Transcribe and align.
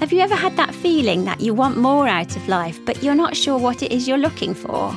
Have 0.00 0.12
you 0.12 0.20
ever 0.20 0.34
had 0.34 0.58
that 0.58 0.74
feeling 0.74 1.24
that 1.24 1.40
you 1.40 1.54
want 1.54 1.78
more 1.78 2.06
out 2.06 2.36
of 2.36 2.48
life, 2.48 2.78
but 2.84 3.02
you're 3.02 3.14
not 3.14 3.34
sure 3.34 3.58
what 3.58 3.82
it 3.82 3.90
is 3.90 4.06
you're 4.06 4.18
looking 4.18 4.52
for? 4.52 4.96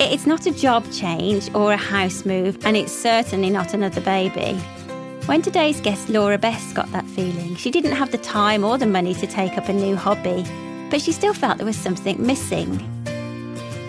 It's 0.00 0.26
not 0.26 0.46
a 0.46 0.50
job 0.50 0.84
change 0.90 1.48
or 1.54 1.72
a 1.72 1.76
house 1.76 2.26
move, 2.26 2.58
and 2.66 2.76
it's 2.76 2.92
certainly 2.92 3.50
not 3.50 3.72
another 3.72 4.00
baby. 4.00 4.54
When 5.26 5.42
today's 5.42 5.80
guest 5.80 6.08
Laura 6.08 6.38
Best 6.38 6.74
got 6.74 6.90
that 6.90 7.06
feeling, 7.06 7.54
she 7.54 7.70
didn't 7.70 7.92
have 7.92 8.10
the 8.10 8.18
time 8.18 8.64
or 8.64 8.78
the 8.78 8.86
money 8.86 9.14
to 9.14 9.28
take 9.28 9.56
up 9.56 9.68
a 9.68 9.72
new 9.72 9.94
hobby, 9.94 10.44
but 10.90 11.00
she 11.00 11.12
still 11.12 11.34
felt 11.34 11.58
there 11.58 11.64
was 11.64 11.76
something 11.76 12.20
missing. 12.26 12.80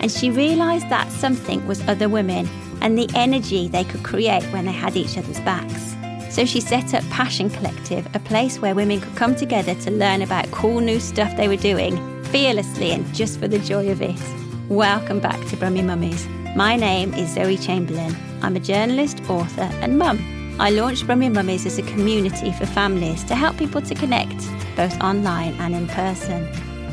And 0.00 0.12
she 0.12 0.30
realised 0.30 0.88
that 0.88 1.10
something 1.10 1.66
was 1.66 1.86
other 1.88 2.08
women 2.08 2.48
and 2.80 2.96
the 2.96 3.10
energy 3.16 3.66
they 3.66 3.82
could 3.82 4.04
create 4.04 4.44
when 4.52 4.66
they 4.66 4.72
had 4.72 4.94
each 4.94 5.18
other's 5.18 5.40
backs. 5.40 5.93
So 6.34 6.44
she 6.44 6.60
set 6.60 6.94
up 6.94 7.04
Passion 7.10 7.48
Collective, 7.48 8.08
a 8.12 8.18
place 8.18 8.58
where 8.58 8.74
women 8.74 9.00
could 9.00 9.14
come 9.14 9.36
together 9.36 9.76
to 9.76 9.90
learn 9.92 10.20
about 10.20 10.50
cool 10.50 10.80
new 10.80 10.98
stuff 10.98 11.36
they 11.36 11.46
were 11.46 11.54
doing, 11.54 11.96
fearlessly 12.24 12.90
and 12.90 13.06
just 13.14 13.38
for 13.38 13.46
the 13.46 13.60
joy 13.60 13.88
of 13.90 14.02
it. 14.02 14.20
Welcome 14.68 15.20
back 15.20 15.38
to 15.46 15.56
Brummy 15.56 15.82
Mummies. 15.82 16.26
My 16.56 16.74
name 16.74 17.14
is 17.14 17.34
Zoe 17.34 17.56
Chamberlain. 17.56 18.16
I'm 18.42 18.56
a 18.56 18.58
journalist, 18.58 19.20
author, 19.30 19.70
and 19.80 19.96
mum. 19.96 20.56
I 20.58 20.70
launched 20.70 21.06
Brummy 21.06 21.28
Mummies 21.28 21.66
as 21.66 21.78
a 21.78 21.82
community 21.82 22.50
for 22.50 22.66
families 22.66 23.22
to 23.24 23.36
help 23.36 23.56
people 23.56 23.82
to 23.82 23.94
connect, 23.94 24.44
both 24.74 25.00
online 25.00 25.54
and 25.60 25.72
in 25.72 25.86
person. 25.86 26.48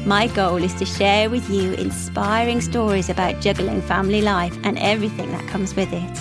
My 0.07 0.27
goal 0.27 0.61
is 0.61 0.75
to 0.75 0.85
share 0.85 1.31
with 1.31 1.49
you 1.49 1.73
inspiring 1.73 2.61
stories 2.61 3.09
about 3.09 3.41
juggling 3.41 3.81
family 3.81 4.21
life 4.21 4.55
and 4.63 4.77
everything 4.77 5.31
that 5.31 5.47
comes 5.47 5.75
with 5.75 5.91
it. 5.91 6.19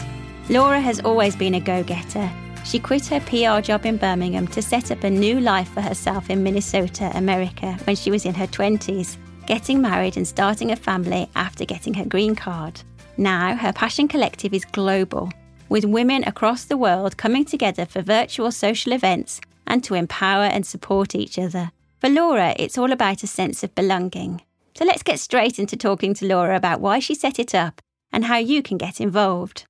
Laura 0.49 0.81
has 0.81 1.01
always 1.01 1.37
been 1.37 1.55
a 1.55 1.61
go 1.61 1.83
getter 1.83 2.31
she 2.65 2.79
quit 2.79 3.07
her 3.07 3.21
PR 3.21 3.61
job 3.61 3.87
in 3.87 3.97
Birmingham 3.97 4.47
to 4.49 4.63
set 4.63 4.91
up 4.91 5.05
a 5.05 5.11
new 5.11 5.41
life 5.41 5.69
for 5.69 5.81
herself 5.81 6.31
in 6.31 6.43
Minnesota, 6.43 7.11
America, 7.15 7.77
when 7.85 7.97
she 7.97 8.11
was 8.11 8.25
in 8.25 8.35
her 8.35 8.47
20s, 8.47 9.17
getting 9.47 9.81
married 9.81 10.17
and 10.17 10.27
starting 10.27 10.71
a 10.71 10.77
family 10.77 11.29
after 11.35 11.65
getting 11.65 11.95
her 11.95 12.05
green 12.05 12.35
card. 12.35 12.81
Now, 13.17 13.57
her 13.57 13.73
Passion 13.73 14.09
Collective 14.09 14.55
is 14.55 14.65
global, 14.65 15.31
with 15.69 15.85
women 15.85 16.25
across 16.25 16.65
the 16.65 16.77
world 16.77 17.17
coming 17.17 17.45
together 17.45 17.87
for 17.87 18.03
virtual 18.03 18.51
social 18.51 18.93
events 18.93 19.41
and 19.67 19.83
to 19.85 19.95
empower 19.95 20.45
and 20.45 20.67
support 20.67 21.15
each 21.15 21.39
other. 21.39 21.71
For 22.01 22.09
Laura, 22.09 22.55
it's 22.59 22.79
all 22.79 22.93
about 22.93 23.23
a 23.23 23.27
sense 23.27 23.63
of 23.63 23.75
belonging. 23.75 24.43
So 24.75 24.85
let's 24.85 25.03
get 25.03 25.21
straight 25.21 25.59
into 25.59 25.77
talking 25.77 26.15
to 26.15 26.27
Laura 26.27 26.57
about 26.57 26.81
why 26.81 26.99
she 26.99 27.15
set 27.15 27.39
it 27.39 27.55
up 27.55 27.81
and 28.13 28.25
how 28.25 28.39
you 28.39 28.63
can 28.63 28.79
get 28.79 29.01
involved. 29.01 29.65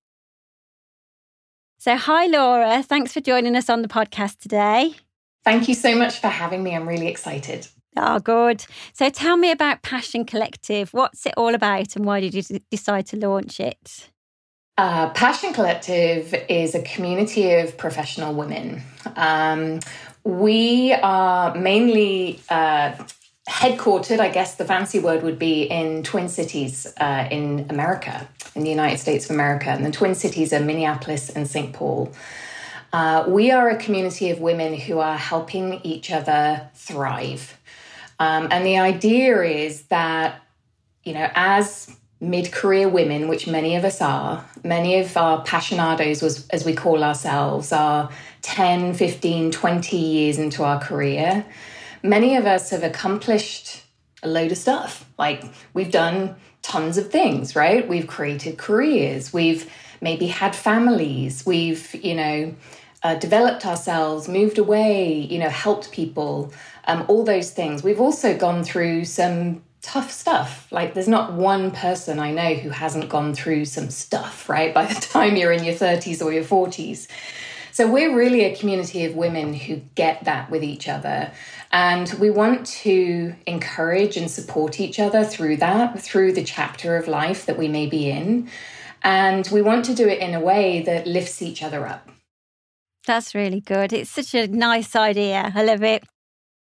So, 1.80 1.96
hi, 1.96 2.26
Laura. 2.26 2.82
Thanks 2.82 3.14
for 3.14 3.22
joining 3.22 3.56
us 3.56 3.70
on 3.70 3.80
the 3.80 3.88
podcast 3.88 4.40
today. 4.40 4.92
Thank 5.46 5.66
you 5.66 5.74
so 5.74 5.96
much 5.96 6.18
for 6.18 6.28
having 6.28 6.62
me. 6.62 6.76
I'm 6.76 6.86
really 6.86 7.08
excited. 7.08 7.68
Oh, 7.96 8.18
good. 8.18 8.66
So, 8.92 9.08
tell 9.08 9.38
me 9.38 9.50
about 9.50 9.80
Passion 9.80 10.26
Collective. 10.26 10.92
What's 10.92 11.24
it 11.24 11.32
all 11.38 11.54
about 11.54 11.96
and 11.96 12.04
why 12.04 12.20
did 12.20 12.34
you 12.34 12.42
decide 12.70 13.06
to 13.06 13.16
launch 13.16 13.60
it? 13.60 14.10
Uh, 14.76 15.08
Passion 15.14 15.54
Collective 15.54 16.34
is 16.50 16.74
a 16.74 16.82
community 16.82 17.50
of 17.54 17.78
professional 17.78 18.34
women. 18.34 18.82
Um, 19.16 19.80
we 20.22 20.92
are 20.92 21.54
mainly 21.54 22.42
uh, 22.50 22.92
headquartered, 23.50 24.20
I 24.20 24.28
guess 24.28 24.54
the 24.54 24.64
fancy 24.64 25.00
word 25.00 25.24
would 25.24 25.38
be 25.38 25.64
in 25.64 26.04
Twin 26.04 26.28
Cities 26.28 26.86
uh, 26.98 27.26
in 27.30 27.66
America, 27.68 28.28
in 28.54 28.62
the 28.62 28.70
United 28.70 28.98
States 28.98 29.24
of 29.24 29.32
America. 29.32 29.70
And 29.70 29.84
the 29.84 29.90
Twin 29.90 30.14
Cities 30.14 30.52
are 30.52 30.60
Minneapolis 30.60 31.30
and 31.30 31.48
St. 31.48 31.72
Paul. 31.72 32.12
Uh, 32.92 33.24
we 33.26 33.50
are 33.50 33.68
a 33.68 33.76
community 33.76 34.30
of 34.30 34.40
women 34.40 34.74
who 34.74 35.00
are 35.00 35.16
helping 35.16 35.80
each 35.82 36.12
other 36.12 36.70
thrive. 36.74 37.58
Um, 38.20 38.48
and 38.52 38.64
the 38.64 38.78
idea 38.78 39.42
is 39.42 39.82
that, 39.84 40.40
you 41.02 41.12
know, 41.12 41.28
as 41.34 41.94
mid 42.20 42.52
career 42.52 42.88
women, 42.88 43.26
which 43.26 43.48
many 43.48 43.74
of 43.74 43.84
us 43.84 44.00
are, 44.00 44.44
many 44.62 45.00
of 45.00 45.16
our 45.16 45.44
passionados, 45.44 46.22
was, 46.22 46.46
as 46.48 46.64
we 46.64 46.74
call 46.74 47.02
ourselves, 47.02 47.72
are 47.72 48.10
10, 48.42 48.94
15, 48.94 49.50
20 49.50 49.96
years 49.96 50.38
into 50.38 50.62
our 50.62 50.80
career 50.80 51.44
many 52.02 52.36
of 52.36 52.46
us 52.46 52.70
have 52.70 52.82
accomplished 52.82 53.84
a 54.22 54.28
load 54.28 54.52
of 54.52 54.58
stuff. 54.58 55.08
Like 55.18 55.44
we've 55.74 55.90
done 55.90 56.36
tons 56.62 56.98
of 56.98 57.10
things, 57.10 57.56
right? 57.56 57.86
We've 57.88 58.06
created 58.06 58.58
careers, 58.58 59.32
we've 59.32 59.70
maybe 60.00 60.26
had 60.26 60.54
families, 60.54 61.44
we've, 61.44 61.94
you 61.94 62.14
know, 62.14 62.54
uh, 63.02 63.14
developed 63.14 63.64
ourselves, 63.64 64.28
moved 64.28 64.58
away, 64.58 65.12
you 65.14 65.38
know, 65.38 65.48
helped 65.48 65.90
people, 65.90 66.52
um, 66.86 67.04
all 67.08 67.24
those 67.24 67.50
things. 67.50 67.82
We've 67.82 68.00
also 68.00 68.36
gone 68.36 68.62
through 68.62 69.06
some 69.06 69.62
tough 69.82 70.10
stuff. 70.10 70.68
Like 70.70 70.92
there's 70.92 71.08
not 71.08 71.32
one 71.32 71.70
person 71.70 72.18
I 72.18 72.30
know 72.30 72.54
who 72.54 72.70
hasn't 72.70 73.08
gone 73.08 73.34
through 73.34 73.64
some 73.64 73.90
stuff, 73.90 74.48
right? 74.48 74.74
By 74.74 74.86
the 74.86 74.94
time 75.00 75.36
you're 75.36 75.52
in 75.52 75.64
your 75.64 75.74
30s 75.74 76.22
or 76.24 76.32
your 76.32 76.44
40s. 76.44 77.08
So 77.72 77.90
we're 77.90 78.14
really 78.14 78.44
a 78.44 78.56
community 78.56 79.04
of 79.04 79.14
women 79.14 79.54
who 79.54 79.76
get 79.94 80.24
that 80.24 80.50
with 80.50 80.64
each 80.64 80.88
other. 80.88 81.32
And 81.72 82.12
we 82.14 82.30
want 82.30 82.66
to 82.66 83.34
encourage 83.46 84.16
and 84.16 84.30
support 84.30 84.80
each 84.80 84.98
other 84.98 85.24
through 85.24 85.58
that, 85.58 86.00
through 86.00 86.32
the 86.32 86.44
chapter 86.44 86.96
of 86.96 87.06
life 87.08 87.46
that 87.46 87.58
we 87.58 87.68
may 87.68 87.86
be 87.86 88.10
in. 88.10 88.50
And 89.02 89.48
we 89.52 89.62
want 89.62 89.84
to 89.86 89.94
do 89.94 90.08
it 90.08 90.18
in 90.18 90.34
a 90.34 90.40
way 90.40 90.82
that 90.82 91.06
lifts 91.06 91.40
each 91.42 91.62
other 91.62 91.86
up. 91.86 92.10
That's 93.06 93.34
really 93.34 93.60
good. 93.60 93.92
It's 93.92 94.10
such 94.10 94.34
a 94.34 94.46
nice 94.46 94.94
idea. 94.94 95.52
I 95.54 95.64
love 95.64 95.82
it. 95.82 96.04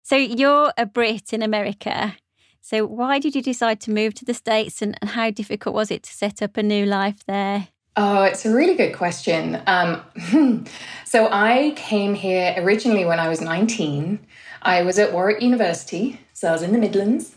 So, 0.04 0.16
you're 0.16 0.72
a 0.78 0.86
Brit 0.86 1.34
in 1.34 1.42
America. 1.42 2.16
So, 2.62 2.86
why 2.86 3.20
did 3.20 3.36
you 3.36 3.42
decide 3.42 3.82
to 3.82 3.92
move 3.92 4.14
to 4.16 4.26
the 4.26 4.34
States 4.34 4.82
and 4.82 4.98
how 5.04 5.32
difficult 5.32 5.76
was 5.76 5.92
it 5.92 6.04
to 6.04 6.14
set 6.14 6.42
up 6.42 6.56
a 6.56 6.64
new 6.64 6.86
life 6.86 7.26
there? 7.26 7.68
Oh, 8.02 8.24
it's 8.24 8.46
a 8.46 8.56
really 8.56 8.76
good 8.76 8.96
question. 8.96 9.62
Um, 9.68 10.66
so, 11.06 11.28
I 11.30 11.74
came 11.76 12.14
here 12.16 12.56
originally 12.56 13.04
when 13.04 13.20
I 13.20 13.28
was 13.28 13.42
19. 13.42 14.20
I 14.62 14.84
was 14.84 14.98
at 15.00 15.12
Warwick 15.12 15.42
University, 15.42 16.18
so 16.32 16.48
I 16.48 16.54
was 16.54 16.62
in 16.62 16.72
the 16.72 16.78
Midlands. 16.78 17.36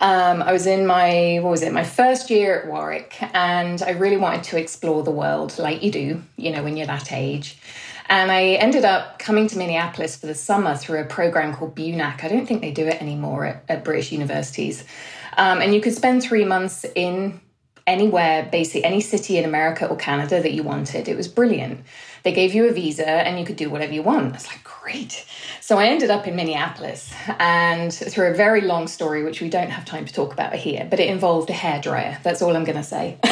Um, 0.00 0.40
I 0.40 0.52
was 0.52 0.68
in 0.68 0.86
my, 0.86 1.40
what 1.42 1.50
was 1.50 1.62
it, 1.62 1.72
my 1.72 1.82
first 1.82 2.30
year 2.30 2.60
at 2.60 2.68
Warwick, 2.68 3.16
and 3.34 3.82
I 3.82 3.90
really 3.90 4.16
wanted 4.16 4.44
to 4.44 4.56
explore 4.56 5.02
the 5.02 5.10
world 5.10 5.58
like 5.58 5.82
you 5.82 5.90
do, 5.90 6.22
you 6.36 6.52
know, 6.52 6.62
when 6.62 6.76
you're 6.76 6.86
that 6.86 7.10
age. 7.10 7.58
And 8.08 8.30
I 8.30 8.50
ended 8.50 8.84
up 8.84 9.18
coming 9.18 9.48
to 9.48 9.58
Minneapolis 9.58 10.14
for 10.14 10.26
the 10.26 10.34
summer 10.36 10.76
through 10.76 11.00
a 11.00 11.06
program 11.06 11.56
called 11.56 11.74
BUNAC. 11.74 12.22
I 12.22 12.28
don't 12.28 12.46
think 12.46 12.60
they 12.60 12.70
do 12.70 12.86
it 12.86 13.02
anymore 13.02 13.46
at, 13.46 13.64
at 13.68 13.84
British 13.84 14.12
universities. 14.12 14.84
Um, 15.36 15.60
and 15.60 15.74
you 15.74 15.80
could 15.80 15.94
spend 15.94 16.22
three 16.22 16.44
months 16.44 16.86
in 16.94 17.40
anywhere, 17.86 18.48
basically 18.50 18.84
any 18.84 19.00
city 19.00 19.36
in 19.38 19.44
America 19.44 19.86
or 19.86 19.96
Canada 19.96 20.40
that 20.40 20.52
you 20.52 20.62
wanted. 20.62 21.08
It 21.08 21.16
was 21.16 21.28
brilliant. 21.28 21.84
They 22.22 22.32
gave 22.32 22.54
you 22.54 22.66
a 22.66 22.72
visa 22.72 23.06
and 23.06 23.38
you 23.38 23.44
could 23.44 23.56
do 23.56 23.68
whatever 23.68 23.92
you 23.92 24.02
want. 24.02 24.34
It's 24.34 24.46
like, 24.46 24.64
great. 24.64 25.26
So 25.60 25.78
I 25.78 25.86
ended 25.86 26.10
up 26.10 26.26
in 26.26 26.36
Minneapolis 26.36 27.12
and 27.38 27.92
through 27.92 28.28
a 28.28 28.34
very 28.34 28.62
long 28.62 28.86
story, 28.88 29.22
which 29.22 29.40
we 29.40 29.50
don't 29.50 29.70
have 29.70 29.84
time 29.84 30.06
to 30.06 30.12
talk 30.12 30.32
about 30.32 30.54
here, 30.54 30.86
but 30.88 31.00
it 31.00 31.08
involved 31.08 31.50
a 31.50 31.52
hairdryer. 31.52 32.22
That's 32.22 32.40
all 32.40 32.56
I'm 32.56 32.64
going 32.64 32.78
to 32.78 32.82
say. 32.82 33.18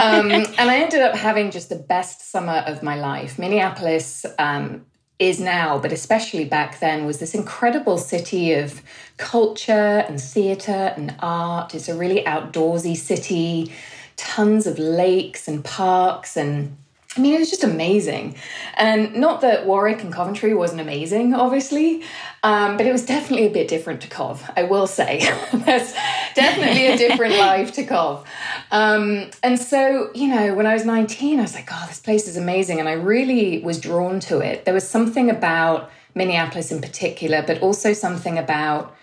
um, 0.00 0.30
and 0.30 0.46
I 0.58 0.78
ended 0.78 1.02
up 1.02 1.14
having 1.14 1.50
just 1.50 1.68
the 1.68 1.76
best 1.76 2.30
summer 2.30 2.64
of 2.66 2.82
my 2.82 2.96
life. 2.96 3.38
Minneapolis, 3.38 4.24
um, 4.38 4.86
is 5.18 5.40
now, 5.40 5.78
but 5.78 5.92
especially 5.92 6.44
back 6.44 6.78
then, 6.78 7.04
was 7.04 7.18
this 7.18 7.34
incredible 7.34 7.98
city 7.98 8.52
of 8.52 8.82
culture 9.16 10.04
and 10.08 10.20
theatre 10.20 10.94
and 10.96 11.16
art. 11.20 11.74
It's 11.74 11.88
a 11.88 11.96
really 11.96 12.22
outdoorsy 12.22 12.96
city, 12.96 13.72
tons 14.16 14.66
of 14.66 14.78
lakes 14.78 15.48
and 15.48 15.64
parks 15.64 16.36
and 16.36 16.76
I 17.18 17.20
mean, 17.20 17.34
it 17.34 17.40
was 17.40 17.50
just 17.50 17.64
amazing. 17.64 18.36
And 18.76 19.16
not 19.16 19.40
that 19.40 19.66
Warwick 19.66 20.02
and 20.02 20.12
Coventry 20.12 20.54
wasn't 20.54 20.80
amazing, 20.80 21.34
obviously, 21.34 22.02
um, 22.44 22.76
but 22.76 22.86
it 22.86 22.92
was 22.92 23.04
definitely 23.04 23.46
a 23.46 23.50
bit 23.50 23.66
different 23.66 24.00
to 24.02 24.08
Cov, 24.08 24.48
I 24.56 24.62
will 24.62 24.86
say. 24.86 25.20
There's 25.52 25.92
definitely 26.34 26.86
a 26.86 26.96
different 26.96 27.34
life 27.38 27.72
to 27.72 27.84
Cov. 27.84 28.24
Um, 28.70 29.30
and 29.42 29.58
so, 29.58 30.10
you 30.14 30.28
know, 30.28 30.54
when 30.54 30.66
I 30.66 30.74
was 30.74 30.84
19, 30.84 31.40
I 31.40 31.42
was 31.42 31.54
like, 31.54 31.68
oh, 31.72 31.84
this 31.88 31.98
place 31.98 32.28
is 32.28 32.36
amazing. 32.36 32.78
And 32.78 32.88
I 32.88 32.92
really 32.92 33.60
was 33.60 33.80
drawn 33.80 34.20
to 34.20 34.38
it. 34.38 34.64
There 34.64 34.74
was 34.74 34.88
something 34.88 35.28
about 35.28 35.90
Minneapolis 36.14 36.70
in 36.70 36.80
particular, 36.80 37.42
but 37.44 37.60
also 37.60 37.92
something 37.92 38.38
about 38.38 38.94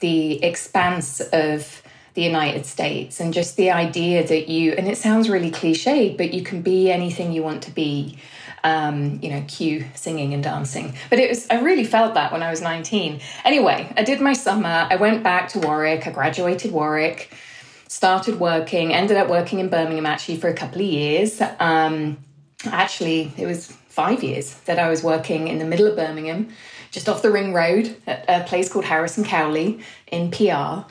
the 0.00 0.42
expanse 0.44 1.20
of 1.20 1.82
the 2.14 2.22
United 2.22 2.66
States 2.66 3.20
and 3.20 3.32
just 3.32 3.56
the 3.56 3.70
idea 3.70 4.26
that 4.26 4.48
you, 4.48 4.72
and 4.72 4.86
it 4.86 4.98
sounds 4.98 5.28
really 5.28 5.50
cliched, 5.50 6.16
but 6.16 6.34
you 6.34 6.42
can 6.42 6.62
be 6.62 6.90
anything 6.90 7.32
you 7.32 7.42
want 7.42 7.62
to 7.64 7.70
be. 7.70 8.18
Um, 8.64 9.18
you 9.20 9.28
know, 9.28 9.44
cue 9.48 9.86
singing 9.96 10.34
and 10.34 10.44
dancing. 10.44 10.94
But 11.10 11.18
it 11.18 11.28
was, 11.30 11.48
I 11.50 11.62
really 11.62 11.82
felt 11.82 12.14
that 12.14 12.30
when 12.30 12.44
I 12.44 12.50
was 12.50 12.60
19. 12.60 13.20
Anyway, 13.44 13.92
I 13.96 14.04
did 14.04 14.20
my 14.20 14.34
summer. 14.34 14.86
I 14.88 14.94
went 14.94 15.24
back 15.24 15.48
to 15.48 15.58
Warwick. 15.58 16.06
I 16.06 16.12
graduated 16.12 16.70
Warwick, 16.70 17.34
started 17.88 18.38
working, 18.38 18.94
ended 18.94 19.16
up 19.16 19.28
working 19.28 19.58
in 19.58 19.68
Birmingham 19.68 20.06
actually 20.06 20.36
for 20.36 20.46
a 20.46 20.54
couple 20.54 20.80
of 20.80 20.86
years. 20.86 21.42
Um, 21.58 22.18
actually, 22.66 23.32
it 23.36 23.46
was 23.46 23.66
five 23.66 24.22
years 24.22 24.54
that 24.66 24.78
I 24.78 24.88
was 24.88 25.02
working 25.02 25.48
in 25.48 25.58
the 25.58 25.64
middle 25.64 25.86
of 25.86 25.96
Birmingham, 25.96 26.48
just 26.90 27.08
off 27.08 27.20
the 27.20 27.30
ring 27.30 27.52
road 27.52 27.96
at 28.06 28.24
a 28.28 28.46
place 28.46 28.72
called 28.72 28.84
Harrison 28.84 29.24
Cowley 29.24 29.80
in 30.06 30.30
PR. 30.30 30.88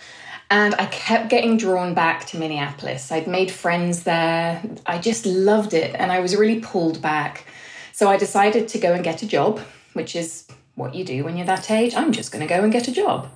And 0.51 0.75
I 0.75 0.85
kept 0.87 1.29
getting 1.29 1.55
drawn 1.55 1.93
back 1.93 2.25
to 2.27 2.37
Minneapolis. 2.37 3.09
I'd 3.09 3.25
made 3.25 3.49
friends 3.49 4.03
there. 4.03 4.61
I 4.85 4.99
just 4.99 5.25
loved 5.25 5.73
it. 5.73 5.95
And 5.95 6.11
I 6.11 6.19
was 6.19 6.35
really 6.35 6.59
pulled 6.59 7.01
back. 7.01 7.45
So 7.93 8.09
I 8.09 8.17
decided 8.17 8.67
to 8.67 8.77
go 8.77 8.91
and 8.91 9.01
get 9.01 9.23
a 9.23 9.27
job, 9.27 9.61
which 9.93 10.13
is 10.13 10.45
what 10.75 10.93
you 10.93 11.05
do 11.05 11.23
when 11.23 11.37
you're 11.37 11.45
that 11.45 11.71
age. 11.71 11.95
I'm 11.95 12.11
just 12.11 12.33
going 12.33 12.45
to 12.45 12.53
go 12.53 12.63
and 12.63 12.71
get 12.71 12.89
a 12.89 12.91
job. 12.91 13.29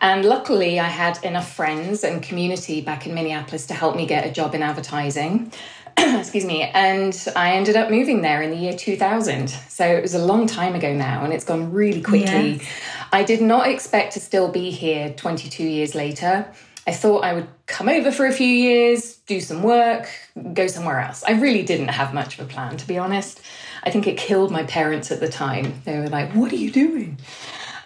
And 0.00 0.24
luckily, 0.24 0.80
I 0.80 0.88
had 0.88 1.22
enough 1.22 1.52
friends 1.54 2.02
and 2.02 2.22
community 2.22 2.80
back 2.80 3.06
in 3.06 3.14
Minneapolis 3.14 3.66
to 3.66 3.74
help 3.74 3.94
me 3.94 4.06
get 4.06 4.26
a 4.26 4.30
job 4.30 4.54
in 4.54 4.62
advertising. 4.62 5.52
Excuse 5.98 6.44
me. 6.44 6.62
And 6.62 7.16
I 7.36 7.52
ended 7.52 7.76
up 7.76 7.90
moving 7.90 8.22
there 8.22 8.42
in 8.42 8.50
the 8.50 8.56
year 8.56 8.74
2000. 8.74 9.48
So 9.48 9.86
it 9.86 10.02
was 10.02 10.14
a 10.14 10.24
long 10.24 10.46
time 10.46 10.74
ago 10.74 10.92
now, 10.94 11.24
and 11.24 11.32
it's 11.32 11.44
gone 11.44 11.72
really 11.72 12.02
quickly. 12.02 12.54
Yes. 12.54 12.68
I 13.12 13.22
did 13.22 13.40
not 13.40 13.68
expect 13.68 14.14
to 14.14 14.20
still 14.20 14.50
be 14.50 14.70
here 14.70 15.10
22 15.10 15.64
years 15.64 15.94
later. 15.94 16.52
I 16.86 16.92
thought 16.92 17.24
I 17.24 17.32
would 17.32 17.48
come 17.66 17.88
over 17.88 18.12
for 18.12 18.26
a 18.26 18.32
few 18.32 18.46
years, 18.46 19.16
do 19.26 19.40
some 19.40 19.62
work, 19.62 20.08
go 20.52 20.66
somewhere 20.66 21.00
else. 21.00 21.24
I 21.24 21.32
really 21.32 21.62
didn't 21.62 21.88
have 21.88 22.12
much 22.12 22.38
of 22.38 22.46
a 22.46 22.48
plan, 22.48 22.76
to 22.76 22.86
be 22.86 22.98
honest. 22.98 23.40
I 23.82 23.90
think 23.90 24.06
it 24.06 24.18
killed 24.18 24.50
my 24.50 24.64
parents 24.64 25.10
at 25.10 25.20
the 25.20 25.28
time. 25.28 25.80
They 25.84 25.98
were 25.98 26.08
like, 26.08 26.32
What 26.32 26.52
are 26.52 26.56
you 26.56 26.70
doing? 26.70 27.18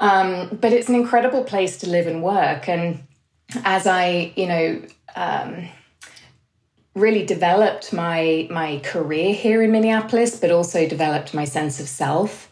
Um, 0.01 0.59
but 0.61 0.73
it's 0.73 0.89
an 0.89 0.95
incredible 0.95 1.45
place 1.45 1.79
to 1.79 1.89
live 1.89 2.07
and 2.07 2.23
work. 2.23 2.69
And 2.69 3.05
as 3.65 3.87
I, 3.87 4.33
you 4.37 4.47
know, 4.47 4.83
um, 5.15 5.69
really 6.99 7.25
developed 7.25 7.93
my 7.93 8.47
my 8.51 8.81
career 8.85 9.33
here 9.35 9.63
in 9.63 9.73
Minneapolis, 9.73 10.39
but 10.39 10.51
also 10.51 10.89
developed 10.89 11.35
my 11.35 11.45
sense 11.45 11.81
of 11.81 11.89
self. 11.89 12.51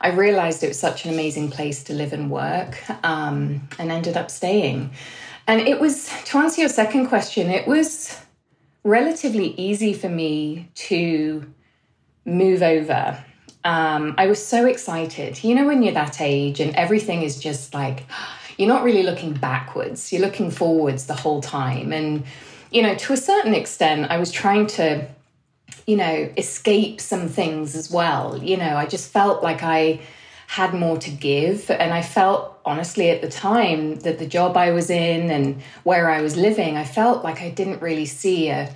I 0.00 0.10
realized 0.10 0.62
it 0.62 0.68
was 0.68 0.78
such 0.78 1.04
an 1.04 1.12
amazing 1.12 1.50
place 1.50 1.82
to 1.84 1.92
live 1.92 2.12
and 2.12 2.30
work 2.30 2.78
um, 3.04 3.68
and 3.78 3.90
ended 3.90 4.16
up 4.16 4.30
staying. 4.30 4.90
And 5.48 5.60
it 5.62 5.80
was, 5.80 6.10
to 6.26 6.38
answer 6.38 6.60
your 6.60 6.70
second 6.70 7.08
question, 7.08 7.50
it 7.50 7.66
was 7.66 8.20
relatively 8.84 9.54
easy 9.56 9.92
for 9.92 10.08
me 10.08 10.68
to 10.74 11.52
move 12.24 12.62
over. 12.62 13.24
Um, 13.64 14.14
I 14.18 14.26
was 14.26 14.44
so 14.44 14.66
excited. 14.66 15.42
You 15.42 15.54
know, 15.54 15.66
when 15.66 15.82
you're 15.82 15.94
that 15.94 16.20
age 16.20 16.60
and 16.60 16.74
everything 16.76 17.22
is 17.22 17.40
just 17.40 17.74
like, 17.74 18.04
you're 18.56 18.68
not 18.68 18.84
really 18.84 19.02
looking 19.02 19.34
backwards, 19.34 20.12
you're 20.12 20.22
looking 20.22 20.50
forwards 20.50 21.06
the 21.06 21.14
whole 21.14 21.40
time. 21.40 21.92
And, 21.92 22.24
you 22.70 22.82
know, 22.82 22.94
to 22.94 23.12
a 23.12 23.16
certain 23.16 23.54
extent, 23.54 24.10
I 24.10 24.18
was 24.18 24.30
trying 24.30 24.66
to 24.68 25.08
you 25.88 25.96
know, 25.96 26.30
escape 26.36 27.00
some 27.00 27.28
things 27.28 27.74
as 27.74 27.90
well. 27.90 28.36
You 28.42 28.58
know, 28.58 28.76
I 28.76 28.84
just 28.84 29.10
felt 29.10 29.42
like 29.42 29.62
I 29.62 30.00
had 30.46 30.74
more 30.74 30.98
to 30.98 31.10
give. 31.10 31.70
And 31.70 31.94
I 31.94 32.02
felt, 32.02 32.60
honestly, 32.66 33.08
at 33.08 33.22
the 33.22 33.28
time 33.30 33.96
that 34.00 34.18
the 34.18 34.26
job 34.26 34.58
I 34.58 34.70
was 34.72 34.90
in 34.90 35.30
and 35.30 35.62
where 35.84 36.10
I 36.10 36.20
was 36.20 36.36
living, 36.36 36.76
I 36.76 36.84
felt 36.84 37.24
like 37.24 37.40
I 37.40 37.48
didn't 37.48 37.80
really 37.80 38.04
see 38.04 38.50
a 38.50 38.74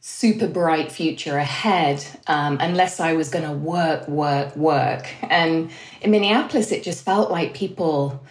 super 0.00 0.46
bright 0.46 0.92
future 0.92 1.36
ahead 1.36 2.06
um, 2.28 2.58
unless 2.60 3.00
I 3.00 3.14
was 3.14 3.28
going 3.28 3.44
to 3.44 3.52
work, 3.52 4.06
work, 4.06 4.56
work. 4.56 5.08
And 5.22 5.70
in 6.00 6.12
Minneapolis, 6.12 6.70
it 6.70 6.84
just 6.84 7.04
felt 7.04 7.28
like 7.28 7.54
people 7.54 8.24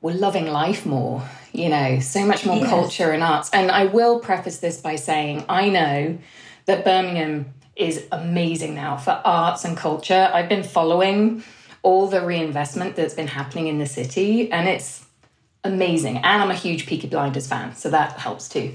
were 0.00 0.12
loving 0.12 0.46
life 0.46 0.86
more, 0.86 1.22
you 1.52 1.68
know, 1.68 1.98
so 2.00 2.24
much 2.24 2.46
more 2.46 2.58
yes. 2.58 2.68
culture 2.68 3.10
and 3.10 3.22
arts. 3.22 3.50
And 3.52 3.70
I 3.70 3.86
will 3.86 4.20
preface 4.20 4.58
this 4.58 4.80
by 4.80 4.96
saying, 4.96 5.44
I 5.48 5.68
know 5.68 6.18
that 6.66 6.84
Birmingham 6.84 7.54
is 7.74 8.06
amazing 8.12 8.74
now 8.74 8.96
for 8.96 9.20
arts 9.24 9.64
and 9.64 9.76
culture. 9.76 10.30
I've 10.32 10.48
been 10.48 10.62
following 10.62 11.42
all 11.82 12.06
the 12.06 12.24
reinvestment 12.24 12.96
that's 12.96 13.14
been 13.14 13.28
happening 13.28 13.68
in 13.68 13.78
the 13.78 13.86
city, 13.86 14.50
and 14.50 14.68
it's 14.68 15.06
amazing. 15.64 16.16
And 16.18 16.42
I'm 16.42 16.50
a 16.50 16.54
huge 16.54 16.86
Peaky 16.86 17.08
Blinders 17.08 17.46
fan, 17.46 17.74
so 17.74 17.90
that 17.90 18.12
helps 18.12 18.48
too. 18.48 18.72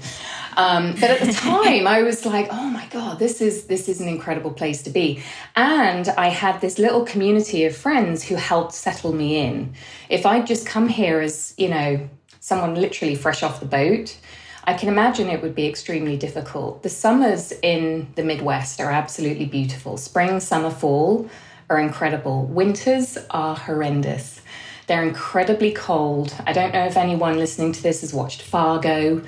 Um, 0.56 0.92
but 0.92 1.10
at 1.10 1.20
the 1.20 1.32
time, 1.50 1.86
I 1.86 2.02
was 2.02 2.24
like, 2.24 2.48
"Oh 2.50 2.68
my 2.68 2.86
god, 2.86 3.18
this 3.18 3.40
is 3.40 3.64
this 3.64 3.88
is 3.88 4.00
an 4.00 4.08
incredible 4.08 4.52
place 4.52 4.82
to 4.82 4.90
be." 4.90 5.22
And 5.56 6.08
I 6.10 6.28
had 6.28 6.60
this 6.60 6.78
little 6.78 7.04
community 7.04 7.64
of 7.64 7.76
friends 7.76 8.24
who 8.24 8.36
helped 8.36 8.72
settle 8.72 9.12
me 9.12 9.38
in. 9.38 9.74
If 10.08 10.26
I'd 10.26 10.46
just 10.46 10.66
come 10.66 10.88
here 10.88 11.20
as 11.20 11.54
you 11.56 11.68
know 11.68 12.08
someone 12.40 12.74
literally 12.74 13.14
fresh 13.14 13.42
off 13.42 13.60
the 13.60 13.66
boat, 13.66 14.18
I 14.64 14.74
can 14.74 14.88
imagine 14.88 15.28
it 15.28 15.42
would 15.42 15.54
be 15.54 15.66
extremely 15.66 16.16
difficult. 16.16 16.82
The 16.82 16.88
summers 16.88 17.52
in 17.62 18.08
the 18.14 18.24
Midwest 18.24 18.80
are 18.80 18.90
absolutely 18.90 19.46
beautiful. 19.46 19.96
Spring, 19.96 20.40
summer, 20.40 20.70
fall 20.70 21.28
are 21.68 21.78
incredible. 21.78 22.44
Winters 22.46 23.18
are 23.30 23.56
horrendous. 23.56 24.40
They're 24.86 25.02
incredibly 25.02 25.72
cold. 25.72 26.34
I 26.46 26.52
don't 26.52 26.72
know 26.72 26.84
if 26.84 26.96
anyone 26.96 27.38
listening 27.38 27.72
to 27.72 27.82
this 27.82 28.02
has 28.02 28.12
watched 28.12 28.42
Fargo, 28.42 29.22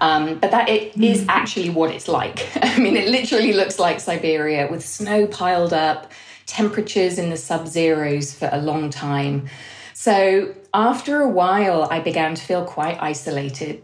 um, 0.00 0.38
but 0.38 0.50
that 0.50 0.68
it 0.68 0.94
mm. 0.94 1.04
is 1.04 1.24
actually 1.28 1.70
what 1.70 1.90
it's 1.90 2.08
like. 2.08 2.48
I 2.62 2.78
mean, 2.78 2.96
it 2.96 3.08
literally 3.08 3.52
looks 3.52 3.78
like 3.78 4.00
Siberia 4.00 4.68
with 4.70 4.84
snow 4.86 5.26
piled 5.26 5.72
up, 5.72 6.10
temperatures 6.46 7.18
in 7.18 7.30
the 7.30 7.36
sub 7.36 7.66
zeros 7.68 8.32
for 8.34 8.48
a 8.52 8.60
long 8.60 8.90
time. 8.90 9.48
So 9.94 10.54
after 10.74 11.20
a 11.20 11.28
while, 11.28 11.88
I 11.90 12.00
began 12.00 12.34
to 12.34 12.42
feel 12.42 12.64
quite 12.64 13.00
isolated 13.00 13.82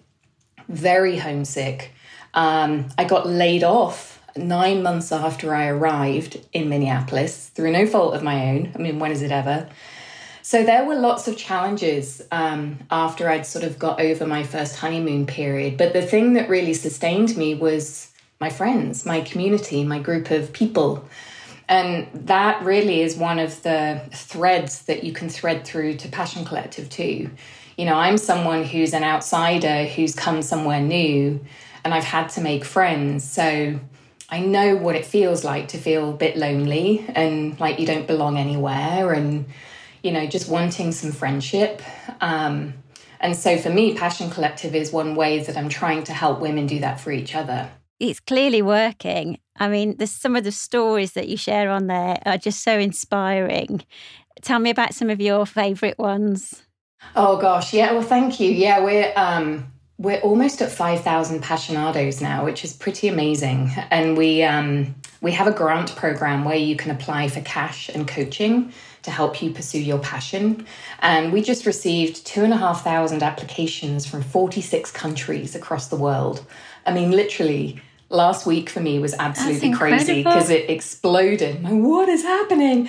very 0.68 1.16
homesick. 1.16 1.92
Um, 2.35 2.88
I 2.99 3.04
got 3.04 3.26
laid 3.26 3.64
off 3.64 4.23
nine 4.37 4.82
months 4.82 5.11
after 5.11 5.54
I 5.54 5.68
arrived 5.68 6.40
in 6.52 6.68
Minneapolis 6.68 7.49
through 7.49 7.73
no 7.73 7.87
fault 7.87 8.14
of 8.14 8.23
my 8.23 8.50
own. 8.50 8.73
I 8.75 8.78
mean, 8.78 8.99
when 8.99 9.11
is 9.11 9.23
it 9.23 9.32
ever? 9.32 9.68
So 10.49 10.62
there 10.62 10.87
were 10.87 10.95
lots 10.95 11.28
of 11.28 11.37
challenges 11.37 12.23
um, 12.33 12.78
after 12.90 13.28
I'd 13.28 13.45
sort 13.45 13.67
of 13.67 13.78
got 13.78 14.00
over 14.00 14.26
my 14.26 14.45
first 14.45 14.76
honeymoon 14.76 15.26
period. 15.26 15.76
But 15.76 15.93
the 15.93 16.00
thing 16.00 16.33
that 16.33 16.49
really 16.49 16.73
sustained 16.73 17.37
me 17.37 17.55
was 17.55 18.11
my 18.40 18.49
friends, 18.49 19.05
my 19.05 19.21
community, 19.21 19.85
my 19.85 19.99
group 19.99 20.31
of 20.31 20.55
people. 20.55 21.07
And 21.69 22.09
that 22.14 22.64
really 22.64 23.02
is 23.02 23.14
one 23.14 23.38
of 23.38 23.62
the 23.62 24.00
threads 24.14 24.85
that 24.87 25.05
you 25.05 25.12
can 25.12 25.28
thread 25.28 25.67
through 25.67 25.99
to 25.99 26.09
Passion 26.09 26.47
Collective 26.47 26.88
too 26.88 27.31
you 27.76 27.85
know, 27.85 27.95
I'm 27.95 28.17
someone 28.17 28.64
who's 28.64 28.95
an 28.95 29.05
outsider 29.05 29.85
who's 29.85 30.14
come 30.14 30.40
somewhere 30.43 30.81
new 30.81 31.38
and 31.85 31.93
I've 31.95 32.05
had 32.05 32.28
to 32.31 32.40
make 32.40 32.64
friends. 32.64 33.23
So 33.23 33.78
I 34.31 34.40
know 34.40 34.76
what 34.76 34.97
it 34.97 35.05
feels 35.05 35.45
like 35.45 35.69
to 35.69 35.78
feel 35.78 36.11
a 36.11 36.17
bit 36.17 36.37
lonely 36.37 37.05
and 37.07 37.61
like 37.61 37.78
you 37.78 37.87
don't 37.87 38.07
belong 38.07 38.37
anywhere 38.38 39.12
and, 39.12 39.45
you 40.09 40.15
know, 40.15 40.27
just 40.27 40.49
wanting 40.49 40.91
some 40.91 41.12
friendship. 41.12 41.83
Um, 42.23 42.73
and 43.21 43.37
so 43.37 43.59
for 43.59 43.69
me, 43.69 43.95
Passion 43.95 44.31
Collective 44.31 44.75
is 44.75 44.91
one 44.91 45.15
way 45.15 45.41
that 45.41 45.55
I'm 45.55 45.69
trying 45.69 46.03
to 46.05 46.15
help 46.15 46.41
women 46.41 46.67
do 46.67 46.79
that 46.79 46.99
for 46.99 47.12
each 47.12 47.35
other. 47.35 47.69
It's 48.00 48.19
clearly 48.19 48.62
working. 48.62 49.38
I 49.57 49.69
mean, 49.69 49.97
there's 49.99 50.11
some 50.11 50.35
of 50.35 50.45
the 50.45 50.53
stories 50.53 51.12
that 51.12 51.29
you 51.29 51.37
share 51.37 51.69
on 51.69 51.88
there 51.88 52.23
are 52.25 52.38
just 52.38 52.62
so 52.62 52.79
inspiring. 52.79 53.83
Tell 54.41 54.61
me 54.61 54.71
about 54.71 54.95
some 54.95 55.11
of 55.11 55.21
your 55.21 55.45
favourite 55.45 55.99
ones. 55.99 56.62
Oh 57.15 57.37
gosh, 57.37 57.75
yeah. 57.75 57.93
Well, 57.93 58.00
thank 58.00 58.41
you. 58.41 58.50
Yeah, 58.50 58.83
we're 58.83 59.12
um, 59.15 59.71
we're 59.99 60.21
almost 60.21 60.62
at 60.62 60.71
five 60.71 61.02
thousand 61.02 61.43
passionados 61.43 62.23
now, 62.23 62.45
which 62.45 62.64
is 62.64 62.73
pretty 62.73 63.09
amazing. 63.09 63.71
And 63.90 64.17
we 64.17 64.45
um, 64.45 64.95
we 65.21 65.33
have 65.33 65.49
a 65.49 65.52
grant 65.52 65.95
program 65.97 66.45
where 66.45 66.57
you 66.57 66.76
can 66.76 66.93
apply 66.93 67.28
for 67.28 67.40
cash 67.40 67.88
and 67.88 68.07
coaching 68.07 68.73
to 69.02 69.11
help 69.11 69.43
you 69.43 69.52
pursue 69.52 69.81
your 69.81 69.99
passion. 69.99 70.67
And 71.00 71.33
we 71.33 71.43
just 71.43 71.67
received 71.67 72.25
two 72.25 72.45
and 72.45 72.52
a 72.52 72.57
half 72.57 72.85
thousand 72.85 73.23
applications 73.23 74.07
from 74.07 74.23
46 74.23 74.90
countries 74.93 75.55
across 75.55 75.88
the 75.88 75.97
world. 75.97 76.45
I 76.87 76.93
mean, 76.93 77.11
literally, 77.11 77.81
last 78.11 78.47
week 78.47 78.71
for 78.71 78.81
me 78.81 78.99
was 78.99 79.15
absolutely 79.19 79.73
crazy 79.73 80.23
because 80.23 80.50
it 80.50 80.71
exploded. 80.71 81.62
what 81.62 82.09
is 82.09 82.23
happening? 82.23 82.88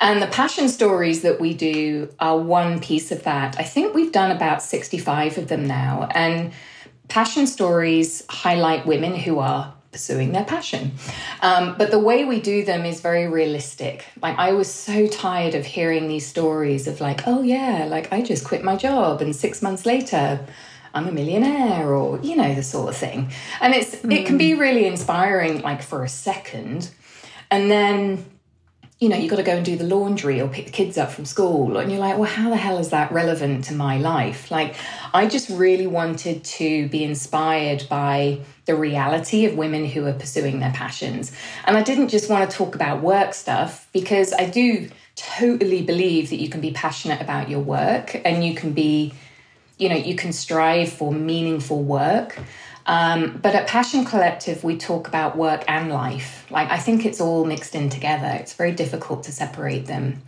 And 0.00 0.20
the 0.20 0.26
passion 0.26 0.68
stories 0.68 1.22
that 1.22 1.40
we 1.40 1.54
do 1.54 2.12
are 2.18 2.38
one 2.38 2.80
piece 2.80 3.12
of 3.12 3.22
that. 3.24 3.58
I 3.58 3.62
think 3.62 3.94
we've 3.94 4.12
done 4.12 4.30
about 4.30 4.62
65 4.62 5.38
of 5.38 5.48
them 5.48 5.66
now. 5.66 6.08
And 6.14 6.52
passion 7.08 7.46
stories 7.46 8.24
highlight 8.28 8.86
women 8.86 9.14
who 9.14 9.38
are 9.38 9.74
pursuing 9.92 10.32
their 10.32 10.44
passion. 10.44 10.92
Um, 11.40 11.76
but 11.78 11.92
the 11.92 12.00
way 12.00 12.24
we 12.24 12.40
do 12.40 12.64
them 12.64 12.84
is 12.84 13.00
very 13.00 13.28
realistic. 13.28 14.04
Like, 14.20 14.36
I 14.38 14.52
was 14.52 14.72
so 14.72 15.06
tired 15.06 15.54
of 15.54 15.64
hearing 15.64 16.08
these 16.08 16.26
stories 16.26 16.88
of, 16.88 17.00
like, 17.00 17.28
oh, 17.28 17.42
yeah, 17.42 17.86
like 17.88 18.12
I 18.12 18.20
just 18.20 18.44
quit 18.44 18.64
my 18.64 18.74
job 18.74 19.22
and 19.22 19.36
six 19.36 19.62
months 19.62 19.86
later, 19.86 20.44
I'm 20.94 21.08
a 21.08 21.12
millionaire 21.12 21.92
or 21.92 22.18
you 22.20 22.36
know 22.36 22.54
the 22.54 22.62
sort 22.62 22.88
of 22.88 22.96
thing. 22.96 23.32
And 23.60 23.74
it's 23.74 23.96
mm. 23.96 24.12
it 24.12 24.26
can 24.26 24.38
be 24.38 24.52
hmm. 24.52 24.60
really 24.60 24.86
inspiring 24.86 25.60
like 25.62 25.82
for 25.82 26.04
a 26.04 26.08
second 26.08 26.90
and 27.50 27.70
then 27.70 28.24
you 29.00 29.08
know, 29.08 29.16
you've 29.16 29.28
got 29.28 29.36
to 29.36 29.42
go 29.42 29.56
and 29.56 29.64
do 29.64 29.76
the 29.76 29.84
laundry 29.84 30.40
or 30.40 30.48
pick 30.48 30.66
the 30.66 30.72
kids 30.72 30.96
up 30.96 31.10
from 31.10 31.24
school. 31.24 31.76
And 31.76 31.90
you're 31.90 32.00
like, 32.00 32.16
well, 32.16 32.30
how 32.30 32.48
the 32.48 32.56
hell 32.56 32.78
is 32.78 32.90
that 32.90 33.10
relevant 33.12 33.64
to 33.64 33.74
my 33.74 33.98
life? 33.98 34.50
Like, 34.50 34.76
I 35.12 35.26
just 35.26 35.50
really 35.50 35.86
wanted 35.86 36.44
to 36.44 36.88
be 36.88 37.02
inspired 37.04 37.86
by 37.90 38.40
the 38.66 38.76
reality 38.76 39.44
of 39.46 39.56
women 39.56 39.84
who 39.84 40.06
are 40.06 40.12
pursuing 40.12 40.60
their 40.60 40.72
passions. 40.72 41.32
And 41.66 41.76
I 41.76 41.82
didn't 41.82 42.08
just 42.08 42.30
want 42.30 42.48
to 42.48 42.56
talk 42.56 42.74
about 42.74 43.02
work 43.02 43.34
stuff 43.34 43.88
because 43.92 44.32
I 44.32 44.48
do 44.48 44.88
totally 45.16 45.82
believe 45.82 46.30
that 46.30 46.40
you 46.40 46.48
can 46.48 46.60
be 46.60 46.70
passionate 46.70 47.20
about 47.20 47.50
your 47.50 47.60
work 47.60 48.20
and 48.24 48.44
you 48.44 48.54
can 48.54 48.72
be, 48.72 49.12
you 49.78 49.88
know, 49.88 49.96
you 49.96 50.14
can 50.14 50.32
strive 50.32 50.92
for 50.92 51.12
meaningful 51.12 51.82
work. 51.82 52.38
Um, 52.86 53.38
but 53.42 53.54
at 53.54 53.66
Passion 53.66 54.04
Collective, 54.04 54.62
we 54.62 54.76
talk 54.76 55.08
about 55.08 55.36
work 55.36 55.64
and 55.68 55.90
life. 55.90 56.46
Like, 56.50 56.70
I 56.70 56.78
think 56.78 57.06
it's 57.06 57.20
all 57.20 57.44
mixed 57.44 57.74
in 57.74 57.88
together. 57.88 58.28
It's 58.40 58.52
very 58.52 58.72
difficult 58.72 59.24
to 59.24 59.32
separate 59.32 59.86
them. 59.86 60.22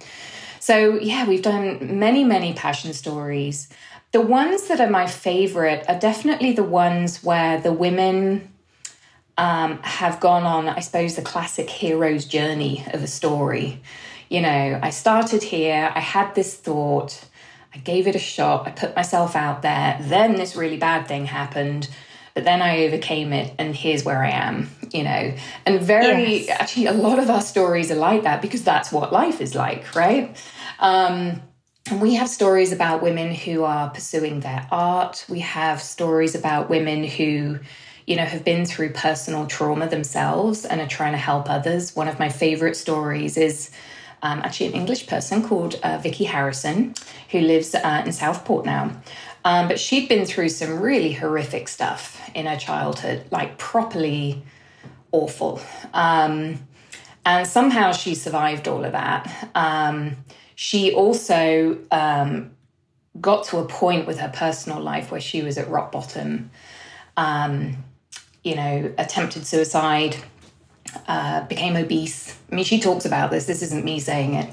So, 0.58 0.98
yeah, 0.98 1.28
we've 1.28 1.42
done 1.42 1.98
many, 2.00 2.24
many 2.24 2.54
passion 2.54 2.92
stories. 2.92 3.68
The 4.12 4.22
ones 4.22 4.68
that 4.68 4.80
are 4.80 4.88
my 4.88 5.06
favorite 5.06 5.84
are 5.88 5.98
definitely 5.98 6.52
the 6.52 6.64
ones 6.64 7.22
where 7.22 7.60
the 7.60 7.72
women 7.72 8.50
um, 9.36 9.78
have 9.82 10.18
gone 10.20 10.44
on, 10.44 10.68
I 10.68 10.80
suppose, 10.80 11.14
the 11.14 11.22
classic 11.22 11.68
hero's 11.68 12.24
journey 12.24 12.84
of 12.94 13.02
a 13.02 13.06
story. 13.06 13.82
You 14.30 14.40
know, 14.40 14.80
I 14.82 14.90
started 14.90 15.42
here, 15.42 15.92
I 15.94 16.00
had 16.00 16.34
this 16.34 16.54
thought, 16.54 17.26
I 17.76 17.78
gave 17.80 18.06
it 18.06 18.16
a 18.16 18.20
shot, 18.20 18.66
I 18.66 18.70
put 18.70 18.96
myself 18.96 19.36
out 19.36 19.62
there, 19.62 19.98
then 20.00 20.34
this 20.34 20.56
really 20.56 20.78
bad 20.78 21.06
thing 21.06 21.26
happened 21.26 21.88
but 22.36 22.44
then 22.44 22.60
I 22.60 22.84
overcame 22.84 23.32
it 23.32 23.54
and 23.58 23.74
here's 23.74 24.04
where 24.04 24.22
I 24.22 24.28
am, 24.28 24.68
you 24.92 25.04
know. 25.04 25.34
And 25.64 25.80
very 25.80 26.44
yes. 26.44 26.60
actually 26.60 26.84
a 26.84 26.92
lot 26.92 27.18
of 27.18 27.30
our 27.30 27.40
stories 27.40 27.90
are 27.90 27.96
like 27.96 28.24
that 28.24 28.42
because 28.42 28.62
that's 28.62 28.92
what 28.92 29.10
life 29.10 29.40
is 29.40 29.54
like, 29.54 29.94
right? 29.96 30.36
Um, 30.78 31.40
and 31.90 32.02
we 32.02 32.16
have 32.16 32.28
stories 32.28 32.72
about 32.72 33.02
women 33.02 33.32
who 33.32 33.64
are 33.64 33.88
pursuing 33.88 34.40
their 34.40 34.68
art. 34.70 35.24
We 35.30 35.40
have 35.40 35.80
stories 35.80 36.34
about 36.34 36.68
women 36.68 37.04
who, 37.04 37.58
you 38.06 38.16
know, 38.16 38.24
have 38.26 38.44
been 38.44 38.66
through 38.66 38.92
personal 38.92 39.46
trauma 39.46 39.88
themselves 39.88 40.66
and 40.66 40.78
are 40.82 40.86
trying 40.86 41.12
to 41.12 41.18
help 41.18 41.48
others. 41.48 41.96
One 41.96 42.06
of 42.06 42.18
my 42.18 42.28
favorite 42.28 42.76
stories 42.76 43.38
is 43.38 43.70
um, 44.26 44.40
actually 44.40 44.66
an 44.66 44.74
English 44.74 45.06
person 45.06 45.42
called 45.42 45.78
uh, 45.82 45.98
Vicky 45.98 46.24
Harrison, 46.24 46.94
who 47.30 47.40
lives 47.40 47.74
uh, 47.74 48.02
in 48.04 48.12
Southport 48.12 48.64
now. 48.64 48.90
Um, 49.44 49.68
but 49.68 49.78
she'd 49.78 50.08
been 50.08 50.26
through 50.26 50.48
some 50.48 50.80
really 50.80 51.12
horrific 51.12 51.68
stuff 51.68 52.20
in 52.34 52.46
her 52.46 52.56
childhood, 52.56 53.26
like 53.30 53.58
properly 53.58 54.42
awful. 55.12 55.60
Um, 55.94 56.58
and 57.24 57.46
somehow 57.46 57.92
she 57.92 58.14
survived 58.14 58.66
all 58.66 58.84
of 58.84 58.92
that. 58.92 59.50
Um, 59.54 60.16
she 60.56 60.92
also 60.92 61.78
um, 61.92 62.50
got 63.20 63.44
to 63.46 63.58
a 63.58 63.66
point 63.66 64.06
with 64.06 64.18
her 64.18 64.32
personal 64.34 64.80
life 64.80 65.12
where 65.12 65.20
she 65.20 65.42
was 65.42 65.56
at 65.58 65.68
rock 65.68 65.92
bottom, 65.92 66.50
um, 67.16 67.84
you 68.42 68.56
know, 68.56 68.92
attempted 68.98 69.46
suicide, 69.46 70.16
uh, 71.06 71.44
became 71.46 71.76
obese. 71.76 72.36
I 72.50 72.54
mean, 72.54 72.64
she 72.64 72.80
talks 72.80 73.04
about 73.04 73.30
this, 73.30 73.46
this 73.46 73.62
isn't 73.62 73.84
me 73.84 74.00
saying 74.00 74.34
it. 74.34 74.50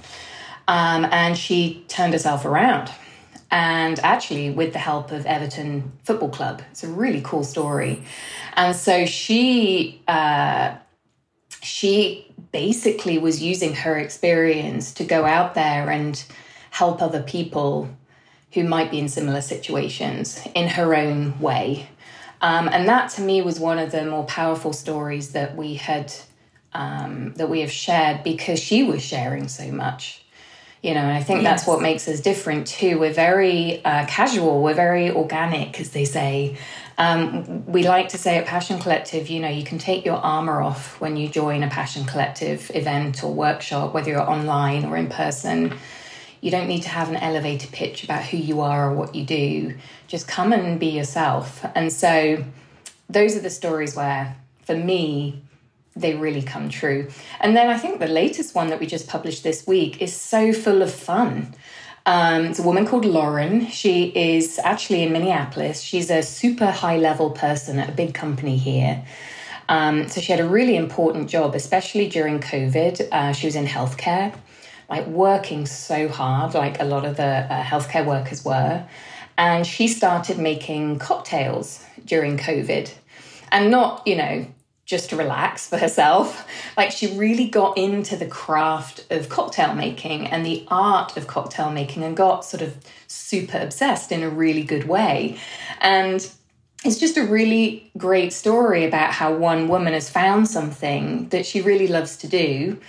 Um, 0.68 1.06
and 1.06 1.38
she 1.38 1.84
turned 1.88 2.13
herself 2.13 2.46
around 2.46 2.90
and 3.54 4.00
actually 4.00 4.50
with 4.50 4.74
the 4.74 4.80
help 4.80 5.12
of 5.12 5.25
Everton 5.28 5.92
Football 6.04 6.30
Club. 6.30 6.63
It's 6.72 6.84
a 6.84 6.88
really 6.88 7.22
cool 7.24 7.44
story. 7.44 8.04
And 8.56 8.75
so 8.75 9.06
she 9.06 10.02
uh, 10.08 10.75
she 11.62 12.32
basically 12.52 13.20
was 13.20 13.44
using 13.44 13.74
her 13.74 13.98
experience 13.98 14.92
to 14.94 15.04
go 15.04 15.25
out 15.25 15.54
there 15.54 15.90
and 15.90 16.24
help 16.72 17.02
other 17.02 17.22
people 17.22 17.90
who 18.54 18.63
might 18.63 18.90
be 18.90 19.00
in 19.00 19.08
similar 19.08 19.42
situations 19.42 20.42
in 20.56 20.68
her 20.70 20.96
own 20.96 21.40
way. 21.40 21.88
Um, 22.43 22.67
and 22.67 22.89
that 22.89 23.09
to 23.12 23.21
me 23.21 23.41
was 23.41 23.57
one 23.57 23.79
of 23.79 23.91
the 23.91 24.05
more 24.05 24.25
powerful 24.25 24.73
stories 24.73 25.31
that 25.31 25.55
we 25.55 25.75
had 25.75 26.13
um, 26.73 27.33
that 27.35 27.50
we 27.50 27.62
have 27.62 27.71
shared 27.71 28.21
because 28.23 28.59
she 28.59 28.83
was 28.83 29.01
sharing 29.01 29.47
so 29.47 29.71
much 29.71 30.23
you 30.81 30.93
know 30.93 31.00
and 31.00 31.12
i 31.12 31.21
think 31.23 31.41
yes. 31.41 31.51
that's 31.51 31.67
what 31.67 31.81
makes 31.81 32.07
us 32.07 32.19
different 32.19 32.67
too. 32.67 33.00
We're 33.00 33.13
very 33.13 33.83
uh, 33.85 34.05
casual. 34.07 34.62
We're 34.62 34.73
very 34.73 35.09
organic 35.12 35.79
as 35.79 35.91
they 35.91 36.03
say. 36.03 36.57
Um, 36.97 37.65
we 37.65 37.83
like 37.83 38.09
to 38.09 38.17
say 38.17 38.38
at 38.38 38.45
passion 38.45 38.79
collective 38.79 39.29
you 39.29 39.39
know 39.39 39.47
you 39.47 39.63
can 39.63 39.79
take 39.79 40.03
your 40.05 40.17
armor 40.17 40.62
off 40.62 41.00
when 41.00 41.15
you 41.15 41.29
join 41.29 41.63
a 41.63 41.69
passion 41.69 42.03
collective 42.05 42.69
event 42.75 43.23
or 43.23 43.33
workshop 43.33 43.93
whether 43.93 44.12
you're 44.12 44.29
online 44.29 44.85
or 44.85 44.97
in 44.97 45.07
person 45.07 45.73
you 46.43 46.51
don't 46.51 46.67
need 46.67 46.83
to 46.83 46.89
have 46.89 47.09
an 47.09 47.15
elevator 47.15 47.67
pitch 47.67 48.03
about 48.03 48.23
who 48.23 48.38
you 48.38 48.62
are 48.62 48.89
or 48.89 48.93
what 48.93 49.15
you 49.15 49.23
do 49.23 49.75
just 50.07 50.27
come 50.27 50.51
and 50.53 50.79
be 50.79 50.88
yourself 50.88 51.65
and 51.75 51.91
so 51.91 52.43
those 53.09 53.35
are 53.35 53.41
the 53.41 53.50
stories 53.50 53.95
where 53.95 54.35
for 54.65 54.75
me 54.75 55.41
they 55.95 56.15
really 56.15 56.41
come 56.41 56.69
true. 56.69 57.07
And 57.39 57.55
then 57.55 57.69
I 57.69 57.77
think 57.77 58.00
the 58.00 58.07
latest 58.07 58.55
one 58.55 58.69
that 58.69 58.79
we 58.79 58.88
just 58.88 59.07
published 59.07 59.43
this 59.43 59.67
week 59.67 60.01
is 60.01 60.15
so 60.15 60.51
full 60.51 60.81
of 60.81 60.91
fun. 60.91 61.53
Um, 62.05 62.45
it's 62.45 62.59
a 62.59 62.63
woman 62.63 62.85
called 62.85 63.05
Lauren. 63.05 63.67
She 63.67 64.05
is 64.07 64.59
actually 64.59 65.03
in 65.03 65.13
Minneapolis. 65.13 65.81
She's 65.81 66.09
a 66.09 66.21
super 66.21 66.69
high 66.71 66.97
level 66.97 67.29
person 67.29 67.79
at 67.79 67.89
a 67.89 67.91
big 67.93 68.13
company 68.13 68.57
here. 68.57 69.05
Um, 69.69 70.09
so 70.09 70.19
she 70.19 70.31
had 70.31 70.41
a 70.41 70.47
really 70.47 70.75
important 70.75 71.29
job, 71.29 71.55
especially 71.55 72.09
during 72.09 72.39
COVID. 72.41 73.07
Uh, 73.12 73.31
she 73.31 73.47
was 73.47 73.55
in 73.55 73.65
healthcare, 73.65 74.35
like 74.90 75.08
working 75.08 75.66
so 75.66 76.08
hard, 76.08 76.54
like 76.54 76.80
a 76.80 76.86
lot 76.86 77.06
of 77.06 77.18
the 77.18 77.24
uh, 77.24 77.63
healthcare 77.63 78.06
workers 78.06 78.44
were. 78.44 78.86
And 79.38 79.66
she 79.66 79.88
started 79.88 80.38
making 80.38 81.00
cocktails 81.00 81.84
during 82.06 82.38
COVID. 82.38 82.94
And 83.52 83.72
not, 83.72 84.06
you 84.08 84.16
know, 84.16 84.48
just 84.86 85.10
to 85.10 85.16
relax 85.16 85.68
for 85.68 85.78
herself. 85.78 86.48
Like 86.75 86.90
she 86.90 87.16
really 87.16 87.48
got 87.48 87.78
into 87.78 88.16
the 88.16 88.25
craft 88.25 89.06
of 89.12 89.30
cocktail 89.30 89.75
making 89.75 90.25
and 90.25 90.44
the 90.44 90.66
art 90.70 91.16
of 91.16 91.28
cocktail 91.28 91.70
making 91.70 92.04
and 92.04 92.18
got 92.18 92.44
sort 92.44 92.63
of 92.63 92.75
super 93.06 93.60
obsessed 93.60 94.12
in 94.12 94.24
a 94.24 94.30
really 94.30 94.63
good 94.63 94.88
way. 94.88 95.38
And 95.82 96.28
it's 96.84 96.98
just 96.98 97.16
a 97.16 97.24
really 97.24 97.92
great 97.96 98.34
story 98.34 98.86
about 98.86 99.12
how 99.12 99.36
one 99.36 99.68
woman 99.68 99.94
has 99.94 100.10
found 100.10 100.48
something 100.48 101.30
that 101.30 101.46
she 101.46 101.62
really 101.62 101.88
loves 101.88 102.18
to 102.18 102.28
do. 102.28 102.80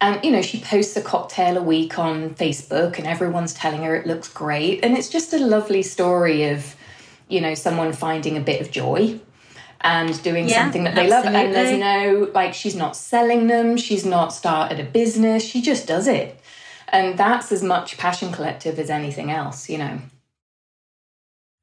And, 0.00 0.22
you 0.24 0.30
know, 0.30 0.42
she 0.42 0.60
posts 0.60 0.96
a 0.96 1.02
cocktail 1.02 1.56
a 1.56 1.62
week 1.62 1.98
on 1.98 2.34
Facebook 2.34 2.98
and 2.98 3.06
everyone's 3.06 3.54
telling 3.54 3.82
her 3.82 3.96
it 3.96 4.06
looks 4.06 4.28
great. 4.28 4.84
And 4.84 4.96
it's 4.96 5.08
just 5.08 5.32
a 5.32 5.38
lovely 5.38 5.82
story 5.82 6.44
of, 6.44 6.76
you 7.28 7.40
know, 7.40 7.54
someone 7.54 7.92
finding 7.92 8.36
a 8.36 8.40
bit 8.40 8.60
of 8.60 8.70
joy 8.70 9.18
and 9.80 10.22
doing 10.22 10.48
yeah, 10.48 10.62
something 10.62 10.84
that 10.84 10.94
they 10.94 11.10
absolutely. 11.10 11.32
love. 11.32 11.44
And 11.46 11.54
there's 11.54 11.78
no, 11.78 12.30
like, 12.34 12.52
she's 12.52 12.76
not 12.76 12.96
selling 12.96 13.46
them, 13.46 13.76
she's 13.76 14.04
not 14.04 14.32
started 14.32 14.80
a 14.80 14.84
business, 14.84 15.44
she 15.44 15.62
just 15.62 15.86
does 15.86 16.08
it. 16.08 16.40
And 16.88 17.18
that's 17.18 17.50
as 17.50 17.62
much 17.62 17.96
Passion 17.98 18.32
Collective 18.32 18.78
as 18.78 18.90
anything 18.90 19.30
else, 19.30 19.68
you 19.68 19.78
know. 19.78 20.00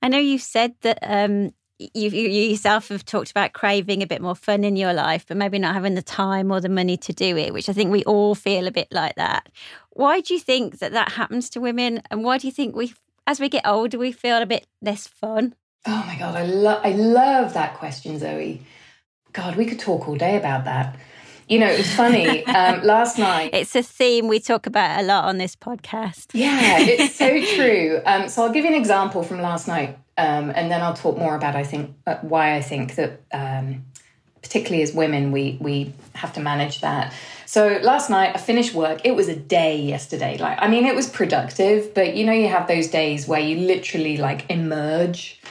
I 0.02 0.10
know 0.10 0.18
you've 0.18 0.42
said 0.42 0.75
that 0.82 1.00
um, 1.02 1.54
you, 1.80 2.10
you 2.10 2.30
yourself 2.30 2.89
have 2.89 3.06
talked 3.06 3.32
about 3.32 3.53
craving 3.53 4.03
a 4.03 4.08
bit 4.08 4.22
more 4.22 4.36
fun 4.36 4.63
in 4.63 4.75
your 4.75 4.94
life, 4.94 5.25
but 5.27 5.38
maybe 5.38 5.60
not 5.60 5.74
having 5.74 5.96
the 5.96 6.01
time 6.01 6.51
or 6.51 6.62
the 6.62 6.70
money 6.70 6.98
to 6.98 7.13
do 7.13 7.36
it, 7.38 7.53
which 7.53 7.70
I 7.70 7.74
think 7.74 7.92
we 7.92 8.03
all 8.03 8.36
feel 8.36 8.68
a 8.68 8.72
bit 8.72 8.88
like 8.92 9.15
that. 9.15 9.50
Why 9.92 10.22
do 10.22 10.34
you 10.34 10.39
think 10.39 10.80
that 10.80 10.92
that 10.94 11.13
happens 11.13 11.50
to 11.51 11.62
women? 11.62 12.01
And 12.10 12.24
why 12.24 12.38
do 12.38 12.48
you 12.48 12.53
think 12.53 12.75
we, 12.75 12.94
as 13.27 13.39
we 13.39 13.50
get 13.50 13.65
older, 13.68 13.98
we 13.98 14.12
feel 14.12 14.42
a 14.42 14.46
bit 14.46 14.68
less 14.82 15.08
fun? 15.08 15.56
Oh 15.86 16.03
my 16.08 16.15
God, 16.18 16.36
I, 16.36 16.46
love 16.46 16.82
I 16.86 16.92
love 16.92 17.53
that 17.53 17.75
question, 17.75 18.18
Zoe. 18.18 18.62
God, 19.34 19.56
we 19.56 19.65
could 19.65 19.80
talk 19.80 20.08
all 20.08 20.15
day 20.15 20.38
about 20.38 20.65
that. 20.65 20.96
You 21.50 21.60
know, 21.60 21.68
it's 21.68 21.94
funny. 21.94 22.46
Um, 22.46 22.84
last 22.84 23.20
night. 23.20 23.50
It's 23.53 23.75
a 23.75 23.84
theme 23.84 24.27
we 24.27 24.39
talk 24.39 24.65
about 24.65 25.01
a 25.01 25.03
lot 25.03 25.25
on 25.25 25.38
this 25.38 25.56
podcast. 25.56 26.27
Yeah, 26.34 26.80
it's 26.80 27.15
so 27.15 27.44
true. 27.56 28.01
Um, 28.06 28.30
so 28.30 28.44
I'll 28.44 28.51
give 28.53 28.63
you 28.63 28.72
an 28.72 28.77
example 28.77 29.24
from 29.24 29.42
last 29.42 29.68
night, 29.68 29.98
um, 30.17 30.51
and 30.55 30.72
then 30.72 30.82
I'll 30.82 30.93
talk 30.93 31.17
more 31.17 31.36
about 31.36 31.55
I 31.55 31.63
think 31.63 31.96
uh, 32.05 32.17
why 32.22 32.55
I 32.55 32.62
think 32.62 32.96
that, 32.96 33.22
um, 33.32 33.86
particularly 34.41 34.84
as 34.84 34.93
women, 34.93 35.32
we 35.32 35.58
we 35.60 35.93
have 36.15 36.34
to 36.34 36.39
manage 36.39 36.82
that. 36.82 37.13
So 37.46 37.79
last 37.82 38.10
night 38.10 38.36
I 38.36 38.39
finished 38.39 38.74
work. 38.74 39.01
It 39.03 39.15
was 39.15 39.27
a 39.27 39.36
day 39.36 39.79
yesterday. 39.79 40.38
Like 40.38 40.58
I 40.62 40.67
mean, 40.67 40.86
it 40.86 40.96
was 40.96 41.08
productive, 41.08 41.93
but 41.93 42.15
you 42.15 42.25
know, 42.25 42.34
you 42.34 42.48
have 42.48 42.67
those 42.67 42.88
days 42.88 43.27
where 43.27 43.39
you 43.39 43.67
literally 43.67 44.17
like 44.17 44.50
emerge 44.50 45.41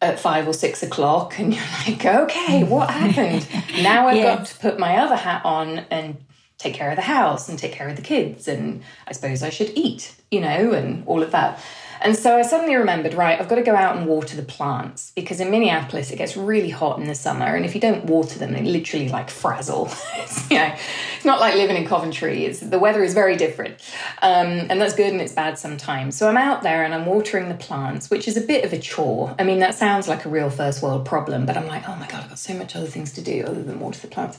at 0.00 0.20
five 0.20 0.46
or 0.46 0.52
six 0.52 0.82
o'clock 0.82 1.38
and 1.38 1.54
you're 1.54 1.64
like, 1.86 2.04
okay, 2.04 2.64
what 2.64 2.90
happened? 2.90 3.48
now 3.82 4.08
I've 4.08 4.16
yes. 4.16 4.38
got 4.38 4.46
to 4.46 4.58
put 4.58 4.78
my 4.78 4.98
other 4.98 5.16
hat 5.16 5.42
on 5.44 5.78
and 5.90 6.18
take 6.58 6.74
care 6.74 6.90
of 6.90 6.96
the 6.96 7.02
house 7.02 7.48
and 7.48 7.58
take 7.58 7.72
care 7.72 7.88
of 7.88 7.96
the 7.96 8.02
kids. 8.02 8.48
And 8.48 8.82
I 9.06 9.12
suppose 9.12 9.42
I 9.42 9.50
should 9.50 9.72
eat, 9.74 10.14
you 10.30 10.40
know, 10.40 10.72
and 10.72 11.04
all 11.06 11.22
of 11.22 11.30
that. 11.32 11.60
And 12.00 12.16
so 12.16 12.36
I 12.36 12.42
suddenly 12.42 12.76
remembered, 12.76 13.14
right, 13.14 13.40
I've 13.40 13.48
got 13.48 13.56
to 13.56 13.62
go 13.62 13.74
out 13.74 13.96
and 13.96 14.06
water 14.06 14.36
the 14.36 14.42
plants 14.42 15.12
because 15.14 15.40
in 15.40 15.50
Minneapolis 15.50 16.10
it 16.10 16.16
gets 16.16 16.36
really 16.36 16.70
hot 16.70 16.98
in 16.98 17.06
the 17.06 17.14
summer, 17.14 17.54
and 17.54 17.64
if 17.64 17.74
you 17.74 17.80
don't 17.80 18.04
water 18.04 18.38
them, 18.38 18.52
they 18.52 18.62
literally 18.62 19.08
like 19.08 19.30
frazzle. 19.30 19.86
it's, 20.16 20.50
you 20.50 20.58
know, 20.58 20.74
it's 21.16 21.24
not 21.24 21.40
like 21.40 21.54
living 21.54 21.76
in 21.76 21.86
Coventry. 21.86 22.44
It's 22.44 22.60
the 22.60 22.78
weather 22.78 23.02
is 23.02 23.14
very 23.14 23.36
different, 23.36 23.80
um, 24.22 24.66
and 24.70 24.80
that's 24.80 24.94
good 24.94 25.12
and 25.12 25.20
it's 25.20 25.32
bad 25.32 25.58
sometimes. 25.58 26.16
So 26.16 26.28
I'm 26.28 26.36
out 26.36 26.62
there 26.62 26.84
and 26.84 26.94
I'm 26.94 27.06
watering 27.06 27.48
the 27.48 27.54
plants, 27.54 28.10
which 28.10 28.28
is 28.28 28.36
a 28.36 28.40
bit 28.40 28.64
of 28.64 28.72
a 28.72 28.78
chore. 28.78 29.34
I 29.38 29.44
mean, 29.44 29.60
that 29.60 29.74
sounds 29.74 30.08
like 30.08 30.24
a 30.24 30.28
real 30.28 30.50
first 30.50 30.82
world 30.82 31.04
problem, 31.04 31.46
but 31.46 31.56
I'm 31.56 31.66
like, 31.66 31.88
oh 31.88 31.96
my 31.96 32.06
god, 32.06 32.24
I've 32.24 32.28
got 32.28 32.38
so 32.38 32.54
much 32.54 32.76
other 32.76 32.86
things 32.86 33.12
to 33.12 33.22
do 33.22 33.44
other 33.46 33.62
than 33.62 33.80
water 33.80 34.00
the 34.00 34.08
plants. 34.08 34.38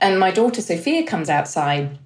And 0.00 0.18
my 0.18 0.30
daughter 0.30 0.60
Sophia 0.60 1.06
comes 1.06 1.28
outside, 1.28 1.98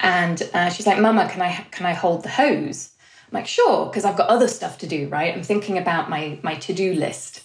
and 0.00 0.42
uh, 0.54 0.70
she's 0.70 0.86
like, 0.86 0.98
"Mama, 0.98 1.28
can 1.28 1.42
I 1.42 1.66
can 1.70 1.86
I 1.86 1.92
hold 1.92 2.22
the 2.22 2.30
hose?" 2.30 2.93
Like, 3.34 3.46
sure, 3.46 3.86
because 3.86 4.04
I've 4.04 4.16
got 4.16 4.28
other 4.28 4.48
stuff 4.48 4.78
to 4.78 4.86
do, 4.86 5.08
right? 5.08 5.34
I'm 5.34 5.42
thinking 5.42 5.76
about 5.76 6.08
my 6.08 6.38
my 6.42 6.54
to-do 6.54 6.94
list. 6.94 7.42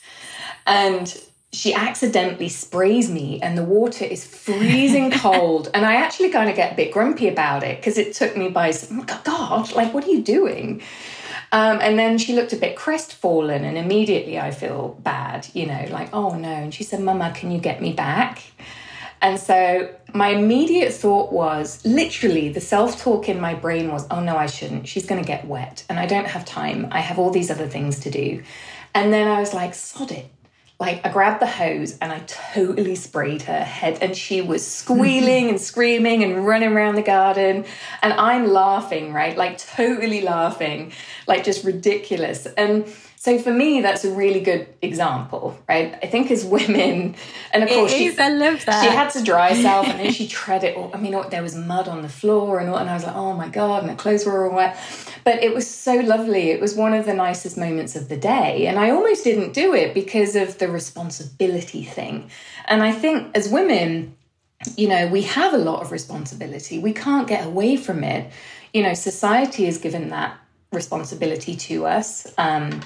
And 0.65 1.13
she 1.51 1.73
accidentally 1.73 2.47
sprays 2.47 3.09
me 3.09 3.41
and 3.41 3.57
the 3.57 3.63
water 3.63 4.05
is 4.05 4.23
freezing 4.23 5.09
cold 5.25 5.67
and 5.73 5.83
i 5.83 5.95
actually 5.95 6.29
kind 6.29 6.47
of 6.47 6.55
get 6.55 6.73
a 6.73 6.75
bit 6.75 6.91
grumpy 6.91 7.27
about 7.27 7.63
it 7.63 7.77
because 7.77 7.97
it 7.97 8.13
took 8.13 8.37
me 8.37 8.49
by 8.49 8.71
oh 8.91 9.21
god 9.23 9.71
like 9.73 9.91
what 9.93 10.03
are 10.05 10.11
you 10.11 10.21
doing 10.21 10.81
um, 11.51 11.79
and 11.81 11.97
then 11.97 12.19
she 12.19 12.35
looked 12.35 12.53
a 12.53 12.55
bit 12.55 12.75
crestfallen 12.75 13.63
and 13.63 13.79
immediately 13.79 14.37
i 14.39 14.51
feel 14.51 14.95
bad 14.99 15.47
you 15.53 15.65
know 15.65 15.87
like 15.89 16.13
oh 16.13 16.35
no 16.35 16.49
and 16.49 16.71
she 16.71 16.83
said 16.83 16.99
mama 16.99 17.31
can 17.35 17.49
you 17.49 17.57
get 17.57 17.81
me 17.81 17.93
back 17.93 18.43
and 19.21 19.39
so 19.39 19.93
my 20.13 20.29
immediate 20.29 20.93
thought 20.93 21.31
was 21.31 21.85
literally 21.85 22.49
the 22.49 22.61
self 22.61 23.01
talk 23.01 23.27
in 23.27 23.39
my 23.39 23.53
brain 23.53 23.91
was, 23.91 24.07
oh 24.09 24.21
no, 24.21 24.37
I 24.37 24.45
shouldn't. 24.45 24.87
She's 24.87 25.05
going 25.05 25.21
to 25.21 25.27
get 25.27 25.45
wet 25.45 25.83
and 25.89 25.99
I 25.99 26.05
don't 26.05 26.27
have 26.27 26.45
time. 26.45 26.87
I 26.91 26.99
have 26.99 27.19
all 27.19 27.29
these 27.29 27.51
other 27.51 27.67
things 27.67 27.99
to 27.99 28.09
do. 28.09 28.43
And 28.93 29.13
then 29.13 29.27
I 29.27 29.39
was 29.39 29.53
like, 29.53 29.75
sod 29.75 30.11
it. 30.11 30.27
Like 30.79 31.05
I 31.05 31.11
grabbed 31.11 31.41
the 31.41 31.47
hose 31.47 31.97
and 31.97 32.11
I 32.13 32.19
totally 32.19 32.95
sprayed 32.95 33.41
her 33.43 33.63
head 33.63 33.97
and 34.01 34.15
she 34.15 34.41
was 34.41 34.65
squealing 34.79 35.49
and 35.49 35.59
screaming 35.59 36.23
and 36.23 36.47
running 36.47 36.71
around 36.71 36.95
the 36.95 37.01
garden 37.01 37.65
and 38.01 38.13
I'm 38.13 38.47
laughing, 38.47 39.11
right? 39.11 39.35
Like 39.35 39.57
totally 39.57 40.21
laughing, 40.21 40.93
like 41.27 41.43
just 41.43 41.65
ridiculous. 41.65 42.45
And 42.45 42.87
so 43.21 43.37
for 43.37 43.51
me, 43.51 43.81
that's 43.81 44.05
a 44.05 44.13
really 44.13 44.39
good 44.39 44.65
example, 44.81 45.59
right? 45.67 45.93
I 46.01 46.07
think 46.07 46.31
as 46.31 46.45
women, 46.45 47.17
and 47.51 47.63
of 47.63 47.69
course, 47.69 47.91
she, 47.91 48.17
I 48.17 48.29
love 48.29 48.63
that. 48.63 48.81
She 48.81 48.89
had 48.89 49.09
to 49.09 49.21
dry 49.21 49.49
herself, 49.53 49.87
and 49.87 49.99
then 49.99 50.13
she 50.13 50.25
tread 50.25 50.63
it. 50.63 50.77
All, 50.77 50.89
I 50.93 50.97
mean, 50.99 51.21
there 51.29 51.43
was 51.43 51.53
mud 51.53 51.89
on 51.89 52.01
the 52.01 52.07
floor, 52.07 52.59
and 52.59 52.69
all, 52.69 52.77
and 52.77 52.89
I 52.89 52.93
was 52.93 53.03
like, 53.03 53.17
oh 53.17 53.33
my 53.33 53.49
god, 53.49 53.83
and 53.83 53.91
the 53.91 53.95
clothes 54.01 54.25
were 54.25 54.49
all 54.49 54.55
wet. 54.55 54.79
But 55.25 55.43
it 55.43 55.53
was 55.53 55.69
so 55.69 55.95
lovely. 55.95 56.51
It 56.51 56.61
was 56.61 56.75
one 56.75 56.93
of 56.93 57.05
the 57.05 57.13
nicest 57.13 57.57
moments 57.57 57.97
of 57.97 58.07
the 58.07 58.15
day, 58.15 58.67
and 58.67 58.79
I 58.79 58.91
almost 58.91 59.25
didn't 59.25 59.51
do 59.51 59.73
it 59.73 59.93
because 59.93 60.37
of 60.37 60.57
the 60.57 60.69
responsibility 60.69 61.83
thing. 61.83 62.31
And 62.69 62.81
I 62.81 62.93
think 62.93 63.35
as 63.35 63.49
women, 63.49 64.15
you 64.77 64.87
know, 64.87 65.07
we 65.07 65.23
have 65.23 65.53
a 65.53 65.57
lot 65.57 65.81
of 65.81 65.91
responsibility. 65.91 66.79
We 66.79 66.93
can't 66.93 67.27
get 67.27 67.45
away 67.45 67.75
from 67.75 68.05
it. 68.05 68.31
You 68.73 68.81
know, 68.81 68.93
society 68.93 69.65
has 69.65 69.77
given 69.77 70.07
that 70.11 70.39
responsibility 70.71 71.57
to 71.57 71.85
us. 71.85 72.25
Um, 72.37 72.79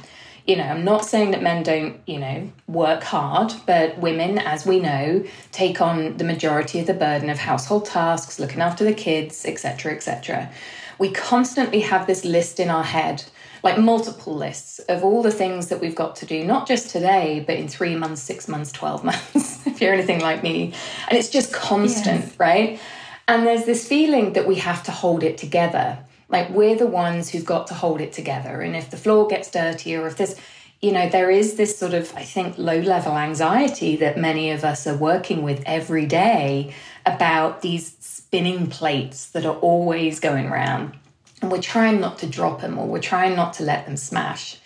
you 0.45 0.57
know, 0.57 0.63
I'm 0.63 0.83
not 0.83 1.05
saying 1.05 1.31
that 1.31 1.41
men 1.41 1.63
don't, 1.63 2.01
you 2.05 2.19
know, 2.19 2.51
work 2.67 3.03
hard, 3.03 3.53
but 3.65 3.97
women, 3.97 4.37
as 4.37 4.65
we 4.65 4.79
know, 4.79 5.23
take 5.51 5.79
on 5.79 6.17
the 6.17 6.25
majority 6.25 6.79
of 6.79 6.87
the 6.87 6.93
burden 6.93 7.29
of 7.29 7.37
household 7.37 7.85
tasks, 7.85 8.39
looking 8.39 8.59
after 8.59 8.83
the 8.83 8.93
kids, 8.93 9.45
etc., 9.45 9.93
etc. 9.93 10.51
We 10.99 11.11
constantly 11.11 11.79
have 11.81 12.07
this 12.07 12.25
list 12.25 12.59
in 12.59 12.69
our 12.69 12.83
head, 12.83 13.23
like 13.63 13.77
multiple 13.77 14.35
lists 14.35 14.79
of 14.79 15.03
all 15.03 15.23
the 15.23 15.31
things 15.31 15.69
that 15.69 15.79
we've 15.79 15.95
got 15.95 16.17
to 16.17 16.25
do, 16.25 16.43
not 16.43 16.67
just 16.67 16.89
today, 16.89 17.41
but 17.47 17.55
in 17.55 17.69
three 17.69 17.95
months, 17.95 18.21
six 18.21 18.49
months, 18.49 18.73
12 18.73 19.03
months, 19.05 19.65
if 19.65 19.79
you're 19.79 19.93
anything 19.93 20.19
like 20.19 20.43
me. 20.43 20.73
And 21.07 21.17
it's 21.17 21.29
just 21.29 21.53
constant, 21.53 22.25
yes. 22.25 22.39
right? 22.39 22.81
And 23.29 23.47
there's 23.47 23.63
this 23.63 23.87
feeling 23.87 24.33
that 24.33 24.45
we 24.45 24.55
have 24.55 24.83
to 24.83 24.91
hold 24.91 25.23
it 25.23 25.37
together 25.37 25.99
like 26.33 26.49
we're 26.49 26.75
the 26.75 26.87
ones 26.87 27.29
who've 27.29 27.45
got 27.45 27.67
to 27.67 27.75
hold 27.75 28.01
it 28.01 28.11
together. 28.11 28.61
And 28.61 28.75
if 28.75 28.89
the 28.89 28.97
floor 28.97 29.27
gets 29.27 29.51
dirty 29.51 29.95
or 29.95 30.07
if 30.07 30.17
there's, 30.17 30.35
you 30.81 30.91
know, 30.91 31.07
there 31.07 31.29
is 31.29 31.55
this 31.55 31.77
sort 31.77 31.93
of, 31.93 32.11
I 32.15 32.23
think, 32.23 32.57
low 32.57 32.79
level 32.79 33.15
anxiety 33.15 33.95
that 33.97 34.17
many 34.17 34.49
of 34.49 34.63
us 34.63 34.87
are 34.87 34.97
working 34.97 35.43
with 35.43 35.61
every 35.67 36.07
day 36.07 36.73
about 37.05 37.61
these 37.61 37.95
spinning 37.99 38.65
plates 38.65 39.29
that 39.29 39.45
are 39.45 39.57
always 39.57 40.19
going 40.19 40.49
round. 40.49 40.97
And 41.41 41.51
we're 41.51 41.61
trying 41.61 42.01
not 42.01 42.17
to 42.19 42.27
drop 42.27 42.61
them 42.61 42.79
or 42.79 42.87
we're 42.87 42.99
trying 42.99 43.35
not 43.35 43.53
to 43.53 43.63
let 43.63 43.85
them 43.85 43.95
smash. 43.95 44.57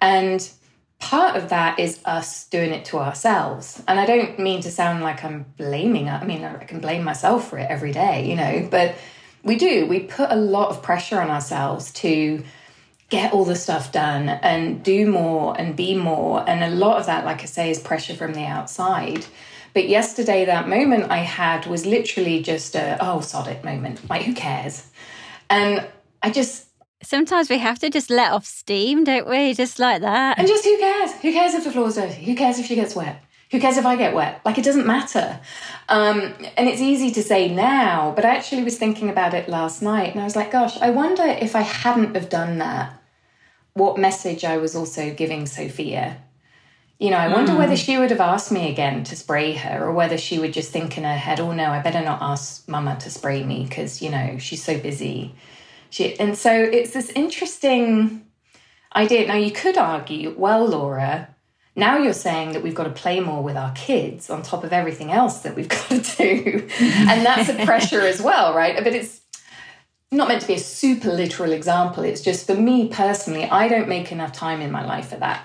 And 0.00 0.48
part 1.00 1.34
of 1.36 1.48
that 1.48 1.80
is 1.80 2.00
us 2.04 2.46
doing 2.46 2.70
it 2.70 2.84
to 2.86 2.98
ourselves. 2.98 3.82
And 3.88 3.98
I 3.98 4.06
don't 4.06 4.38
mean 4.38 4.60
to 4.60 4.70
sound 4.70 5.02
like 5.02 5.24
I'm 5.24 5.46
blaming. 5.56 6.08
I 6.08 6.22
mean, 6.24 6.44
I 6.44 6.62
can 6.62 6.78
blame 6.78 7.02
myself 7.02 7.50
for 7.50 7.58
it 7.58 7.68
every 7.68 7.90
day, 7.90 8.28
you 8.28 8.36
know, 8.36 8.68
but 8.70 8.94
we 9.44 9.56
do. 9.56 9.86
We 9.86 10.00
put 10.00 10.30
a 10.30 10.36
lot 10.36 10.70
of 10.70 10.82
pressure 10.82 11.20
on 11.20 11.30
ourselves 11.30 11.92
to 11.94 12.44
get 13.08 13.32
all 13.32 13.44
the 13.44 13.56
stuff 13.56 13.92
done 13.92 14.28
and 14.28 14.82
do 14.82 15.06
more 15.06 15.54
and 15.58 15.76
be 15.76 15.94
more. 15.94 16.48
And 16.48 16.64
a 16.64 16.74
lot 16.74 16.98
of 16.98 17.06
that, 17.06 17.24
like 17.24 17.42
I 17.42 17.44
say, 17.44 17.70
is 17.70 17.78
pressure 17.78 18.14
from 18.14 18.32
the 18.32 18.44
outside. 18.44 19.26
But 19.74 19.88
yesterday, 19.88 20.44
that 20.46 20.68
moment 20.68 21.10
I 21.10 21.18
had 21.18 21.66
was 21.66 21.84
literally 21.84 22.42
just 22.42 22.74
a, 22.74 22.96
oh, 23.00 23.20
sod 23.20 23.48
it 23.48 23.64
moment. 23.64 24.08
Like, 24.08 24.22
who 24.22 24.34
cares? 24.34 24.86
And 25.50 25.86
I 26.22 26.30
just. 26.30 26.68
Sometimes 27.02 27.50
we 27.50 27.58
have 27.58 27.78
to 27.80 27.90
just 27.90 28.10
let 28.10 28.32
off 28.32 28.46
steam, 28.46 29.04
don't 29.04 29.28
we? 29.28 29.54
Just 29.54 29.78
like 29.78 30.02
that. 30.02 30.38
And 30.38 30.46
just 30.46 30.64
who 30.64 30.78
cares? 30.78 31.12
Who 31.14 31.32
cares 31.32 31.54
if 31.54 31.64
the 31.64 31.72
floor's 31.72 31.96
dirty? 31.96 32.24
Who 32.24 32.34
cares 32.34 32.58
if 32.58 32.66
she 32.66 32.76
gets 32.76 32.94
wet? 32.94 33.22
Who 33.52 33.60
cares 33.60 33.76
if 33.76 33.84
I 33.84 33.96
get 33.96 34.14
wet? 34.14 34.40
Like, 34.46 34.56
it 34.56 34.64
doesn't 34.64 34.86
matter. 34.86 35.38
Um, 35.90 36.34
and 36.56 36.68
it's 36.68 36.80
easy 36.80 37.10
to 37.10 37.22
say 37.22 37.54
now, 37.54 38.12
but 38.16 38.24
I 38.24 38.34
actually 38.34 38.64
was 38.64 38.78
thinking 38.78 39.10
about 39.10 39.34
it 39.34 39.46
last 39.46 39.82
night 39.82 40.12
and 40.12 40.22
I 40.22 40.24
was 40.24 40.34
like, 40.34 40.50
gosh, 40.50 40.78
I 40.78 40.88
wonder 40.88 41.22
if 41.22 41.54
I 41.54 41.60
hadn't 41.60 42.14
have 42.14 42.30
done 42.30 42.58
that, 42.58 42.98
what 43.74 43.98
message 43.98 44.42
I 44.42 44.56
was 44.56 44.74
also 44.74 45.12
giving 45.12 45.44
Sophia. 45.44 46.16
You 46.98 47.10
know, 47.10 47.18
I 47.18 47.28
wonder 47.28 47.52
mm. 47.52 47.58
whether 47.58 47.76
she 47.76 47.98
would 47.98 48.08
have 48.08 48.20
asked 48.20 48.52
me 48.52 48.70
again 48.70 49.04
to 49.04 49.16
spray 49.16 49.52
her 49.52 49.84
or 49.84 49.92
whether 49.92 50.16
she 50.16 50.38
would 50.38 50.54
just 50.54 50.72
think 50.72 50.96
in 50.96 51.04
her 51.04 51.16
head, 51.16 51.38
oh 51.38 51.52
no, 51.52 51.66
I 51.66 51.82
better 51.82 52.02
not 52.02 52.22
ask 52.22 52.66
mama 52.66 52.96
to 53.00 53.10
spray 53.10 53.44
me 53.44 53.66
because, 53.68 54.00
you 54.00 54.08
know, 54.08 54.38
she's 54.38 54.64
so 54.64 54.78
busy. 54.78 55.34
She, 55.90 56.18
and 56.18 56.38
so 56.38 56.50
it's 56.54 56.92
this 56.92 57.10
interesting 57.10 58.24
idea. 58.96 59.26
Now, 59.26 59.36
you 59.36 59.52
could 59.52 59.76
argue, 59.76 60.34
well, 60.38 60.64
Laura, 60.66 61.28
now 61.74 61.98
you're 61.98 62.12
saying 62.12 62.52
that 62.52 62.62
we've 62.62 62.74
got 62.74 62.84
to 62.84 62.90
play 62.90 63.20
more 63.20 63.42
with 63.42 63.56
our 63.56 63.72
kids 63.72 64.28
on 64.28 64.42
top 64.42 64.62
of 64.62 64.72
everything 64.72 65.10
else 65.10 65.40
that 65.40 65.56
we've 65.56 65.68
got 65.68 65.88
to 65.88 66.00
do. 66.00 66.68
and 66.80 67.24
that's 67.24 67.48
a 67.48 67.64
pressure 67.64 68.00
as 68.00 68.20
well, 68.20 68.54
right? 68.54 68.82
But 68.82 68.94
it's 68.94 69.20
not 70.10 70.28
meant 70.28 70.42
to 70.42 70.46
be 70.46 70.54
a 70.54 70.58
super 70.58 71.10
literal 71.10 71.52
example. 71.52 72.04
It's 72.04 72.20
just 72.20 72.46
for 72.46 72.54
me 72.54 72.88
personally, 72.88 73.44
I 73.44 73.68
don't 73.68 73.88
make 73.88 74.12
enough 74.12 74.32
time 74.32 74.60
in 74.60 74.70
my 74.70 74.84
life 74.84 75.08
for 75.08 75.16
that. 75.16 75.42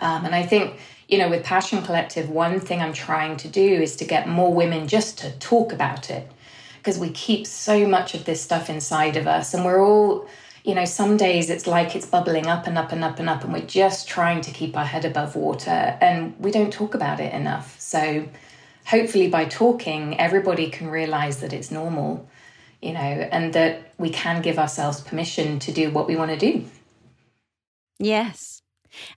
Um, 0.00 0.26
and 0.26 0.34
I 0.34 0.44
think, 0.44 0.78
you 1.08 1.16
know, 1.16 1.30
with 1.30 1.42
Passion 1.44 1.82
Collective, 1.82 2.28
one 2.28 2.60
thing 2.60 2.82
I'm 2.82 2.92
trying 2.92 3.38
to 3.38 3.48
do 3.48 3.66
is 3.66 3.96
to 3.96 4.04
get 4.04 4.28
more 4.28 4.52
women 4.52 4.86
just 4.86 5.18
to 5.20 5.30
talk 5.38 5.72
about 5.72 6.10
it 6.10 6.30
because 6.76 6.98
we 6.98 7.10
keep 7.10 7.46
so 7.46 7.88
much 7.88 8.14
of 8.14 8.26
this 8.26 8.42
stuff 8.42 8.68
inside 8.68 9.16
of 9.16 9.26
us 9.26 9.54
and 9.54 9.64
we're 9.64 9.82
all 9.82 10.28
you 10.64 10.74
know, 10.74 10.84
some 10.84 11.16
days 11.16 11.50
it's 11.50 11.66
like 11.66 11.94
it's 11.96 12.06
bubbling 12.06 12.46
up 12.46 12.66
and 12.66 12.76
up 12.76 12.92
and 12.92 13.04
up 13.04 13.18
and 13.18 13.28
up, 13.28 13.44
and 13.44 13.52
we're 13.52 13.60
just 13.66 14.08
trying 14.08 14.40
to 14.42 14.50
keep 14.50 14.76
our 14.76 14.84
head 14.84 15.04
above 15.04 15.36
water, 15.36 15.98
and 16.00 16.38
we 16.38 16.50
don't 16.50 16.72
talk 16.72 16.94
about 16.94 17.20
it 17.20 17.32
enough. 17.32 17.78
So, 17.80 18.28
hopefully, 18.86 19.28
by 19.28 19.44
talking, 19.46 20.18
everybody 20.18 20.70
can 20.70 20.88
realize 20.88 21.40
that 21.40 21.52
it's 21.52 21.70
normal, 21.70 22.28
you 22.82 22.92
know, 22.92 23.00
and 23.00 23.52
that 23.54 23.92
we 23.98 24.10
can 24.10 24.42
give 24.42 24.58
ourselves 24.58 25.00
permission 25.00 25.58
to 25.60 25.72
do 25.72 25.90
what 25.90 26.06
we 26.06 26.16
want 26.16 26.30
to 26.30 26.38
do. 26.38 26.64
Yes. 27.98 28.62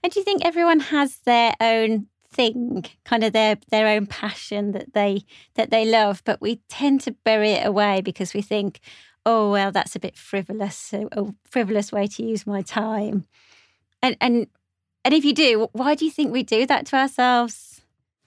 And 0.02 0.12
do 0.12 0.20
you 0.20 0.24
think 0.24 0.44
everyone 0.44 0.80
has 0.80 1.18
their 1.24 1.54
own 1.60 2.08
thing, 2.32 2.84
kind 3.04 3.24
of 3.24 3.32
their 3.32 3.58
their 3.70 3.88
own 3.88 4.06
passion 4.06 4.72
that 4.72 4.94
they 4.94 5.24
that 5.54 5.70
they 5.70 5.84
love, 5.84 6.22
but 6.24 6.40
we 6.40 6.60
tend 6.68 7.00
to 7.02 7.12
bury 7.24 7.52
it 7.52 7.66
away 7.66 8.00
because 8.00 8.34
we 8.34 8.42
think, 8.42 8.80
oh 9.24 9.50
well, 9.50 9.72
that's 9.72 9.96
a 9.96 10.00
bit 10.00 10.16
frivolous, 10.16 10.92
a 10.92 11.08
oh, 11.16 11.34
frivolous 11.44 11.92
way 11.92 12.06
to 12.06 12.22
use 12.22 12.46
my 12.46 12.62
time. 12.62 13.26
And 14.02 14.16
and 14.20 14.46
and 15.04 15.14
if 15.14 15.24
you 15.24 15.34
do, 15.34 15.68
why 15.72 15.94
do 15.94 16.04
you 16.04 16.10
think 16.10 16.32
we 16.32 16.42
do 16.42 16.66
that 16.66 16.86
to 16.86 16.96
ourselves? 16.96 17.80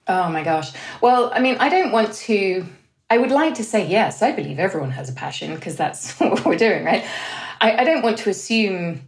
Oh 0.08 0.28
my 0.28 0.42
gosh. 0.42 0.72
Well, 1.00 1.32
I 1.34 1.40
mean, 1.40 1.56
I 1.58 1.68
don't 1.68 1.92
want 1.92 2.12
to 2.14 2.66
I 3.08 3.18
would 3.18 3.30
like 3.30 3.54
to 3.54 3.64
say 3.64 3.86
yes, 3.86 4.22
I 4.22 4.32
believe 4.32 4.58
everyone 4.58 4.90
has 4.90 5.08
a 5.08 5.12
passion 5.12 5.54
because 5.54 5.76
that's 5.76 6.12
what 6.20 6.44
we're 6.44 6.56
doing, 6.56 6.84
right? 6.84 7.04
I, 7.60 7.78
I 7.78 7.84
don't 7.84 8.02
want 8.02 8.18
to 8.18 8.30
assume 8.30 9.02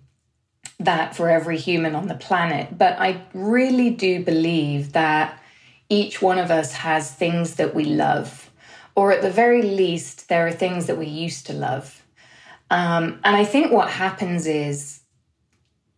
that 0.81 1.17
for 1.17 1.29
every 1.29 1.59
human 1.59 1.95
on 1.95 2.07
the 2.07 2.15
planet, 2.15 2.79
but 2.79 2.99
I 3.01 3.23
really 3.35 3.91
do 3.91 4.25
believe 4.25 4.93
that 4.93 5.43
each 5.89 6.23
one 6.23 6.39
of 6.39 6.51
us 6.51 6.73
has 6.73 7.11
things 7.11 7.55
that 7.57 7.75
we 7.75 7.85
love, 7.85 8.48
or 8.99 9.13
at 9.13 9.23
the 9.23 9.31
very 9.31 9.63
least, 9.63 10.29
there 10.29 10.45
are 10.49 10.51
things 10.51 10.87
that 10.87 10.99
we 10.99 11.07
used 11.07 11.47
to 11.47 11.53
love. 11.53 12.03
Um, 12.69 13.21
and 13.23 13.37
I 13.37 13.45
think 13.45 13.71
what 13.71 13.89
happens 13.89 14.45
is 14.45 15.03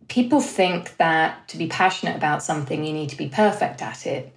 people 0.08 0.42
think 0.42 0.98
that 0.98 1.48
to 1.48 1.56
be 1.56 1.66
passionate 1.66 2.14
about 2.14 2.42
something, 2.42 2.84
you 2.84 2.92
need 2.92 3.08
to 3.08 3.16
be 3.16 3.30
perfect 3.30 3.80
at 3.80 4.06
it 4.06 4.36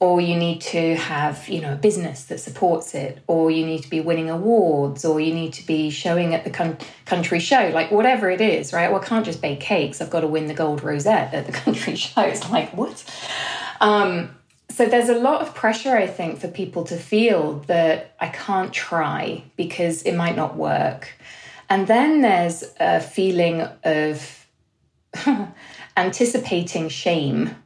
or 0.00 0.20
you 0.20 0.34
need 0.34 0.60
to 0.60 0.96
have 0.96 1.48
you 1.48 1.60
know 1.60 1.74
a 1.74 1.76
business 1.76 2.24
that 2.24 2.38
supports 2.38 2.96
it 2.96 3.22
or 3.28 3.52
you 3.52 3.64
need 3.64 3.84
to 3.84 3.88
be 3.88 4.00
winning 4.00 4.28
awards 4.28 5.04
or 5.04 5.20
you 5.20 5.32
need 5.32 5.52
to 5.52 5.64
be 5.64 5.88
showing 5.88 6.34
at 6.34 6.42
the 6.42 6.50
con- 6.50 6.76
country 7.04 7.38
show 7.38 7.70
like 7.72 7.92
whatever 7.92 8.28
it 8.28 8.40
is 8.40 8.72
right? 8.72 8.90
Well 8.90 9.00
i 9.00 9.04
can't 9.04 9.24
just 9.24 9.40
bake 9.40 9.60
cakes. 9.60 10.00
I've 10.00 10.10
got 10.10 10.22
to 10.22 10.26
win 10.26 10.48
the 10.48 10.54
gold 10.54 10.82
rosette 10.82 11.32
at 11.32 11.46
the 11.46 11.52
country 11.64 11.94
show. 11.94 12.22
It's 12.22 12.50
like 12.50 12.76
what? 12.76 13.04
Um, 13.80 14.34
so 14.70 14.86
there's 14.86 15.08
a 15.08 15.18
lot 15.18 15.40
of 15.40 15.54
pressure 15.54 15.96
i 15.96 16.06
think 16.06 16.38
for 16.40 16.48
people 16.48 16.84
to 16.84 16.96
feel 16.96 17.54
that 17.66 18.14
i 18.20 18.28
can't 18.28 18.72
try 18.72 19.42
because 19.56 20.02
it 20.02 20.14
might 20.14 20.36
not 20.36 20.56
work. 20.56 21.14
And 21.68 21.86
then 21.86 22.20
there's 22.20 22.64
a 22.78 23.00
feeling 23.00 23.62
of 23.84 24.46
anticipating 25.96 26.88
shame. 26.88 27.56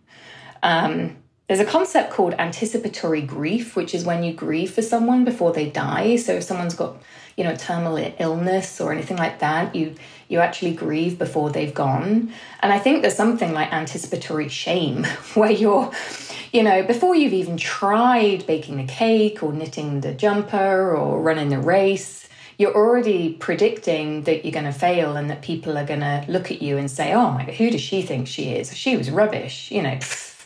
Um, 0.63 1.17
there's 1.49 1.61
a 1.61 1.65
concept 1.65 2.13
called 2.13 2.35
anticipatory 2.35 3.23
grief, 3.23 3.75
which 3.75 3.95
is 3.95 4.05
when 4.05 4.23
you 4.23 4.35
grieve 4.35 4.71
for 4.71 4.83
someone 4.83 5.25
before 5.25 5.51
they 5.53 5.71
die. 5.71 6.17
So 6.17 6.35
if 6.35 6.43
someone's 6.43 6.75
got, 6.75 7.03
you 7.39 7.45
know, 7.45 7.57
terminal 7.57 7.97
illness 8.19 8.83
or 8.83 8.93
anything 8.93 9.17
like 9.17 9.39
that, 9.39 9.75
you 9.75 9.95
you 10.29 10.41
actually 10.41 10.75
grieve 10.75 11.19
before 11.19 11.49
they've 11.49 11.73
gone. 11.73 12.31
And 12.61 12.71
I 12.71 12.79
think 12.79 13.01
there's 13.01 13.17
something 13.17 13.55
like 13.55 13.73
anticipatory 13.73 14.51
shame, 14.51 15.05
where 15.35 15.51
you're, 15.51 15.91
you 16.53 16.63
know, 16.63 16.83
before 16.83 17.15
you've 17.15 17.33
even 17.33 17.57
tried 17.57 18.47
baking 18.47 18.77
the 18.77 18.85
cake 18.85 19.43
or 19.43 19.51
knitting 19.51 20.03
the 20.03 20.13
jumper 20.13 20.95
or 20.95 21.23
running 21.23 21.49
the 21.49 21.59
race, 21.59 22.29
you're 22.59 22.75
already 22.75 23.33
predicting 23.33 24.25
that 24.25 24.45
you're 24.45 24.53
going 24.53 24.67
to 24.67 24.73
fail 24.73 25.17
and 25.17 25.31
that 25.31 25.41
people 25.41 25.79
are 25.79 25.87
going 25.87 26.01
to 26.01 26.27
look 26.29 26.51
at 26.51 26.61
you 26.61 26.77
and 26.77 26.91
say, 26.91 27.15
"Oh 27.15 27.31
my 27.31 27.47
God, 27.47 27.55
who 27.55 27.71
does 27.71 27.81
she 27.81 28.03
think 28.03 28.29
she 28.29 28.51
is? 28.51 28.77
She 28.77 28.99
was 28.99 29.11
rubbish," 29.11 29.71
you 29.71 29.81
know. 29.81 29.99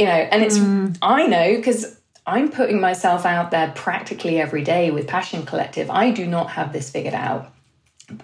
you 0.00 0.06
know, 0.06 0.12
and 0.12 0.42
it's, 0.42 0.56
mm. 0.56 0.96
I 1.02 1.26
know 1.26 1.56
because 1.56 2.00
I'm 2.26 2.50
putting 2.50 2.80
myself 2.80 3.26
out 3.26 3.50
there 3.50 3.70
practically 3.76 4.40
every 4.40 4.62
day 4.64 4.90
with 4.90 5.06
Passion 5.06 5.44
Collective. 5.44 5.90
I 5.90 6.10
do 6.10 6.26
not 6.26 6.52
have 6.52 6.72
this 6.72 6.88
figured 6.90 7.12
out 7.12 7.52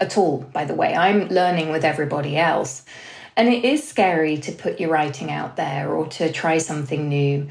at 0.00 0.16
all, 0.16 0.38
by 0.54 0.64
the 0.64 0.74
way. 0.74 0.94
I'm 0.94 1.28
learning 1.28 1.68
with 1.68 1.84
everybody 1.84 2.38
else. 2.38 2.82
And 3.36 3.50
it 3.50 3.62
is 3.62 3.86
scary 3.86 4.38
to 4.38 4.52
put 4.52 4.80
your 4.80 4.88
writing 4.88 5.30
out 5.30 5.56
there 5.56 5.92
or 5.92 6.06
to 6.12 6.32
try 6.32 6.56
something 6.56 7.10
new. 7.10 7.48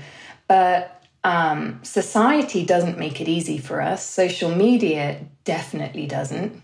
But 0.47 1.03
um, 1.23 1.81
society 1.83 2.65
doesn't 2.65 2.97
make 2.97 3.21
it 3.21 3.27
easy 3.27 3.59
for 3.59 3.79
us. 3.79 4.03
Social 4.03 4.49
media 4.49 5.19
definitely 5.43 6.07
doesn't. 6.07 6.63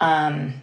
Um, 0.00 0.54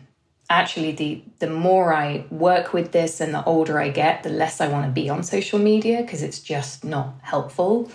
actually 0.49 0.91
the 0.91 1.21
the 1.39 1.49
more 1.49 1.93
I 1.93 2.25
work 2.29 2.73
with 2.73 2.91
this 2.91 3.19
and 3.21 3.33
the 3.33 3.43
older 3.45 3.79
I 3.79 3.89
get, 3.89 4.23
the 4.23 4.29
less 4.29 4.61
I 4.61 4.67
want 4.67 4.85
to 4.85 4.91
be 4.91 5.09
on 5.09 5.23
social 5.23 5.59
media 5.59 6.01
because 6.01 6.21
it's 6.21 6.39
just 6.39 6.83
not 6.83 7.15
helpful. 7.21 7.91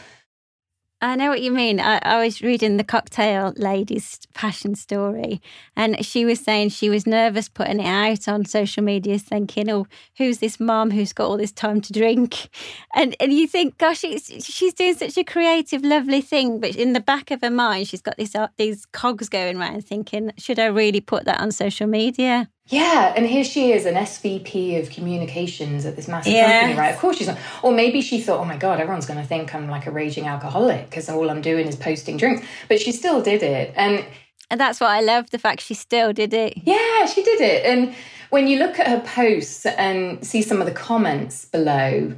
I 1.03 1.17
know 1.17 1.31
what 1.31 1.41
you 1.41 1.51
mean. 1.51 1.81
I, 1.81 1.99
I, 2.03 2.23
was 2.23 2.43
reading 2.43 2.77
the 2.77 2.85
cocktail 2.85 3.55
lady's 3.57 4.19
passion 4.35 4.75
story, 4.75 5.41
and 5.75 6.05
she 6.05 6.27
was 6.27 6.41
saying 6.41 6.69
she 6.69 6.91
was 6.91 7.07
nervous 7.07 7.49
putting 7.49 7.81
it 7.81 7.87
out 7.87 8.29
on 8.29 8.45
social 8.45 8.83
media, 8.83 9.19
thinking, 9.19 9.71
"Oh, 9.71 9.87
who's 10.19 10.39
this 10.39 10.61
mom 10.61 10.91
who's 10.91 11.15
got 11.15 11.27
all 11.27 11.39
this 11.39 11.53
time 11.53 11.81
to 11.83 11.93
drink?" 11.93 12.51
And 12.95 13.17
and 13.19 13.33
you 13.33 13.47
think, 13.47 13.79
"Gosh, 13.79 14.01
she's 14.01 14.75
doing 14.75 14.95
such 14.95 15.17
a 15.17 15.25
creative, 15.25 15.83
lovely 15.85 16.21
thing," 16.21 16.61
but 16.61 16.77
in 16.77 16.93
the 16.93 17.01
back 17.01 17.31
of 17.31 17.41
her 17.41 17.51
mind, 17.51 17.89
she's 17.89 18.03
got 18.03 18.19
these 18.19 18.35
uh, 18.35 18.49
these 18.59 18.85
cogs 18.87 19.31
going 19.31 19.57
around, 19.59 19.87
thinking, 19.87 20.33
"Should 20.37 20.59
I 20.59 20.67
really 20.67 21.01
put 21.01 21.25
that 21.25 21.41
on 21.41 21.51
social 21.51 21.87
media?" 21.87 22.51
Yeah, 22.71 23.13
and 23.17 23.27
here 23.27 23.43
she 23.43 23.73
is, 23.73 23.85
an 23.85 23.95
SVP 23.95 24.81
of 24.81 24.91
communications 24.91 25.85
at 25.85 25.97
this 25.97 26.07
massive 26.07 26.33
yes. 26.33 26.61
company, 26.61 26.79
right? 26.79 26.95
Of 26.95 27.01
course 27.01 27.19
she's 27.19 27.27
not. 27.27 27.39
Or 27.63 27.73
maybe 27.73 28.01
she 28.01 28.21
thought, 28.21 28.39
oh 28.39 28.45
my 28.45 28.57
God, 28.57 28.79
everyone's 28.79 29.07
going 29.07 29.21
to 29.21 29.27
think 29.27 29.55
I'm 29.55 29.69
like 29.69 29.87
a 29.87 29.91
raging 29.91 30.27
alcoholic 30.29 30.89
because 30.89 31.09
all 31.09 31.29
I'm 31.31 31.43
doing 31.43 31.67
is 31.67 31.75
posting 31.75 32.17
drinks. 32.17 32.47
But 32.69 32.81
she 32.81 32.93
still 32.93 33.21
did 33.21 33.43
it. 33.43 33.73
And 33.77 34.05
and 34.51 34.61
that's 34.61 34.81
what 34.81 34.91
I 34.91 35.01
love 35.01 35.31
the 35.31 35.39
fact 35.39 35.61
she 35.61 35.75
still 35.75 36.13
did 36.13 36.33
it. 36.33 36.55
Yeah, 36.65 37.07
she 37.07 37.23
did 37.23 37.41
it. 37.41 37.67
And 37.67 37.95
when 38.31 38.47
you 38.47 38.59
look 38.59 38.79
at 38.79 38.87
her 38.87 39.01
posts 39.01 39.67
and 39.67 40.25
see 40.25 40.43
some 40.43 40.61
of 40.61 40.67
the 40.67 40.73
comments 40.73 41.45
below, 41.45 42.15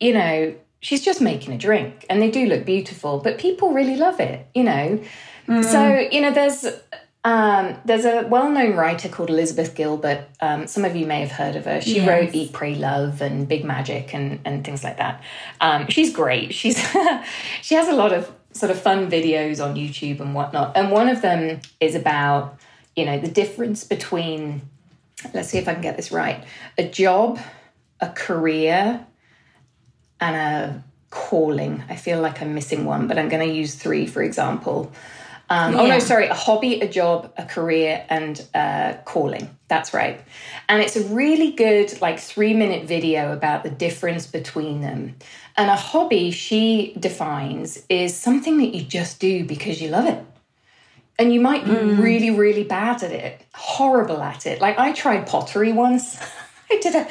you 0.00 0.12
know, 0.12 0.54
she's 0.80 1.04
just 1.04 1.20
making 1.20 1.54
a 1.54 1.58
drink 1.58 2.06
and 2.08 2.22
they 2.22 2.30
do 2.30 2.46
look 2.46 2.64
beautiful, 2.64 3.18
but 3.18 3.38
people 3.38 3.72
really 3.72 3.96
love 3.96 4.20
it, 4.20 4.46
you 4.54 4.64
know. 4.64 5.00
Mm. 5.48 5.64
So, 5.64 6.08
you 6.10 6.20
know, 6.20 6.32
there's 6.32 6.66
um, 7.24 7.76
there's 7.84 8.04
a 8.04 8.26
well 8.26 8.50
known 8.50 8.74
writer 8.74 9.08
called 9.08 9.30
Elizabeth 9.30 9.74
Gilbert. 9.76 10.26
Um, 10.40 10.66
some 10.66 10.84
of 10.84 10.96
you 10.96 11.06
may 11.06 11.20
have 11.20 11.30
heard 11.30 11.54
of 11.54 11.66
her. 11.66 11.80
She 11.80 11.96
yes. 11.96 12.08
wrote 12.08 12.34
Eat, 12.34 12.52
Pray, 12.52 12.74
Love 12.74 13.20
and 13.20 13.46
Big 13.46 13.64
Magic 13.64 14.12
and, 14.12 14.40
and 14.44 14.64
things 14.64 14.82
like 14.82 14.96
that. 14.96 15.22
Um, 15.60 15.86
she's 15.88 16.12
great. 16.12 16.52
She's 16.52 16.76
she 17.62 17.76
has 17.76 17.88
a 17.88 17.92
lot 17.92 18.12
of 18.12 18.32
sort 18.52 18.70
of 18.70 18.80
fun 18.80 19.10
videos 19.10 19.64
on 19.64 19.76
YouTube 19.76 20.20
and 20.20 20.34
whatnot. 20.34 20.76
And 20.76 20.90
one 20.90 21.08
of 21.08 21.22
them 21.22 21.60
is 21.80 21.94
about, 21.94 22.58
you 22.96 23.06
know, 23.06 23.18
the 23.18 23.28
difference 23.28 23.84
between, 23.84 24.62
let's 25.32 25.48
see 25.48 25.58
if 25.58 25.68
I 25.68 25.74
can 25.74 25.82
get 25.82 25.96
this 25.96 26.10
right, 26.12 26.44
a 26.76 26.88
job, 26.88 27.38
a 28.00 28.08
career, 28.08 29.06
and 30.20 30.36
a 30.36 30.84
calling. 31.10 31.84
I 31.88 31.96
feel 31.96 32.20
like 32.20 32.42
I'm 32.42 32.54
missing 32.54 32.84
one, 32.84 33.06
but 33.06 33.18
I'm 33.18 33.28
going 33.28 33.46
to 33.46 33.54
use 33.54 33.76
three, 33.76 34.06
for 34.06 34.22
example. 34.22 34.92
Um, 35.52 35.74
yeah. 35.74 35.80
Oh 35.80 35.86
no, 35.86 35.98
sorry, 35.98 36.28
a 36.28 36.34
hobby, 36.34 36.80
a 36.80 36.88
job, 36.88 37.30
a 37.36 37.44
career, 37.44 38.06
and 38.08 38.42
uh, 38.54 38.94
calling. 39.04 39.54
That's 39.68 39.92
right. 39.92 40.18
And 40.66 40.80
it's 40.80 40.96
a 40.96 41.02
really 41.08 41.52
good, 41.52 42.00
like, 42.00 42.18
three 42.18 42.54
minute 42.54 42.86
video 42.86 43.34
about 43.34 43.62
the 43.62 43.68
difference 43.68 44.26
between 44.26 44.80
them. 44.80 45.16
And 45.58 45.68
a 45.68 45.76
hobby, 45.76 46.30
she 46.30 46.94
defines, 46.98 47.84
is 47.90 48.16
something 48.16 48.56
that 48.58 48.74
you 48.74 48.82
just 48.82 49.20
do 49.20 49.44
because 49.44 49.82
you 49.82 49.90
love 49.90 50.06
it. 50.06 50.24
And 51.18 51.34
you 51.34 51.40
might 51.42 51.66
be 51.66 51.72
mm. 51.72 52.02
really, 52.02 52.30
really 52.30 52.64
bad 52.64 53.02
at 53.02 53.12
it, 53.12 53.42
horrible 53.52 54.22
at 54.22 54.46
it. 54.46 54.62
Like, 54.62 54.78
I 54.78 54.92
tried 54.92 55.26
pottery 55.26 55.72
once. 55.72 56.16
I 56.70 56.78
did 56.80 56.94
a 56.94 57.06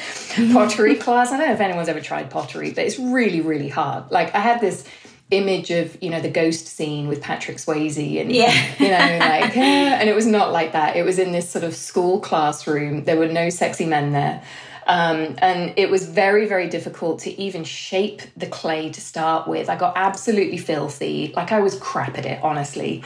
pottery 0.54 0.96
class. 0.96 1.32
I 1.32 1.38
don't 1.38 1.46
know 1.46 1.54
if 1.54 1.62
anyone's 1.62 1.90
ever 1.90 2.02
tried 2.02 2.32
pottery, 2.32 2.72
but 2.72 2.86
it's 2.86 2.98
really, 2.98 3.42
really 3.42 3.70
hard. 3.70 4.10
Like, 4.10 4.34
I 4.34 4.40
had 4.40 4.60
this 4.60 4.84
image 5.32 5.72
of 5.72 5.98
you 6.02 6.10
know 6.10 6.22
the 6.22 6.30
ghost 6.30 6.68
scene 6.68 7.08
with 7.08 7.22
Patrick 7.22 7.58
Swayze 7.58 8.22
and 8.22 8.32
yeah. 8.32 8.54
you 8.80 8.88
know 8.90 9.26
like 9.26 9.58
and 9.58 10.10
it 10.10 10.16
was 10.16 10.26
not 10.26 10.52
like 10.52 10.74
that. 10.74 10.96
It 10.96 11.04
was 11.04 11.18
in 11.18 11.32
this 11.32 11.50
sort 11.50 11.64
of 11.64 11.76
school 11.76 12.20
classroom. 12.20 13.06
There 13.06 13.18
were 13.18 13.28
no 13.28 13.50
sexy 13.50 13.86
men 13.86 14.12
there. 14.12 14.44
Um, 14.88 15.36
and 15.38 15.74
it 15.78 15.90
was 15.90 16.08
very 16.08 16.48
very 16.48 16.68
difficult 16.68 17.20
to 17.20 17.42
even 17.42 17.64
shape 17.64 18.22
the 18.36 18.48
clay 18.48 18.92
to 18.92 19.02
start 19.02 19.48
with. 19.48 19.70
I 19.70 19.76
got 19.76 19.94
absolutely 19.96 20.58
filthy. 20.58 21.34
Like 21.36 21.52
I 21.52 21.62
was 21.62 21.78
crap 21.80 22.18
at 22.18 22.26
it 22.26 22.44
honestly. 22.44 23.04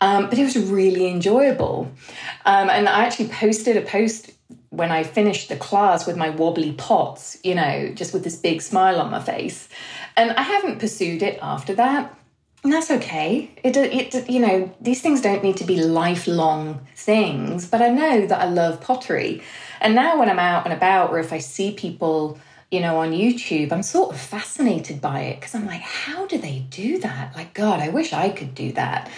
Um, 0.00 0.28
but 0.28 0.38
it 0.38 0.44
was 0.44 0.58
really 0.58 1.08
enjoyable. 1.08 1.90
Um, 2.44 2.68
and 2.68 2.88
I 2.88 3.04
actually 3.04 3.28
posted 3.28 3.76
a 3.76 3.80
post 3.80 4.32
when 4.76 4.90
I 4.90 5.04
finished 5.04 5.48
the 5.48 5.56
class 5.56 6.06
with 6.06 6.16
my 6.16 6.30
wobbly 6.30 6.72
pots, 6.72 7.38
you 7.44 7.54
know, 7.54 7.92
just 7.94 8.12
with 8.12 8.24
this 8.24 8.36
big 8.36 8.60
smile 8.60 9.00
on 9.00 9.10
my 9.10 9.20
face. 9.20 9.68
And 10.16 10.32
I 10.32 10.42
haven't 10.42 10.78
pursued 10.78 11.22
it 11.22 11.38
after 11.42 11.74
that. 11.74 12.18
And 12.64 12.72
that's 12.72 12.90
okay. 12.90 13.50
It, 13.62 13.76
it, 13.76 14.30
you 14.30 14.40
know, 14.40 14.74
these 14.80 15.02
things 15.02 15.20
don't 15.20 15.42
need 15.42 15.58
to 15.58 15.64
be 15.64 15.82
lifelong 15.82 16.80
things, 16.96 17.68
but 17.68 17.82
I 17.82 17.90
know 17.90 18.26
that 18.26 18.40
I 18.40 18.46
love 18.46 18.80
pottery. 18.80 19.42
And 19.82 19.94
now 19.94 20.18
when 20.18 20.30
I'm 20.30 20.38
out 20.38 20.64
and 20.64 20.72
about, 20.72 21.10
or 21.10 21.18
if 21.18 21.30
I 21.30 21.38
see 21.38 21.74
people, 21.74 22.38
you 22.70 22.80
know, 22.80 22.96
on 22.96 23.12
YouTube, 23.12 23.70
I'm 23.70 23.82
sort 23.82 24.14
of 24.14 24.20
fascinated 24.20 25.02
by 25.02 25.20
it 25.20 25.40
because 25.40 25.54
I'm 25.54 25.66
like, 25.66 25.82
how 25.82 26.24
do 26.24 26.38
they 26.38 26.60
do 26.70 26.98
that? 27.00 27.36
Like, 27.36 27.52
God, 27.52 27.80
I 27.80 27.90
wish 27.90 28.14
I 28.14 28.30
could 28.30 28.54
do 28.54 28.72
that. 28.72 29.10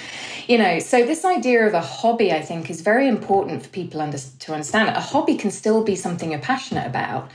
You 0.49 0.59
know, 0.59 0.81
so 0.81 1.07
this 1.07 1.25
idea 1.25 1.69
of 1.69 1.75
a 1.75 1.81
hobby, 1.81 2.33
I 2.33 2.43
think, 2.43 2.69
is 2.69 2.81
very 2.81 3.07
important 3.07 3.63
for 3.63 3.69
people 3.69 4.01
under, 4.01 4.19
to 4.19 4.53
understand. 4.53 4.89
A 4.89 5.01
hobby 5.01 5.37
can 5.37 5.53
still 5.53 5.85
be 5.85 5.95
something 5.95 6.33
you're 6.33 6.41
passionate 6.41 6.87
about. 6.87 7.31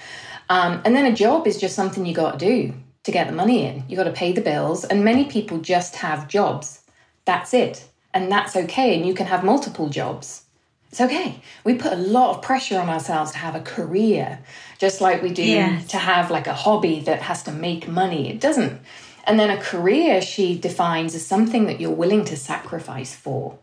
Um, 0.50 0.82
and 0.84 0.94
then 0.94 1.06
a 1.06 1.16
job 1.16 1.48
is 1.48 1.58
just 1.58 1.74
something 1.74 2.06
you 2.06 2.14
got 2.14 2.38
to 2.38 2.46
do 2.46 2.74
to 3.04 3.12
get 3.12 3.28
the 3.28 3.34
money 3.34 3.66
in. 3.66 3.84
You 3.88 3.98
got 3.98 4.04
to 4.04 4.12
pay 4.12 4.32
the 4.32 4.42
bills. 4.42 4.84
And 4.84 5.04
many 5.04 5.26
people 5.26 5.60
just 5.60 5.98
have 5.98 6.28
jobs. 6.28 6.82
That's 7.26 7.54
it. 7.54 7.86
And 8.14 8.32
that's 8.32 8.56
okay. 8.56 8.96
And 8.96 9.06
you 9.06 9.14
can 9.14 9.28
have 9.28 9.44
multiple 9.44 9.90
jobs. 9.90 10.44
It's 10.90 11.00
okay. 11.00 11.42
We 11.64 11.76
put 11.76 11.94
a 11.94 11.98
lot 11.98 12.36
of 12.36 12.42
pressure 12.42 12.78
on 12.78 12.90
ourselves 12.90 13.32
to 13.32 13.38
have 13.38 13.56
a 13.56 13.62
career, 13.62 14.40
just 14.78 15.00
like 15.00 15.22
we 15.22 15.30
do 15.30 15.44
yes. 15.44 15.88
to 15.88 15.98
have 15.98 16.30
like 16.30 16.48
a 16.48 16.54
hobby 16.54 17.00
that 17.02 17.22
has 17.22 17.44
to 17.44 17.52
make 17.52 17.88
money. 17.88 18.30
It 18.30 18.42
doesn't. 18.42 18.82
And 19.26 19.40
then 19.40 19.50
a 19.50 19.62
career 19.62 20.22
she 20.22 20.58
defines 20.58 21.16
as 21.16 21.26
something 21.26 21.68
that 21.68 21.80
you're 21.80 21.92
willing 21.92 22.26
to 22.26 22.36
sacrifice 22.36 23.16
for. 23.16 23.58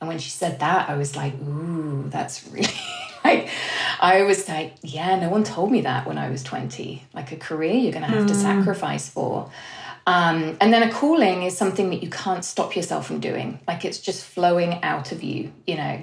And 0.00 0.08
when 0.08 0.18
she 0.18 0.30
said 0.30 0.58
that, 0.58 0.88
I 0.88 0.96
was 0.96 1.14
like, 1.14 1.34
ooh, 1.34 2.06
that's 2.08 2.48
really 2.48 2.66
like, 3.24 3.48
I 4.00 4.22
was 4.22 4.48
like, 4.48 4.74
yeah, 4.82 5.18
no 5.18 5.28
one 5.28 5.44
told 5.44 5.70
me 5.70 5.82
that 5.82 6.06
when 6.06 6.18
I 6.18 6.30
was 6.30 6.42
20. 6.42 7.04
Like 7.14 7.32
a 7.32 7.36
career 7.36 7.74
you're 7.74 7.92
going 7.92 8.04
to 8.04 8.10
have 8.10 8.24
mm. 8.24 8.28
to 8.28 8.34
sacrifice 8.34 9.08
for. 9.08 9.50
Um, 10.06 10.56
and 10.60 10.72
then 10.72 10.82
a 10.82 10.92
calling 10.92 11.44
is 11.44 11.56
something 11.56 11.90
that 11.90 12.02
you 12.02 12.10
can't 12.10 12.44
stop 12.44 12.76
yourself 12.76 13.06
from 13.06 13.20
doing. 13.20 13.58
Like 13.66 13.84
it's 13.84 13.98
just 13.98 14.24
flowing 14.24 14.82
out 14.82 15.12
of 15.12 15.22
you, 15.22 15.52
you 15.66 15.76
know. 15.76 16.02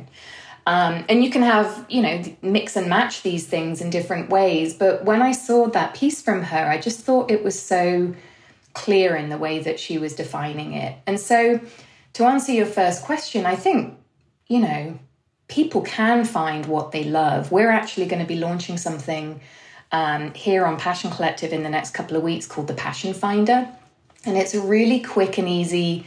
Um, 0.67 1.05
and 1.09 1.23
you 1.23 1.31
can 1.31 1.41
have, 1.41 1.85
you 1.89 2.01
know, 2.01 2.23
mix 2.41 2.75
and 2.75 2.87
match 2.87 3.23
these 3.23 3.47
things 3.47 3.81
in 3.81 3.89
different 3.89 4.29
ways. 4.29 4.73
But 4.73 5.05
when 5.05 5.21
I 5.21 5.31
saw 5.31 5.67
that 5.67 5.95
piece 5.95 6.21
from 6.21 6.43
her, 6.43 6.69
I 6.69 6.77
just 6.77 7.01
thought 7.01 7.31
it 7.31 7.43
was 7.43 7.59
so 7.59 8.13
clear 8.73 9.15
in 9.15 9.29
the 9.29 9.37
way 9.37 9.59
that 9.59 9.79
she 9.79 9.97
was 9.97 10.15
defining 10.15 10.73
it. 10.73 10.97
And 11.07 11.19
so, 11.19 11.59
to 12.13 12.25
answer 12.25 12.51
your 12.51 12.65
first 12.65 13.03
question, 13.03 13.45
I 13.45 13.55
think, 13.55 13.97
you 14.47 14.59
know, 14.59 14.99
people 15.51 15.81
can 15.81 16.23
find 16.23 16.65
what 16.65 16.91
they 16.93 17.03
love. 17.03 17.51
We're 17.51 17.69
actually 17.69 18.07
going 18.07 18.21
to 18.21 18.27
be 18.27 18.37
launching 18.37 18.77
something 18.77 19.41
um, 19.91 20.33
here 20.33 20.65
on 20.65 20.79
Passion 20.79 21.11
Collective 21.11 21.51
in 21.51 21.61
the 21.61 21.69
next 21.69 21.91
couple 21.91 22.15
of 22.15 22.23
weeks 22.23 22.47
called 22.47 22.67
the 22.67 22.73
Passion 22.73 23.13
Finder. 23.13 23.67
And 24.25 24.37
it's 24.37 24.53
a 24.53 24.61
really 24.61 25.01
quick 25.01 25.37
and 25.37 25.49
easy 25.49 26.05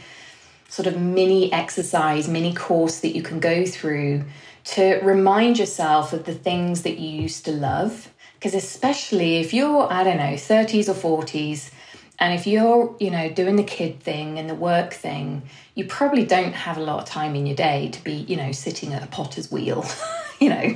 sort 0.67 0.87
of 0.87 0.99
mini 0.99 1.53
exercise, 1.53 2.27
mini 2.27 2.55
course 2.55 2.99
that 3.01 3.15
you 3.15 3.21
can 3.21 3.39
go 3.39 3.65
through 3.65 4.23
to 4.63 4.99
remind 5.03 5.59
yourself 5.59 6.11
of 6.11 6.25
the 6.25 6.33
things 6.33 6.81
that 6.81 6.97
you 6.97 7.21
used 7.21 7.45
to 7.45 7.51
love. 7.51 8.11
Because 8.33 8.55
especially 8.55 9.37
if 9.37 9.53
you're, 9.53 9.91
I 9.93 10.03
don't 10.03 10.17
know, 10.17 10.33
30s 10.33 10.89
or 10.89 11.21
40s, 11.21 11.69
and 12.17 12.33
if 12.33 12.47
you're, 12.47 12.95
you 12.99 13.11
know, 13.11 13.29
doing 13.29 13.57
the 13.57 13.63
kid 13.63 13.99
thing 13.99 14.39
and 14.39 14.49
the 14.49 14.55
work 14.55 14.93
thing, 14.93 15.43
you 15.75 15.85
probably 15.85 16.25
don't 16.25 16.53
have 16.53 16.77
a 16.77 16.81
lot 16.81 17.01
of 17.01 17.05
time 17.05 17.35
in 17.35 17.45
your 17.45 17.55
day 17.55 17.89
to 17.89 18.03
be, 18.03 18.13
you 18.13 18.37
know, 18.37 18.51
sitting 18.53 18.93
at 18.93 19.03
a 19.03 19.07
potter's 19.07 19.51
wheel. 19.51 19.85
you 20.39 20.49
know, 20.49 20.73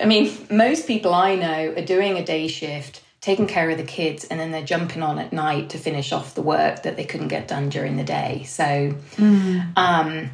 I 0.00 0.04
mean, 0.06 0.34
most 0.50 0.86
people 0.86 1.14
I 1.14 1.34
know 1.36 1.74
are 1.76 1.84
doing 1.84 2.16
a 2.16 2.24
day 2.24 2.48
shift, 2.48 3.02
taking 3.20 3.46
care 3.46 3.68
of 3.68 3.76
the 3.76 3.84
kids, 3.84 4.24
and 4.24 4.40
then 4.40 4.50
they're 4.50 4.64
jumping 4.64 5.02
on 5.02 5.18
at 5.18 5.32
night 5.32 5.70
to 5.70 5.78
finish 5.78 6.10
off 6.10 6.34
the 6.34 6.42
work 6.42 6.82
that 6.82 6.96
they 6.96 7.04
couldn't 7.04 7.28
get 7.28 7.48
done 7.48 7.68
during 7.68 7.96
the 7.96 8.04
day. 8.04 8.44
So, 8.46 8.94
mm. 9.16 9.76
um, 9.76 10.30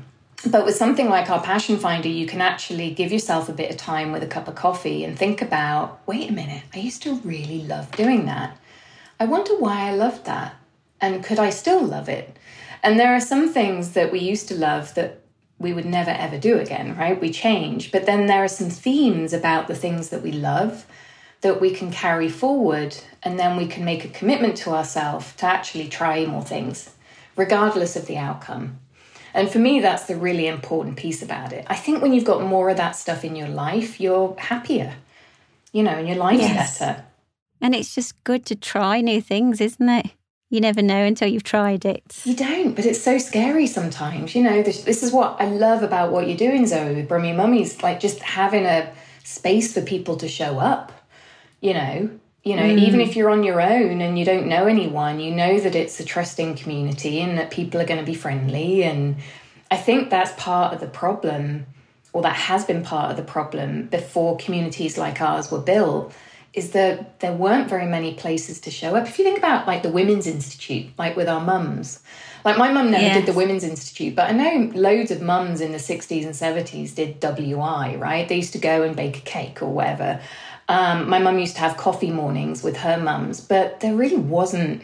but 0.48 0.64
with 0.64 0.76
something 0.76 1.08
like 1.08 1.28
our 1.28 1.42
Passion 1.42 1.76
Finder, 1.76 2.08
you 2.08 2.26
can 2.26 2.40
actually 2.40 2.92
give 2.92 3.10
yourself 3.10 3.48
a 3.48 3.52
bit 3.52 3.70
of 3.70 3.76
time 3.76 4.12
with 4.12 4.22
a 4.22 4.28
cup 4.28 4.46
of 4.46 4.54
coffee 4.54 5.02
and 5.02 5.18
think 5.18 5.42
about 5.42 6.00
wait 6.06 6.30
a 6.30 6.32
minute, 6.32 6.62
I 6.72 6.78
used 6.78 7.02
to 7.02 7.16
really 7.16 7.62
love 7.62 7.90
doing 7.92 8.26
that. 8.26 8.56
I 9.18 9.24
wonder 9.24 9.56
why 9.56 9.88
I 9.88 9.94
loved 9.94 10.26
that. 10.26 10.54
And 11.00 11.24
could 11.24 11.38
I 11.38 11.50
still 11.50 11.82
love 11.82 12.08
it? 12.08 12.36
And 12.82 12.98
there 12.98 13.14
are 13.14 13.20
some 13.20 13.52
things 13.52 13.92
that 13.92 14.12
we 14.12 14.18
used 14.18 14.48
to 14.48 14.54
love 14.54 14.94
that 14.94 15.22
we 15.58 15.72
would 15.72 15.86
never 15.86 16.10
ever 16.10 16.38
do 16.38 16.58
again, 16.58 16.96
right? 16.96 17.20
We 17.20 17.30
change. 17.30 17.90
But 17.90 18.06
then 18.06 18.26
there 18.26 18.44
are 18.44 18.48
some 18.48 18.70
themes 18.70 19.32
about 19.32 19.68
the 19.68 19.74
things 19.74 20.10
that 20.10 20.22
we 20.22 20.32
love 20.32 20.86
that 21.40 21.60
we 21.60 21.70
can 21.70 21.90
carry 21.90 22.28
forward. 22.28 22.96
And 23.22 23.38
then 23.38 23.56
we 23.56 23.66
can 23.66 23.84
make 23.84 24.04
a 24.04 24.08
commitment 24.08 24.56
to 24.58 24.70
ourselves 24.70 25.34
to 25.36 25.46
actually 25.46 25.88
try 25.88 26.24
more 26.26 26.44
things, 26.44 26.90
regardless 27.36 27.96
of 27.96 28.06
the 28.06 28.16
outcome. 28.16 28.78
And 29.34 29.50
for 29.50 29.58
me, 29.58 29.80
that's 29.80 30.04
the 30.04 30.16
really 30.16 30.46
important 30.46 30.96
piece 30.96 31.22
about 31.22 31.52
it. 31.52 31.66
I 31.68 31.76
think 31.76 32.00
when 32.00 32.14
you've 32.14 32.24
got 32.24 32.42
more 32.42 32.70
of 32.70 32.78
that 32.78 32.96
stuff 32.96 33.22
in 33.22 33.36
your 33.36 33.48
life, 33.48 34.00
you're 34.00 34.34
happier, 34.38 34.94
you 35.72 35.82
know, 35.82 35.90
and 35.90 36.08
your 36.08 36.16
life's 36.16 36.42
yes. 36.42 36.78
better. 36.78 37.04
And 37.60 37.74
it's 37.74 37.94
just 37.94 38.22
good 38.24 38.46
to 38.46 38.56
try 38.56 39.02
new 39.02 39.20
things, 39.20 39.60
isn't 39.60 39.88
it? 39.88 40.06
You 40.48 40.60
never 40.60 40.80
know 40.80 41.02
until 41.02 41.28
you've 41.28 41.42
tried 41.42 41.84
it. 41.84 42.22
You 42.24 42.36
don't, 42.36 42.74
but 42.74 42.86
it's 42.86 43.02
so 43.02 43.18
scary 43.18 43.66
sometimes. 43.66 44.34
You 44.34 44.44
know, 44.44 44.62
this, 44.62 44.84
this 44.84 45.02
is 45.02 45.10
what 45.10 45.40
I 45.40 45.46
love 45.46 45.82
about 45.82 46.12
what 46.12 46.28
you're 46.28 46.36
doing, 46.36 46.66
Zoe, 46.66 46.94
with 46.94 47.08
Brummy 47.08 47.32
Mummies, 47.32 47.82
like 47.82 47.98
just 47.98 48.20
having 48.20 48.64
a 48.64 48.92
space 49.24 49.74
for 49.74 49.80
people 49.80 50.16
to 50.18 50.28
show 50.28 50.60
up. 50.60 50.92
You 51.60 51.74
know, 51.74 52.10
you 52.44 52.54
know, 52.54 52.62
mm. 52.62 52.78
even 52.78 53.00
if 53.00 53.16
you're 53.16 53.30
on 53.30 53.42
your 53.42 53.60
own 53.60 54.00
and 54.00 54.16
you 54.16 54.24
don't 54.24 54.46
know 54.46 54.66
anyone, 54.66 55.18
you 55.18 55.34
know 55.34 55.58
that 55.58 55.74
it's 55.74 55.98
a 55.98 56.04
trusting 56.04 56.54
community 56.54 57.20
and 57.20 57.36
that 57.38 57.50
people 57.50 57.80
are 57.80 57.86
going 57.86 57.98
to 57.98 58.06
be 58.06 58.14
friendly. 58.14 58.84
And 58.84 59.16
I 59.68 59.76
think 59.76 60.10
that's 60.10 60.30
part 60.40 60.72
of 60.72 60.78
the 60.78 60.86
problem, 60.86 61.66
or 62.12 62.22
that 62.22 62.36
has 62.36 62.64
been 62.64 62.84
part 62.84 63.10
of 63.10 63.16
the 63.16 63.24
problem 63.24 63.88
before 63.88 64.36
communities 64.36 64.96
like 64.96 65.20
ours 65.20 65.50
were 65.50 65.58
built 65.58 66.14
is 66.56 66.70
that 66.70 67.20
there 67.20 67.34
weren't 67.34 67.68
very 67.68 67.84
many 67.86 68.14
places 68.14 68.58
to 68.60 68.70
show 68.70 68.96
up. 68.96 69.06
If 69.06 69.18
you 69.18 69.24
think 69.24 69.38
about 69.38 69.66
like 69.66 69.82
the 69.82 69.90
Women's 69.90 70.26
Institute, 70.26 70.86
like 70.98 71.14
with 71.14 71.28
our 71.28 71.40
mums, 71.40 72.00
like 72.46 72.56
my 72.56 72.72
mum 72.72 72.90
never 72.90 73.04
yes. 73.04 73.16
did 73.18 73.26
the 73.26 73.36
Women's 73.36 73.62
Institute, 73.62 74.16
but 74.16 74.30
I 74.30 74.32
know 74.32 74.72
loads 74.74 75.10
of 75.10 75.20
mums 75.20 75.60
in 75.60 75.72
the 75.72 75.78
60s 75.78 76.24
and 76.24 76.34
70s 76.34 76.94
did 76.94 77.20
WI, 77.20 77.96
right? 77.96 78.26
They 78.26 78.36
used 78.36 78.54
to 78.54 78.58
go 78.58 78.82
and 78.82 78.96
bake 78.96 79.18
a 79.18 79.20
cake 79.20 79.60
or 79.60 79.70
whatever. 79.70 80.20
Um, 80.68 81.10
my 81.10 81.18
mum 81.18 81.38
used 81.38 81.56
to 81.56 81.60
have 81.60 81.76
coffee 81.76 82.10
mornings 82.10 82.62
with 82.62 82.78
her 82.78 82.96
mums, 82.96 83.40
but 83.40 83.80
there 83.80 83.94
really 83.94 84.16
wasn't 84.16 84.82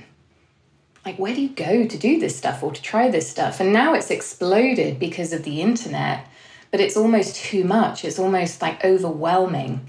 like 1.07 1.19
where 1.19 1.35
do 1.35 1.41
you 1.41 1.49
go 1.49 1.87
to 1.87 1.99
do 1.99 2.21
this 2.21 2.37
stuff 2.37 2.63
or 2.63 2.71
to 2.71 2.83
try 2.83 3.11
this 3.11 3.29
stuff? 3.29 3.61
And 3.61 3.73
now 3.73 3.95
it's 3.95 4.11
exploded 4.11 4.99
because 4.99 5.33
of 5.33 5.43
the 5.43 5.63
internet, 5.63 6.29
but 6.71 6.81
it's 6.81 6.99
almost 6.99 7.37
too 7.37 7.65
much. 7.65 8.05
It's 8.05 8.19
almost 8.19 8.61
like 8.61 8.85
overwhelming. 8.85 9.89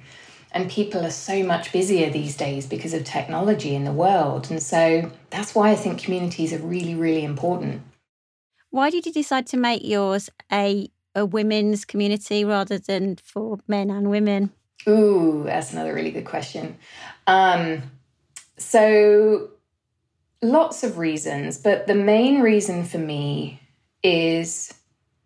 And 0.54 0.70
people 0.70 1.04
are 1.04 1.12
so 1.12 1.44
much 1.44 1.72
busier 1.72 2.10
these 2.10 2.38
days 2.38 2.68
because 2.68 2.94
of 2.94 3.04
technology 3.04 3.74
in 3.74 3.86
the 3.86 3.92
world. 3.92 4.52
And 4.52 4.62
so 4.62 5.12
that's 5.32 5.56
why 5.56 5.72
I 5.72 5.76
think 5.76 6.00
communities 6.00 6.54
are 6.54 6.60
really, 6.60 6.94
really 6.94 7.24
important. 7.24 7.82
Why 8.70 8.90
did 8.90 9.06
you 9.06 9.12
decide 9.12 9.48
to 9.48 9.58
make 9.58 9.84
yours 9.84 10.30
a, 10.52 10.90
a 11.16 11.26
women's 11.26 11.86
community 11.86 12.46
rather 12.46 12.78
than 12.78 13.16
for 13.16 13.60
men 13.68 13.90
and 13.90 14.10
women? 14.10 14.52
Ooh, 14.88 15.44
that's 15.46 15.74
another 15.74 15.94
really 15.94 16.12
good 16.12 16.26
question. 16.26 16.78
Um, 17.26 17.84
so, 18.58 19.50
lots 20.42 20.84
of 20.84 20.98
reasons, 20.98 21.58
but 21.58 21.88
the 21.88 21.96
main 21.96 22.42
reason 22.42 22.84
for 22.84 22.98
me 22.98 23.60
is 24.04 24.74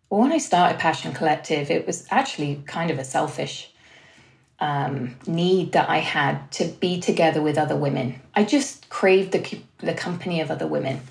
well, 0.10 0.22
when 0.22 0.32
I 0.32 0.38
started 0.38 0.80
Passion 0.80 1.14
Collective, 1.14 1.70
it 1.70 1.86
was 1.86 2.08
actually 2.12 2.64
kind 2.66 2.92
of 2.92 3.00
a 3.00 3.04
selfish 3.04 3.74
um, 4.60 5.16
need 5.28 5.74
that 5.74 5.90
I 5.90 5.98
had 5.98 6.52
to 6.54 6.66
be 6.66 7.00
together 7.00 7.42
with 7.42 7.58
other 7.58 7.76
women. 7.76 8.22
I 8.36 8.44
just 8.44 8.90
craved 8.90 9.32
the, 9.32 9.60
the 9.80 9.94
company 9.94 10.42
of 10.42 10.50
other 10.50 10.68
women. 10.68 11.02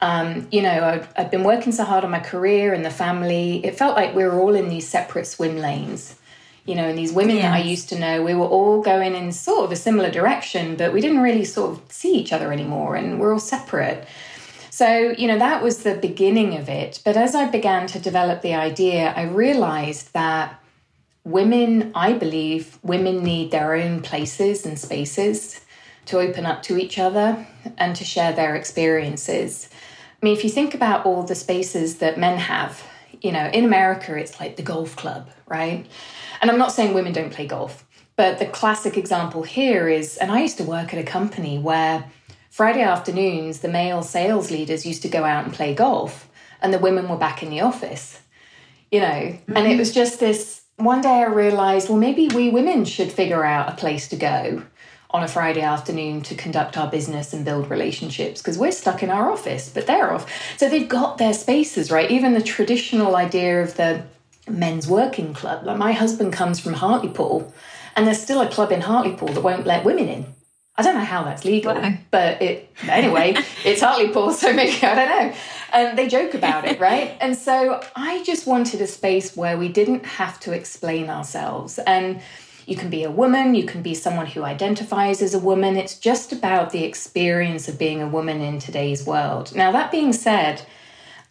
Um, 0.00 0.48
you 0.50 0.62
know, 0.62 0.84
I'd, 0.84 1.08
I'd 1.16 1.30
been 1.30 1.44
working 1.44 1.72
so 1.72 1.84
hard 1.84 2.04
on 2.04 2.10
my 2.10 2.20
career 2.20 2.72
and 2.72 2.84
the 2.84 2.90
family. 2.90 3.64
It 3.64 3.76
felt 3.76 3.96
like 3.96 4.14
we 4.14 4.24
were 4.24 4.40
all 4.40 4.54
in 4.54 4.70
these 4.70 4.88
separate 4.88 5.26
swim 5.26 5.58
lanes. 5.58 6.16
You 6.66 6.74
know, 6.74 6.84
and 6.84 6.96
these 6.96 7.12
women 7.12 7.36
yes. 7.36 7.44
that 7.44 7.54
I 7.54 7.62
used 7.62 7.88
to 7.88 7.98
know, 7.98 8.22
we 8.22 8.34
were 8.34 8.46
all 8.46 8.80
going 8.80 9.14
in 9.14 9.32
sort 9.32 9.64
of 9.64 9.72
a 9.72 9.76
similar 9.76 10.10
direction, 10.10 10.76
but 10.76 10.92
we 10.92 11.00
didn't 11.00 11.20
really 11.20 11.44
sort 11.44 11.72
of 11.72 11.82
see 11.90 12.14
each 12.14 12.32
other 12.32 12.52
anymore 12.52 12.96
and 12.96 13.18
we're 13.18 13.32
all 13.32 13.40
separate. 13.40 14.06
So, 14.70 15.14
you 15.18 15.26
know, 15.26 15.38
that 15.38 15.62
was 15.62 15.82
the 15.82 15.94
beginning 15.94 16.56
of 16.56 16.68
it. 16.68 17.00
But 17.04 17.16
as 17.16 17.34
I 17.34 17.50
began 17.50 17.86
to 17.88 17.98
develop 17.98 18.42
the 18.42 18.54
idea, 18.54 19.12
I 19.16 19.24
realized 19.24 20.12
that 20.12 20.60
women, 21.24 21.92
I 21.94 22.12
believe, 22.12 22.78
women 22.82 23.22
need 23.22 23.50
their 23.50 23.74
own 23.74 24.02
places 24.02 24.64
and 24.64 24.78
spaces 24.78 25.60
to 26.06 26.18
open 26.18 26.46
up 26.46 26.62
to 26.64 26.78
each 26.78 26.98
other 26.98 27.46
and 27.78 27.94
to 27.96 28.04
share 28.04 28.32
their 28.32 28.56
experiences. 28.56 29.68
I 30.20 30.26
mean, 30.26 30.36
if 30.36 30.44
you 30.44 30.50
think 30.50 30.74
about 30.74 31.06
all 31.06 31.22
the 31.22 31.34
spaces 31.34 31.98
that 31.98 32.18
men 32.18 32.38
have, 32.38 32.82
you 33.20 33.32
know, 33.32 33.46
in 33.52 33.64
America, 33.64 34.16
it's 34.16 34.40
like 34.40 34.56
the 34.56 34.62
golf 34.62 34.96
club, 34.96 35.30
right? 35.46 35.86
And 36.40 36.50
I'm 36.50 36.58
not 36.58 36.72
saying 36.72 36.94
women 36.94 37.12
don't 37.12 37.32
play 37.32 37.46
golf, 37.46 37.86
but 38.16 38.38
the 38.38 38.46
classic 38.46 38.96
example 38.96 39.42
here 39.42 39.88
is, 39.88 40.16
and 40.16 40.30
I 40.30 40.40
used 40.40 40.58
to 40.58 40.64
work 40.64 40.92
at 40.92 41.00
a 41.00 41.04
company 41.04 41.58
where 41.58 42.04
Friday 42.50 42.82
afternoons, 42.82 43.60
the 43.60 43.68
male 43.68 44.02
sales 44.02 44.50
leaders 44.50 44.84
used 44.84 45.02
to 45.02 45.08
go 45.08 45.24
out 45.24 45.44
and 45.44 45.54
play 45.54 45.74
golf, 45.74 46.28
and 46.60 46.74
the 46.74 46.78
women 46.78 47.08
were 47.08 47.16
back 47.16 47.42
in 47.42 47.50
the 47.50 47.60
office, 47.60 48.20
you 48.90 49.00
know, 49.00 49.06
mm-hmm. 49.06 49.56
and 49.56 49.66
it 49.66 49.78
was 49.78 49.92
just 49.92 50.18
this 50.20 50.59
one 50.80 51.00
day 51.00 51.20
I 51.20 51.26
realized, 51.26 51.88
well, 51.88 51.98
maybe 51.98 52.28
we 52.28 52.50
women 52.50 52.84
should 52.84 53.12
figure 53.12 53.44
out 53.44 53.72
a 53.72 53.76
place 53.76 54.08
to 54.08 54.16
go 54.16 54.62
on 55.10 55.22
a 55.22 55.28
Friday 55.28 55.60
afternoon 55.60 56.22
to 56.22 56.34
conduct 56.34 56.76
our 56.76 56.88
business 56.88 57.32
and 57.32 57.44
build 57.44 57.68
relationships 57.70 58.40
because 58.40 58.56
we're 58.56 58.70
stuck 58.70 59.02
in 59.02 59.10
our 59.10 59.30
office, 59.30 59.68
but 59.68 59.86
they're 59.86 60.12
off. 60.12 60.30
So 60.56 60.68
they've 60.68 60.88
got 60.88 61.18
their 61.18 61.34
spaces, 61.34 61.90
right? 61.90 62.10
Even 62.10 62.34
the 62.34 62.42
traditional 62.42 63.16
idea 63.16 63.62
of 63.62 63.76
the 63.76 64.04
men's 64.48 64.86
working 64.86 65.34
club. 65.34 65.64
Like 65.64 65.78
my 65.78 65.92
husband 65.92 66.32
comes 66.32 66.60
from 66.60 66.74
Hartlepool, 66.74 67.52
and 67.96 68.06
there's 68.06 68.22
still 68.22 68.40
a 68.40 68.48
club 68.48 68.70
in 68.70 68.82
Hartlepool 68.82 69.28
that 69.28 69.42
won't 69.42 69.66
let 69.66 69.84
women 69.84 70.08
in. 70.08 70.26
I 70.80 70.82
don't 70.82 70.94
know 70.94 71.04
how 71.04 71.24
that's 71.24 71.44
legal, 71.44 71.74
wow. 71.74 71.92
but 72.10 72.40
it 72.40 72.74
anyway, 72.88 73.36
it's 73.64 73.82
Hartlepool, 73.82 74.32
so 74.32 74.52
maybe 74.52 74.82
I 74.82 74.94
don't 74.94 75.08
know. 75.08 75.36
And 75.72 75.98
they 75.98 76.08
joke 76.08 76.34
about 76.34 76.64
it, 76.64 76.80
right? 76.80 77.16
and 77.20 77.36
so 77.36 77.82
I 77.94 78.22
just 78.24 78.46
wanted 78.46 78.80
a 78.80 78.86
space 78.86 79.36
where 79.36 79.58
we 79.58 79.68
didn't 79.68 80.06
have 80.06 80.40
to 80.40 80.52
explain 80.52 81.10
ourselves. 81.10 81.78
And 81.78 82.20
you 82.66 82.76
can 82.76 82.88
be 82.88 83.04
a 83.04 83.10
woman, 83.10 83.54
you 83.54 83.64
can 83.64 83.82
be 83.82 83.94
someone 83.94 84.26
who 84.26 84.42
identifies 84.42 85.20
as 85.20 85.34
a 85.34 85.38
woman. 85.38 85.76
It's 85.76 85.98
just 85.98 86.32
about 86.32 86.70
the 86.70 86.84
experience 86.84 87.68
of 87.68 87.78
being 87.78 88.00
a 88.00 88.08
woman 88.08 88.40
in 88.40 88.58
today's 88.58 89.04
world. 89.04 89.54
Now, 89.54 89.72
that 89.72 89.90
being 89.90 90.12
said, 90.12 90.64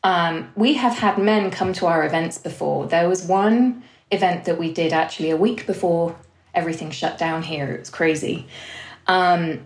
um, 0.03 0.51
we 0.55 0.73
have 0.75 0.97
had 0.97 1.17
men 1.17 1.49
come 1.49 1.73
to 1.73 1.87
our 1.87 2.05
events 2.05 2.37
before. 2.37 2.87
There 2.87 3.09
was 3.09 3.25
one 3.25 3.83
event 4.11 4.45
that 4.45 4.59
we 4.59 4.71
did 4.71 4.93
actually 4.93 5.31
a 5.31 5.37
week 5.37 5.65
before 5.65 6.15
everything 6.53 6.91
shut 6.91 7.17
down 7.17 7.43
here. 7.43 7.71
It 7.71 7.79
was 7.79 7.89
crazy. 7.89 8.47
Um, 9.09 9.65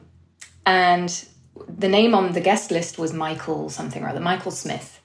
and 0.65 1.25
the 1.67 1.89
name 1.89 2.15
on 2.15 2.31
the 2.31 2.41
guest 2.41 2.71
list 2.71 2.97
was 2.97 3.13
Michael 3.13 3.69
something 3.69 4.01
or 4.01 4.07
other, 4.07 4.21
Michael 4.21 4.51
Smith. 4.51 5.01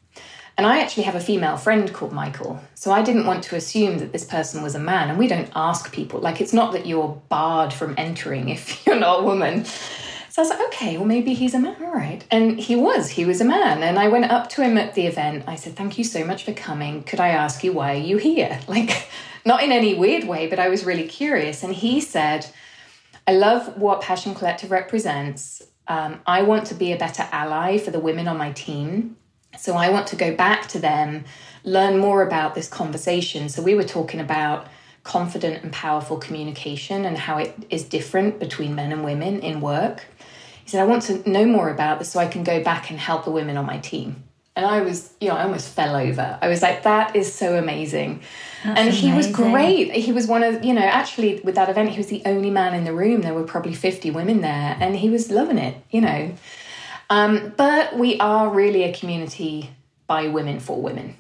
And 0.57 0.67
I 0.67 0.81
actually 0.81 1.05
have 1.05 1.15
a 1.15 1.21
female 1.21 1.57
friend 1.57 1.93
called 1.93 2.13
Michael. 2.13 2.61
So 2.75 2.91
I 2.91 3.03
didn't 3.03 3.27
want 3.27 3.45
to 3.45 3.57
assume 3.57 3.99
that 3.99 4.13
this 4.13 4.25
person 4.25 4.63
was 4.63 4.75
a 4.75 4.81
man. 4.81 5.09
And 5.09 5.19
we 5.19 5.29
don't 5.29 5.51
ask 5.55 5.93
people. 5.93 6.21
Like, 6.21 6.41
it's 6.41 6.53
not 6.53 6.73
that 6.73 6.87
you're 6.87 7.21
barred 7.29 7.73
from 7.73 7.95
entering 7.97 8.49
if 8.49 8.85
you're 8.87 8.99
not 8.99 9.21
a 9.21 9.23
woman. 9.25 9.65
So 9.65 10.43
I 10.43 10.47
was 10.47 10.51
like, 10.51 10.67
okay, 10.69 10.97
well, 10.97 11.07
maybe 11.07 11.35
he's 11.35 11.55
a 11.55 11.61
man. 11.61 11.77
All 11.81 11.93
right. 11.93 12.25
And 12.31 12.59
he 12.59 12.75
was, 12.75 13.11
he 13.11 13.25
was 13.25 13.41
a 13.41 13.45
man. 13.45 13.85
And 13.85 13.99
I 13.99 14.09
went 14.09 14.31
up 14.31 14.49
to 14.51 14.63
him 14.63 14.79
at 14.79 14.95
the 14.95 15.07
event. 15.07 15.45
I 15.47 15.55
said, 15.57 15.77
thank 15.77 15.97
you 15.97 16.05
so 16.05 16.25
much 16.25 16.45
for 16.45 16.53
coming. 16.53 17.05
Could 17.05 17.21
I 17.21 17.29
ask 17.29 17.63
you, 17.63 17.73
why 17.73 17.95
are 17.95 18.03
you 18.03 18.17
here? 18.19 18.61
Like, 18.69 19.09
not 19.45 19.63
in 19.63 19.73
any 19.73 19.95
weird 19.95 20.25
way, 20.25 20.49
but 20.49 20.59
I 20.59 20.69
was 20.69 20.85
really 20.85 21.07
curious. 21.07 21.63
And 21.63 21.73
he 21.73 22.01
said, 22.01 22.47
I 23.29 23.33
love 23.33 23.77
what 23.77 24.01
Passion 24.01 24.35
Collective 24.35 24.71
represents. 24.71 25.63
Um, 25.87 26.23
I 26.27 26.41
want 26.45 26.67
to 26.69 26.75
be 26.75 26.93
a 26.93 26.97
better 26.97 27.29
ally 27.31 27.77
for 27.77 27.91
the 27.91 28.01
women 28.01 28.27
on 28.27 28.39
my 28.39 28.53
team. 28.53 29.19
So 29.59 29.75
I 29.75 29.91
want 29.91 30.07
to 30.07 30.17
go 30.17 30.35
back 30.35 30.67
to 30.69 30.79
them, 30.79 31.27
learn 31.63 31.99
more 31.99 32.23
about 32.23 32.55
this 32.55 32.69
conversation. 32.69 33.51
So 33.51 33.61
we 33.61 33.75
were 33.75 33.85
talking 33.85 34.19
about 34.19 34.69
confident 35.05 35.63
and 35.63 35.71
powerful 35.71 36.17
communication 36.17 37.05
and 37.05 37.19
how 37.19 37.37
it 37.37 37.55
is 37.69 37.85
different 37.85 38.39
between 38.39 38.75
men 38.75 38.93
and 38.93 39.05
women 39.05 39.41
in 39.41 39.61
work. 39.61 40.07
He 40.65 40.71
said, 40.71 40.81
I 40.81 40.87
want 40.87 41.03
to 41.03 41.31
know 41.31 41.45
more 41.45 41.69
about 41.69 41.99
this 41.99 42.09
so 42.11 42.21
I 42.21 42.29
can 42.29 42.45
go 42.45 42.65
back 42.65 42.89
and 42.89 42.99
help 42.99 43.27
the 43.27 43.31
women 43.31 43.59
on 43.59 43.67
my 43.67 43.77
team. 43.77 44.25
And 44.59 44.67
I 44.67 44.81
was, 44.81 45.15
you 45.21 45.29
know, 45.29 45.37
I 45.37 45.45
almost 45.45 45.69
fell 45.69 45.95
over. 45.95 46.37
I 46.43 46.49
was 46.49 46.63
like, 46.63 46.83
that 46.83 47.15
is 47.15 47.33
so 47.33 47.57
amazing. 47.57 48.23
That's 48.65 48.81
and 48.81 48.93
he 48.93 49.09
amazing. 49.09 49.33
was 49.33 49.51
great. 49.53 49.93
He 49.93 50.11
was 50.11 50.27
one 50.27 50.43
of, 50.43 50.65
you 50.65 50.75
know, 50.75 50.83
actually 50.83 51.41
with 51.45 51.55
that 51.55 51.69
event, 51.69 51.91
he 51.91 51.97
was 51.97 52.09
the 52.09 52.23
only 52.27 52.51
man 52.51 52.75
in 52.75 52.83
the 52.83 52.93
room. 52.93 53.23
There 53.23 53.35
were 53.35 53.45
probably 53.45 53.73
50 53.73 54.11
women 54.11 54.41
there, 54.41 54.77
and 54.81 54.97
he 54.97 55.11
was 55.11 55.31
loving 55.31 55.59
it, 55.59 55.77
you 55.93 56.01
know. 56.01 56.35
Um, 57.09 57.55
but 57.57 57.97
we 57.97 58.19
are 58.19 58.51
really 58.51 58.83
a 58.83 58.93
community 58.93 59.71
by 60.09 60.27
women 60.27 60.59
for 60.59 60.83
women. 60.83 61.17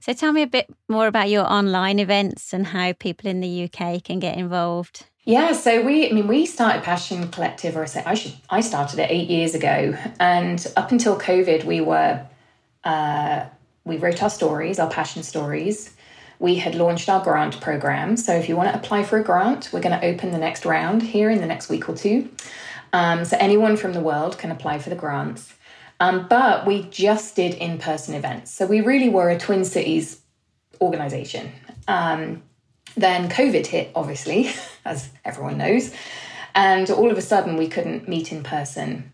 So 0.00 0.12
tell 0.12 0.32
me 0.32 0.42
a 0.42 0.46
bit 0.46 0.68
more 0.86 1.06
about 1.06 1.30
your 1.30 1.50
online 1.50 1.98
events 1.98 2.52
and 2.52 2.66
how 2.66 2.92
people 2.92 3.30
in 3.30 3.40
the 3.40 3.64
UK 3.64 4.04
can 4.04 4.18
get 4.18 4.36
involved. 4.36 5.06
Yeah, 5.24 5.52
so 5.52 5.80
we, 5.80 6.10
I 6.10 6.12
mean, 6.12 6.26
we 6.26 6.44
started 6.44 6.82
Passion 6.82 7.30
Collective, 7.30 7.74
or 7.74 7.84
I 7.84 7.86
say 7.86 8.02
I 8.04 8.14
should, 8.14 8.34
I 8.50 8.60
started 8.60 8.98
it 8.98 9.10
eight 9.10 9.30
years 9.30 9.54
ago, 9.54 9.96
and 10.20 10.66
up 10.76 10.92
until 10.92 11.18
COVID, 11.18 11.64
we 11.64 11.80
were, 11.80 12.26
uh, 12.84 13.46
we 13.84 13.96
wrote 13.96 14.22
our 14.22 14.30
stories, 14.30 14.78
our 14.78 14.90
passion 14.90 15.22
stories. 15.22 15.94
We 16.38 16.56
had 16.56 16.74
launched 16.74 17.08
our 17.08 17.22
grant 17.22 17.60
program. 17.60 18.16
So 18.16 18.34
if 18.34 18.48
you 18.48 18.56
want 18.56 18.72
to 18.72 18.78
apply 18.78 19.04
for 19.04 19.18
a 19.18 19.24
grant, 19.24 19.70
we're 19.72 19.80
going 19.80 19.98
to 19.98 20.06
open 20.06 20.30
the 20.30 20.38
next 20.38 20.64
round 20.64 21.02
here 21.02 21.30
in 21.30 21.40
the 21.40 21.46
next 21.46 21.68
week 21.68 21.88
or 21.88 21.96
two. 21.96 22.28
Um, 22.92 23.24
so 23.24 23.36
anyone 23.40 23.76
from 23.76 23.92
the 23.92 24.00
world 24.00 24.38
can 24.38 24.50
apply 24.50 24.78
for 24.78 24.90
the 24.90 24.96
grants. 24.96 25.54
Um, 26.00 26.26
but 26.28 26.66
we 26.66 26.82
just 26.84 27.36
did 27.36 27.54
in 27.54 27.78
person 27.78 28.14
events. 28.14 28.50
So 28.50 28.66
we 28.66 28.80
really 28.80 29.08
were 29.08 29.30
a 29.30 29.38
Twin 29.38 29.64
Cities 29.64 30.20
organization. 30.80 31.52
Um, 31.86 32.42
then 32.96 33.28
COVID 33.28 33.66
hit, 33.66 33.90
obviously, 33.94 34.50
as 34.84 35.08
everyone 35.24 35.58
knows. 35.58 35.94
And 36.54 36.88
all 36.90 37.10
of 37.10 37.18
a 37.18 37.22
sudden, 37.22 37.56
we 37.56 37.68
couldn't 37.68 38.08
meet 38.08 38.32
in 38.32 38.42
person. 38.42 39.12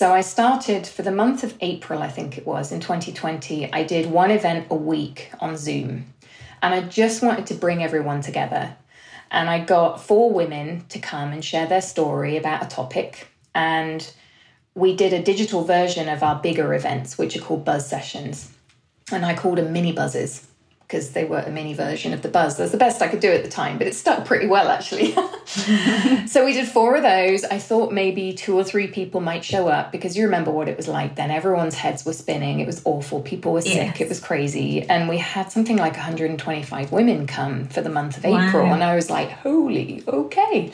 So 0.00 0.14
I 0.14 0.22
started 0.22 0.86
for 0.86 1.02
the 1.02 1.12
month 1.12 1.44
of 1.44 1.58
April, 1.60 2.00
I 2.00 2.08
think 2.08 2.38
it 2.38 2.46
was, 2.46 2.72
in 2.72 2.80
2020. 2.80 3.70
I 3.70 3.82
did 3.82 4.10
one 4.10 4.30
event 4.30 4.68
a 4.70 4.74
week 4.74 5.30
on 5.40 5.58
Zoom. 5.58 6.14
And 6.62 6.72
I 6.72 6.80
just 6.80 7.22
wanted 7.22 7.46
to 7.48 7.54
bring 7.54 7.82
everyone 7.82 8.22
together. 8.22 8.78
And 9.30 9.50
I 9.50 9.62
got 9.62 10.00
four 10.00 10.32
women 10.32 10.86
to 10.88 10.98
come 10.98 11.32
and 11.32 11.44
share 11.44 11.66
their 11.66 11.82
story 11.82 12.38
about 12.38 12.64
a 12.64 12.66
topic. 12.66 13.28
And 13.54 14.10
we 14.74 14.96
did 14.96 15.12
a 15.12 15.22
digital 15.22 15.64
version 15.64 16.08
of 16.08 16.22
our 16.22 16.40
bigger 16.40 16.72
events, 16.72 17.18
which 17.18 17.36
are 17.36 17.42
called 17.42 17.66
buzz 17.66 17.86
sessions. 17.86 18.50
And 19.12 19.26
I 19.26 19.34
called 19.36 19.58
them 19.58 19.70
mini 19.70 19.92
buzzes 19.92 20.46
because 20.90 21.10
they 21.10 21.24
were 21.24 21.38
a 21.38 21.50
mini 21.50 21.72
version 21.72 22.12
of 22.12 22.20
the 22.22 22.28
buzz. 22.28 22.56
That's 22.56 22.72
the 22.72 22.76
best 22.76 23.00
I 23.00 23.06
could 23.06 23.20
do 23.20 23.30
at 23.30 23.44
the 23.44 23.48
time, 23.48 23.78
but 23.78 23.86
it 23.86 23.94
stuck 23.94 24.24
pretty 24.24 24.48
well 24.48 24.68
actually. 24.68 25.12
so 26.26 26.44
we 26.44 26.52
did 26.52 26.66
four 26.66 26.96
of 26.96 27.02
those. 27.04 27.44
I 27.44 27.58
thought 27.58 27.92
maybe 27.92 28.32
two 28.32 28.56
or 28.56 28.64
three 28.64 28.88
people 28.88 29.20
might 29.20 29.44
show 29.44 29.68
up 29.68 29.92
because 29.92 30.16
you 30.16 30.24
remember 30.24 30.50
what 30.50 30.68
it 30.68 30.76
was 30.76 30.88
like 30.88 31.14
then. 31.14 31.30
Everyone's 31.30 31.76
heads 31.76 32.04
were 32.04 32.12
spinning. 32.12 32.58
It 32.58 32.66
was 32.66 32.82
awful. 32.84 33.20
People 33.20 33.52
were 33.52 33.62
sick. 33.62 33.74
Yes. 33.74 34.00
It 34.00 34.08
was 34.08 34.18
crazy. 34.18 34.82
And 34.82 35.08
we 35.08 35.18
had 35.18 35.52
something 35.52 35.76
like 35.76 35.92
125 35.92 36.90
women 36.90 37.28
come 37.28 37.66
for 37.66 37.82
the 37.82 37.90
month 37.90 38.16
of 38.16 38.24
wow. 38.24 38.48
April. 38.48 38.72
And 38.72 38.82
I 38.82 38.96
was 38.96 39.08
like, 39.08 39.30
holy, 39.30 40.02
okay. 40.08 40.72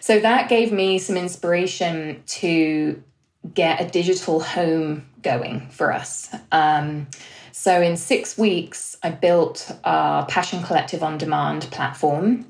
So 0.00 0.20
that 0.20 0.50
gave 0.50 0.72
me 0.72 0.98
some 0.98 1.16
inspiration 1.16 2.22
to 2.26 3.02
get 3.54 3.80
a 3.80 3.88
digital 3.88 4.40
home 4.40 5.08
going 5.22 5.68
for 5.70 5.90
us. 5.90 6.28
Um, 6.52 7.06
so 7.52 7.80
in 7.80 7.96
six 7.96 8.36
weeks, 8.36 8.96
I 9.02 9.10
built 9.10 9.70
our 9.84 10.26
Passion 10.26 10.62
Collective 10.62 11.02
on 11.02 11.18
Demand 11.18 11.62
platform. 11.70 12.46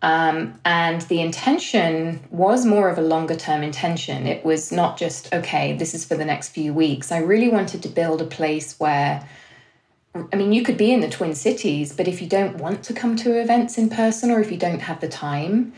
Um, 0.00 0.60
and 0.64 1.00
the 1.02 1.20
intention 1.20 2.20
was 2.30 2.64
more 2.64 2.88
of 2.88 2.98
a 2.98 3.02
longer 3.02 3.34
term 3.34 3.62
intention. 3.62 4.26
It 4.26 4.44
was 4.44 4.70
not 4.70 4.96
just, 4.96 5.32
okay, 5.34 5.76
this 5.76 5.92
is 5.92 6.04
for 6.04 6.14
the 6.14 6.24
next 6.24 6.50
few 6.50 6.72
weeks. 6.72 7.10
I 7.10 7.18
really 7.18 7.48
wanted 7.48 7.82
to 7.82 7.88
build 7.88 8.22
a 8.22 8.26
place 8.26 8.78
where, 8.78 9.28
I 10.32 10.36
mean, 10.36 10.52
you 10.52 10.62
could 10.62 10.76
be 10.76 10.92
in 10.92 11.00
the 11.00 11.10
Twin 11.10 11.34
Cities, 11.34 11.92
but 11.92 12.06
if 12.06 12.22
you 12.22 12.28
don't 12.28 12.58
want 12.58 12.84
to 12.84 12.94
come 12.94 13.16
to 13.16 13.40
events 13.40 13.76
in 13.76 13.90
person 13.90 14.30
or 14.30 14.40
if 14.40 14.52
you 14.52 14.56
don't 14.56 14.80
have 14.80 15.00
the 15.00 15.08
time, 15.08 15.72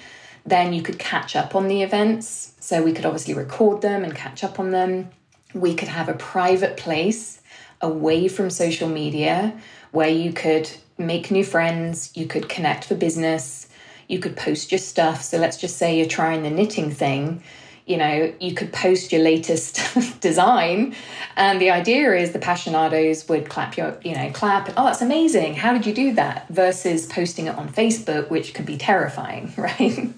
then 0.44 0.75
you 0.75 0.83
could 0.83 0.99
catch 0.99 1.35
up 1.35 1.55
on 1.55 1.68
the 1.68 1.83
events. 1.83 2.55
So 2.61 2.83
we 2.83 2.92
could 2.92 3.07
obviously 3.07 3.33
record 3.33 3.81
them 3.81 4.05
and 4.05 4.14
catch 4.14 4.44
up 4.44 4.61
on 4.61 4.70
them. 4.70 5.11
We 5.55 5.75
could 5.75 5.88
have 5.88 6.11
a 6.11 6.14
private 6.14 6.77
place 6.77 7.39
away 7.81 8.29
from 8.29 8.51
social 8.51 8.88
media 8.88 9.59
where 9.93 10.09
you 10.09 10.33
could 10.33 10.71
make 10.99 11.31
new 11.31 11.45
friends, 11.45 12.12
you 12.14 12.27
could 12.27 12.49
connect 12.49 12.85
for 12.85 12.95
business, 12.95 13.69
you 14.09 14.19
could 14.19 14.37
post 14.37 14.71
your 14.71 14.79
stuff. 14.79 15.23
So 15.23 15.38
let's 15.38 15.57
just 15.57 15.77
say 15.77 15.97
you're 15.97 16.07
trying 16.07 16.43
the 16.43 16.51
knitting 16.51 16.90
thing. 16.90 17.43
You 17.87 17.97
know, 17.97 18.33
you 18.38 18.55
could 18.55 18.73
post 18.73 19.11
your 19.11 19.23
latest 19.23 19.81
design, 20.21 20.95
and 21.35 21.61
the 21.61 21.71
idea 21.71 22.14
is 22.14 22.31
the 22.31 22.38
passionados 22.38 23.29
would 23.29 23.49
clap 23.49 23.77
your, 23.77 23.99
you 24.05 24.14
know, 24.14 24.31
clap. 24.31 24.73
Oh, 24.77 24.85
that's 24.85 25.03
amazing! 25.03 25.55
How 25.55 25.73
did 25.73 25.87
you 25.87 25.93
do 25.93 26.12
that? 26.12 26.47
Versus 26.51 27.07
posting 27.07 27.47
it 27.47 27.57
on 27.57 27.69
Facebook, 27.69 28.31
which 28.31 28.55
could 28.55 28.66
be 28.66 28.77
terrifying, 28.77 29.53
right? 29.57 30.09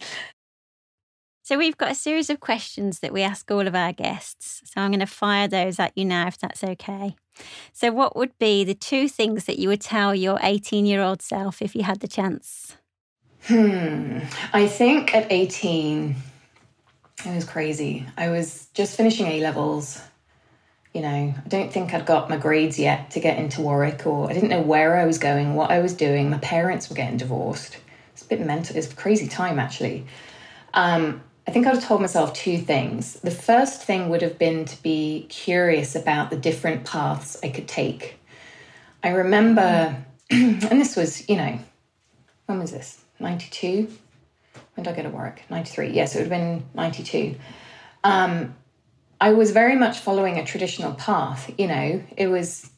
So, 1.44 1.56
we've 1.56 1.78
got 1.78 1.92
a 1.92 1.94
series 1.94 2.28
of 2.28 2.40
questions 2.40 3.00
that 3.00 3.12
we 3.12 3.22
ask 3.22 3.50
all 3.50 3.66
of 3.66 3.74
our 3.74 3.92
guests. 3.94 4.60
So, 4.66 4.82
I'm 4.82 4.90
going 4.90 5.00
to 5.00 5.06
fire 5.06 5.48
those 5.48 5.78
at 5.78 5.96
you 5.96 6.04
now, 6.04 6.26
if 6.26 6.36
that's 6.36 6.62
okay. 6.62 7.16
So, 7.72 7.90
what 7.90 8.16
would 8.16 8.38
be 8.38 8.64
the 8.64 8.74
two 8.74 9.08
things 9.08 9.44
that 9.44 9.58
you 9.58 9.68
would 9.68 9.80
tell 9.80 10.14
your 10.14 10.38
18 10.42 10.86
year 10.86 11.02
old 11.02 11.22
self 11.22 11.62
if 11.62 11.74
you 11.74 11.82
had 11.82 12.00
the 12.00 12.08
chance? 12.08 12.76
Hmm. 13.44 14.20
I 14.52 14.68
think 14.68 15.14
at 15.14 15.30
18, 15.32 16.14
it 17.26 17.34
was 17.34 17.44
crazy. 17.44 18.06
I 18.16 18.28
was 18.30 18.68
just 18.74 18.96
finishing 18.96 19.26
A 19.26 19.40
levels. 19.40 20.00
You 20.92 21.00
know, 21.00 21.08
I 21.08 21.48
don't 21.48 21.72
think 21.72 21.94
I'd 21.94 22.04
got 22.04 22.28
my 22.28 22.36
grades 22.36 22.78
yet 22.78 23.12
to 23.12 23.20
get 23.20 23.38
into 23.38 23.62
Warwick, 23.62 24.06
or 24.06 24.28
I 24.28 24.34
didn't 24.34 24.50
know 24.50 24.60
where 24.60 24.98
I 24.98 25.06
was 25.06 25.18
going, 25.18 25.54
what 25.54 25.70
I 25.70 25.78
was 25.78 25.94
doing. 25.94 26.30
My 26.30 26.38
parents 26.38 26.90
were 26.90 26.96
getting 26.96 27.16
divorced. 27.16 27.78
It's 28.12 28.22
a 28.22 28.26
bit 28.26 28.40
mental. 28.40 28.76
It's 28.76 28.92
a 28.92 28.94
crazy 28.94 29.26
time, 29.26 29.58
actually. 29.58 30.06
Um, 30.74 31.22
I 31.46 31.50
think 31.50 31.66
I'd 31.66 31.74
have 31.74 31.84
told 31.84 32.00
myself 32.00 32.32
two 32.34 32.58
things. 32.58 33.14
The 33.14 33.30
first 33.30 33.82
thing 33.82 34.08
would 34.08 34.22
have 34.22 34.38
been 34.38 34.64
to 34.64 34.82
be 34.82 35.26
curious 35.28 35.96
about 35.96 36.30
the 36.30 36.36
different 36.36 36.84
paths 36.84 37.36
I 37.42 37.48
could 37.48 37.66
take. 37.66 38.16
I 39.02 39.10
remember, 39.10 39.96
and 40.30 40.60
this 40.60 40.94
was, 40.94 41.28
you 41.28 41.36
know, 41.36 41.58
when 42.46 42.60
was 42.60 42.70
this? 42.70 43.00
92? 43.18 43.88
When 44.74 44.84
did 44.84 44.92
I 44.92 44.96
go 44.96 45.02
to 45.02 45.08
work? 45.08 45.42
93. 45.50 45.90
Yes, 45.90 46.14
it 46.14 46.18
would 46.18 46.30
have 46.30 46.40
been 46.40 46.64
92. 46.74 47.34
Um, 48.04 48.54
I 49.20 49.32
was 49.32 49.50
very 49.50 49.76
much 49.76 49.98
following 49.98 50.38
a 50.38 50.44
traditional 50.44 50.94
path. 50.94 51.52
You 51.58 51.66
know, 51.66 52.02
it 52.16 52.28
was 52.28 52.70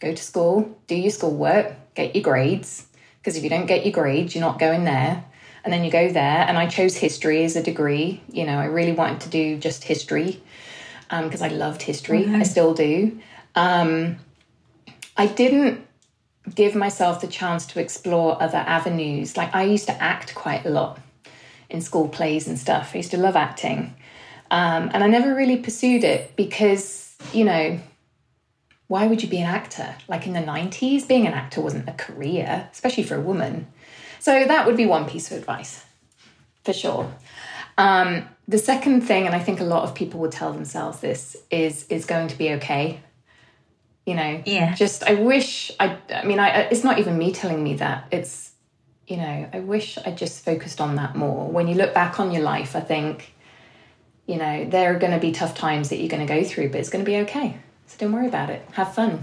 go 0.00 0.14
to 0.14 0.22
school, 0.22 0.78
do 0.86 0.94
your 0.94 1.10
schoolwork, 1.10 1.74
get 1.94 2.14
your 2.14 2.22
grades, 2.22 2.86
because 3.18 3.36
if 3.36 3.44
you 3.44 3.50
don't 3.50 3.66
get 3.66 3.84
your 3.84 3.92
grades, 3.92 4.34
you're 4.34 4.44
not 4.44 4.58
going 4.58 4.84
there 4.84 5.24
And 5.66 5.72
then 5.72 5.82
you 5.82 5.90
go 5.90 6.12
there, 6.12 6.46
and 6.46 6.56
I 6.56 6.68
chose 6.68 6.96
history 6.96 7.42
as 7.42 7.56
a 7.56 7.62
degree. 7.62 8.22
You 8.30 8.46
know, 8.46 8.56
I 8.56 8.66
really 8.66 8.92
wanted 8.92 9.22
to 9.22 9.28
do 9.28 9.58
just 9.58 9.82
history 9.82 10.40
because 11.10 11.42
um, 11.42 11.50
I 11.50 11.52
loved 11.52 11.82
history. 11.82 12.22
Mm-hmm. 12.22 12.36
I 12.36 12.42
still 12.44 12.72
do. 12.72 13.18
Um, 13.56 14.18
I 15.16 15.26
didn't 15.26 15.84
give 16.54 16.76
myself 16.76 17.20
the 17.20 17.26
chance 17.26 17.66
to 17.66 17.80
explore 17.80 18.40
other 18.40 18.58
avenues. 18.58 19.36
Like 19.36 19.56
I 19.56 19.64
used 19.64 19.86
to 19.86 20.00
act 20.00 20.36
quite 20.36 20.64
a 20.64 20.70
lot 20.70 21.00
in 21.68 21.80
school 21.80 22.08
plays 22.08 22.46
and 22.46 22.56
stuff. 22.56 22.92
I 22.94 22.98
used 22.98 23.10
to 23.10 23.18
love 23.18 23.34
acting. 23.34 23.92
Um, 24.52 24.92
and 24.94 25.02
I 25.02 25.08
never 25.08 25.34
really 25.34 25.56
pursued 25.56 26.04
it 26.04 26.36
because, 26.36 27.16
you 27.32 27.44
know, 27.44 27.80
why 28.86 29.08
would 29.08 29.20
you 29.20 29.28
be 29.28 29.40
an 29.40 29.48
actor? 29.48 29.96
Like 30.06 30.28
in 30.28 30.32
the 30.32 30.38
90s, 30.38 31.08
being 31.08 31.26
an 31.26 31.32
actor 31.32 31.60
wasn't 31.60 31.88
a 31.88 31.92
career, 31.92 32.68
especially 32.70 33.02
for 33.02 33.16
a 33.16 33.20
woman. 33.20 33.66
So 34.26 34.44
that 34.44 34.66
would 34.66 34.76
be 34.76 34.86
one 34.86 35.08
piece 35.08 35.30
of 35.30 35.38
advice 35.38 35.84
for 36.64 36.72
sure. 36.72 37.14
Um, 37.78 38.28
the 38.48 38.58
second 38.58 39.02
thing, 39.02 39.24
and 39.24 39.36
I 39.36 39.38
think 39.38 39.60
a 39.60 39.64
lot 39.64 39.84
of 39.84 39.94
people 39.94 40.18
would 40.18 40.32
tell 40.32 40.52
themselves 40.52 40.98
this, 40.98 41.36
is 41.48 41.86
is 41.90 42.06
going 42.06 42.26
to 42.26 42.36
be 42.36 42.54
okay. 42.54 42.98
You 44.04 44.16
know, 44.16 44.42
yeah. 44.44 44.74
Just 44.74 45.04
I 45.04 45.14
wish 45.14 45.70
I. 45.78 45.96
I 46.12 46.24
mean, 46.24 46.40
I. 46.40 46.62
It's 46.72 46.82
not 46.82 46.98
even 46.98 47.16
me 47.16 47.30
telling 47.30 47.62
me 47.62 47.74
that. 47.74 48.08
It's 48.10 48.50
you 49.06 49.18
know, 49.18 49.48
I 49.52 49.60
wish 49.60 49.96
I 49.96 50.10
just 50.10 50.44
focused 50.44 50.80
on 50.80 50.96
that 50.96 51.14
more. 51.14 51.48
When 51.48 51.68
you 51.68 51.76
look 51.76 51.94
back 51.94 52.18
on 52.18 52.32
your 52.32 52.42
life, 52.42 52.74
I 52.74 52.80
think, 52.80 53.32
you 54.26 54.38
know, 54.38 54.64
there 54.64 54.92
are 54.92 54.98
going 54.98 55.12
to 55.12 55.20
be 55.20 55.30
tough 55.30 55.54
times 55.54 55.90
that 55.90 55.98
you're 55.98 56.08
going 56.08 56.26
to 56.26 56.34
go 56.34 56.42
through, 56.42 56.70
but 56.70 56.80
it's 56.80 56.90
going 56.90 57.04
to 57.04 57.08
be 57.08 57.18
okay. 57.18 57.60
So 57.86 57.96
don't 58.00 58.12
worry 58.12 58.26
about 58.26 58.50
it. 58.50 58.66
Have 58.72 58.92
fun. 58.92 59.22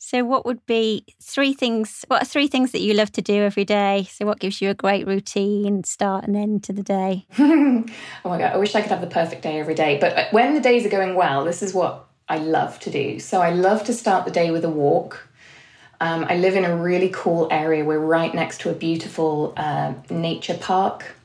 So, 0.00 0.24
what 0.24 0.46
would 0.46 0.64
be 0.64 1.04
three 1.20 1.52
things? 1.52 2.04
What 2.06 2.22
are 2.22 2.24
three 2.24 2.46
things 2.46 2.70
that 2.70 2.80
you 2.80 2.94
love 2.94 3.10
to 3.12 3.22
do 3.22 3.42
every 3.42 3.64
day? 3.64 4.06
So, 4.10 4.24
what 4.26 4.38
gives 4.38 4.62
you 4.62 4.70
a 4.70 4.74
great 4.74 5.06
routine, 5.06 5.82
start 5.82 6.24
and 6.24 6.36
end 6.36 6.62
to 6.64 6.72
the 6.72 6.84
day? 6.84 7.26
oh 7.38 7.84
my 8.24 8.38
God, 8.38 8.52
I 8.52 8.56
wish 8.58 8.76
I 8.76 8.80
could 8.80 8.92
have 8.92 9.00
the 9.00 9.08
perfect 9.08 9.42
day 9.42 9.58
every 9.58 9.74
day. 9.74 9.98
But 10.00 10.16
uh, 10.16 10.24
when 10.30 10.54
the 10.54 10.60
days 10.60 10.86
are 10.86 10.88
going 10.88 11.16
well, 11.16 11.44
this 11.44 11.62
is 11.64 11.74
what 11.74 12.06
I 12.28 12.38
love 12.38 12.78
to 12.80 12.90
do. 12.90 13.18
So, 13.18 13.42
I 13.42 13.50
love 13.50 13.82
to 13.84 13.92
start 13.92 14.24
the 14.24 14.30
day 14.30 14.52
with 14.52 14.64
a 14.64 14.70
walk. 14.70 15.28
Um, 16.00 16.24
I 16.28 16.36
live 16.36 16.54
in 16.54 16.64
a 16.64 16.76
really 16.76 17.10
cool 17.12 17.48
area. 17.50 17.84
We're 17.84 17.98
right 17.98 18.32
next 18.32 18.60
to 18.60 18.70
a 18.70 18.74
beautiful 18.74 19.52
uh, 19.56 19.94
nature 20.10 20.56
park 20.56 21.16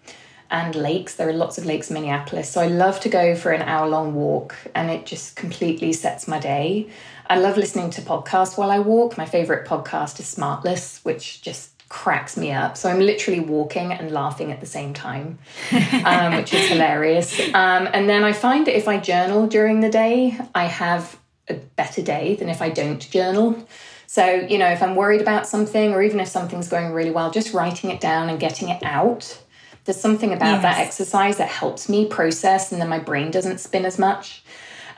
and 0.50 0.76
lakes. 0.76 1.16
There 1.16 1.30
are 1.30 1.34
lots 1.34 1.58
of 1.58 1.66
lakes 1.66 1.90
in 1.90 1.96
Minneapolis. 1.96 2.50
So 2.50 2.62
I 2.62 2.68
love 2.68 3.00
to 3.02 3.10
go 3.10 3.36
for 3.36 3.52
an 3.52 3.62
hour 3.64 3.88
long 3.88 4.16
walk 4.16 4.56
and 4.74 4.90
it 4.90 5.06
just 5.06 5.36
completely 5.36 5.94
sets 5.94 6.28
my 6.28 6.40
day. 6.40 6.88
I 7.28 7.40
love 7.40 7.58
listening 7.58 7.90
to 7.92 8.02
podcasts 8.02 8.58
while 8.58 8.72
I 8.72 8.80
walk. 8.80 9.18
My 9.18 9.26
favorite 9.26 9.68
podcast 9.68 10.20
is 10.20 10.34
Smartless, 10.34 11.04
which 11.06 11.42
just 11.42 11.74
cracks 11.90 12.36
me 12.36 12.52
up. 12.52 12.76
So 12.76 12.90
I'm 12.90 13.00
literally 13.00 13.40
walking 13.40 13.94
and 13.94 14.12
laughing 14.12 14.52
at 14.52 14.60
the 14.60 14.66
same 14.66 14.94
time, 14.94 15.38
um, 16.06 16.36
which 16.36 16.54
is 16.54 16.68
hilarious. 16.70 17.40
Um, 17.54 17.88
and 17.94 18.10
then 18.10 18.24
I 18.24 18.34
find 18.34 18.66
that 18.68 18.76
if 18.76 18.88
I 18.88 18.98
journal 18.98 19.48
during 19.48 19.80
the 19.80 19.90
day, 19.90 20.38
I 20.56 20.66
have 20.66 21.18
a 21.48 21.54
better 21.54 22.02
day 22.02 22.36
than 22.36 22.50
if 22.50 22.62
I 22.62 22.70
don't 22.70 23.00
journal. 23.00 23.68
So, 24.08 24.26
you 24.26 24.58
know, 24.58 24.70
if 24.70 24.82
I'm 24.82 24.96
worried 24.96 25.22
about 25.22 25.48
something 25.48 25.94
or 25.94 26.02
even 26.02 26.20
if 26.20 26.28
something's 26.28 26.68
going 26.68 26.94
really 26.94 27.12
well, 27.12 27.32
just 27.32 27.54
writing 27.54 27.90
it 27.90 28.02
down 28.02 28.30
and 28.30 28.40
getting 28.40 28.70
it 28.70 28.82
out. 28.84 29.40
There's 29.86 30.00
something 30.00 30.32
about 30.32 30.62
yes. 30.62 30.62
that 30.64 30.78
exercise 30.80 31.38
that 31.38 31.50
helps 31.50 31.90
me 31.90 32.08
process 32.08 32.72
and 32.72 32.80
then 32.80 32.90
my 32.90 33.00
brain 33.00 33.32
doesn't 33.32 33.60
spin 33.60 33.86
as 33.86 34.00
much. 34.00 34.44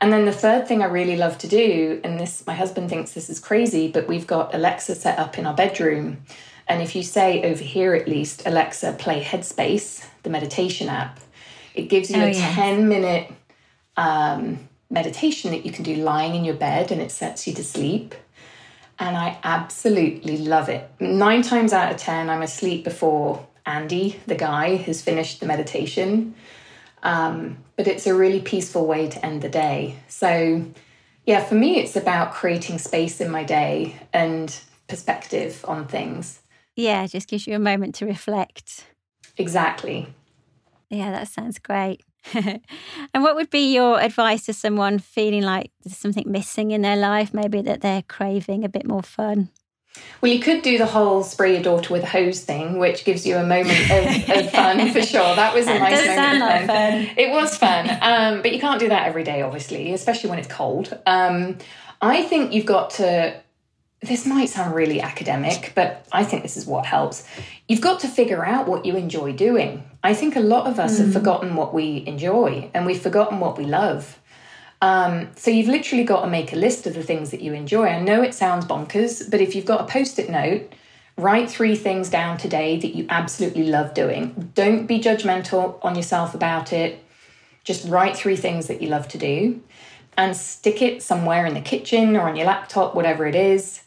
And 0.01 0.11
then 0.11 0.25
the 0.25 0.31
third 0.31 0.67
thing 0.67 0.81
I 0.81 0.85
really 0.85 1.15
love 1.15 1.37
to 1.39 1.47
do, 1.47 2.01
and 2.03 2.19
this 2.19 2.45
my 2.45 2.53
husband 2.53 2.89
thinks 2.89 3.13
this 3.13 3.29
is 3.29 3.39
crazy, 3.39 3.87
but 3.87 4.07
we've 4.07 4.27
got 4.27 4.53
Alexa 4.53 4.95
set 4.95 5.17
up 5.17 5.37
in 5.37 5.45
our 5.45 5.53
bedroom. 5.53 6.17
And 6.67 6.81
if 6.81 6.95
you 6.95 7.03
say 7.03 7.43
over 7.43 7.63
here 7.63 7.93
at 7.93 8.07
least, 8.07 8.43
Alexa, 8.45 8.93
play 8.93 9.23
Headspace, 9.23 10.07
the 10.23 10.29
meditation 10.29 10.89
app, 10.89 11.19
it 11.73 11.83
gives 11.83 12.09
you 12.09 12.21
oh, 12.21 12.25
a 12.25 12.31
yeah. 12.31 12.55
10 12.55 12.87
minute 12.87 13.31
um, 13.97 14.67
meditation 14.89 15.51
that 15.51 15.65
you 15.65 15.71
can 15.71 15.83
do 15.83 15.95
lying 15.95 16.35
in 16.35 16.43
your 16.43 16.55
bed 16.55 16.91
and 16.91 17.01
it 17.01 17.11
sets 17.11 17.47
you 17.47 17.53
to 17.53 17.63
sleep. 17.63 18.15
And 18.97 19.15
I 19.17 19.37
absolutely 19.43 20.37
love 20.37 20.69
it. 20.69 20.89
Nine 20.99 21.41
times 21.41 21.73
out 21.73 21.91
of 21.91 21.97
10, 21.97 22.29
I'm 22.29 22.41
asleep 22.41 22.83
before 22.83 23.45
Andy, 23.65 24.19
the 24.25 24.35
guy, 24.35 24.77
has 24.77 25.01
finished 25.01 25.39
the 25.39 25.45
meditation. 25.45 26.35
Um, 27.05 27.59
but 27.75 27.87
it's 27.87 28.07
a 28.07 28.15
really 28.15 28.41
peaceful 28.41 28.87
way 28.87 29.07
to 29.07 29.23
end 29.25 29.43
the 29.43 29.49
day. 29.49 29.95
So, 30.07 30.65
yeah, 31.25 31.43
for 31.43 31.53
me, 31.55 31.77
it's 31.77 31.95
about 31.95 32.33
creating 32.33 32.79
space 32.79 33.21
in 33.21 33.29
my 33.29 33.43
day 33.43 33.95
and 34.11 34.53
perspective 34.87 35.63
on 35.67 35.87
things. 35.87 36.39
Yeah, 36.75 37.05
just 37.05 37.27
gives 37.27 37.45
you 37.45 37.55
a 37.55 37.59
moment 37.59 37.93
to 37.95 38.07
reflect. 38.07 38.87
Exactly. 39.37 40.07
Yeah, 40.89 41.11
that 41.11 41.27
sounds 41.27 41.59
great. 41.59 42.01
and 42.33 43.23
what 43.23 43.35
would 43.35 43.51
be 43.51 43.71
your 43.71 43.99
advice 43.99 44.45
to 44.47 44.53
someone 44.53 44.97
feeling 44.97 45.43
like 45.43 45.71
there's 45.83 45.97
something 45.97 46.25
missing 46.25 46.71
in 46.71 46.81
their 46.81 46.97
life, 46.97 47.35
maybe 47.35 47.61
that 47.61 47.81
they're 47.81 48.01
craving 48.01 48.63
a 48.63 48.69
bit 48.69 48.87
more 48.87 49.03
fun? 49.03 49.49
Well, 50.21 50.31
you 50.31 50.39
could 50.39 50.61
do 50.61 50.77
the 50.77 50.85
whole 50.85 51.23
spray 51.23 51.53
your 51.53 51.61
daughter 51.61 51.93
with 51.93 52.03
a 52.03 52.07
hose 52.07 52.41
thing, 52.41 52.79
which 52.79 53.05
gives 53.05 53.25
you 53.27 53.37
a 53.37 53.45
moment 53.45 53.79
of, 53.91 54.29
of 54.29 54.51
fun 54.51 54.91
for 54.91 55.01
sure. 55.01 55.35
That 55.35 55.53
was 55.53 55.67
a 55.67 55.77
nice 55.77 56.03
does 56.03 56.17
moment. 56.17 56.39
Like 56.39 56.65
fun. 56.65 57.17
It 57.17 57.31
was 57.31 57.57
fun, 57.57 57.89
um, 58.01 58.41
but 58.41 58.51
you 58.53 58.59
can't 58.59 58.79
do 58.79 58.89
that 58.89 59.07
every 59.07 59.23
day, 59.23 59.41
obviously, 59.41 59.93
especially 59.93 60.29
when 60.29 60.39
it's 60.39 60.47
cold. 60.47 60.97
Um, 61.05 61.57
I 62.01 62.23
think 62.23 62.53
you've 62.53 62.65
got 62.65 62.91
to. 62.91 63.39
This 64.01 64.25
might 64.25 64.49
sound 64.49 64.75
really 64.75 65.01
academic, 65.01 65.71
but 65.73 66.05
I 66.11 66.23
think 66.23 66.43
this 66.43 66.57
is 66.57 66.65
what 66.65 66.85
helps. 66.85 67.27
You've 67.67 67.81
got 67.81 68.01
to 68.01 68.07
figure 68.07 68.45
out 68.45 68.67
what 68.67 68.85
you 68.85 68.95
enjoy 68.95 69.33
doing. 69.33 69.83
I 70.03 70.13
think 70.13 70.35
a 70.35 70.41
lot 70.41 70.67
of 70.67 70.79
us 70.79 70.99
mm. 70.99 71.05
have 71.05 71.13
forgotten 71.13 71.55
what 71.55 71.73
we 71.73 72.03
enjoy 72.05 72.69
and 72.73 72.85
we've 72.85 73.01
forgotten 73.01 73.39
what 73.39 73.57
we 73.57 73.65
love. 73.65 74.19
Um, 74.85 75.29
so 75.35 75.49
you've 75.49 75.67
literally 75.67 76.03
got 76.03 76.21
to 76.21 76.27
make 76.27 76.53
a 76.53 76.55
list 76.55 76.85
of 76.85 76.93
the 76.93 77.01
things 77.01 77.31
that 77.31 77.41
you 77.41 77.53
enjoy. 77.53 77.87
I 77.87 77.99
know 77.99 78.21
it 78.21 78.35
sounds 78.35 78.65
bonkers, 78.65 79.27
but 79.31 79.41
if 79.41 79.55
you've 79.55 79.65
got 79.65 79.81
a 79.81 79.85
post 79.85 80.19
it 80.19 80.29
note, 80.29 80.71
write 81.17 81.49
three 81.49 81.75
things 81.75 82.07
down 82.07 82.37
today 82.37 82.77
that 82.77 82.95
you 82.95 83.07
absolutely 83.09 83.63
love 83.63 83.95
doing. 83.95 84.51
Don't 84.53 84.85
be 84.85 84.99
judgmental 84.99 85.79
on 85.83 85.95
yourself 85.95 86.35
about 86.35 86.71
it. 86.71 87.03
Just 87.63 87.87
write 87.89 88.15
three 88.15 88.35
things 88.35 88.67
that 88.67 88.79
you 88.79 88.89
love 88.89 89.07
to 89.07 89.17
do 89.17 89.59
and 90.17 90.37
stick 90.37 90.83
it 90.83 91.01
somewhere 91.01 91.47
in 91.47 91.55
the 91.55 91.61
kitchen 91.61 92.15
or 92.15 92.29
on 92.29 92.35
your 92.35 92.45
laptop, 92.45 92.93
whatever 92.93 93.25
it 93.25 93.33
is. 93.33 93.81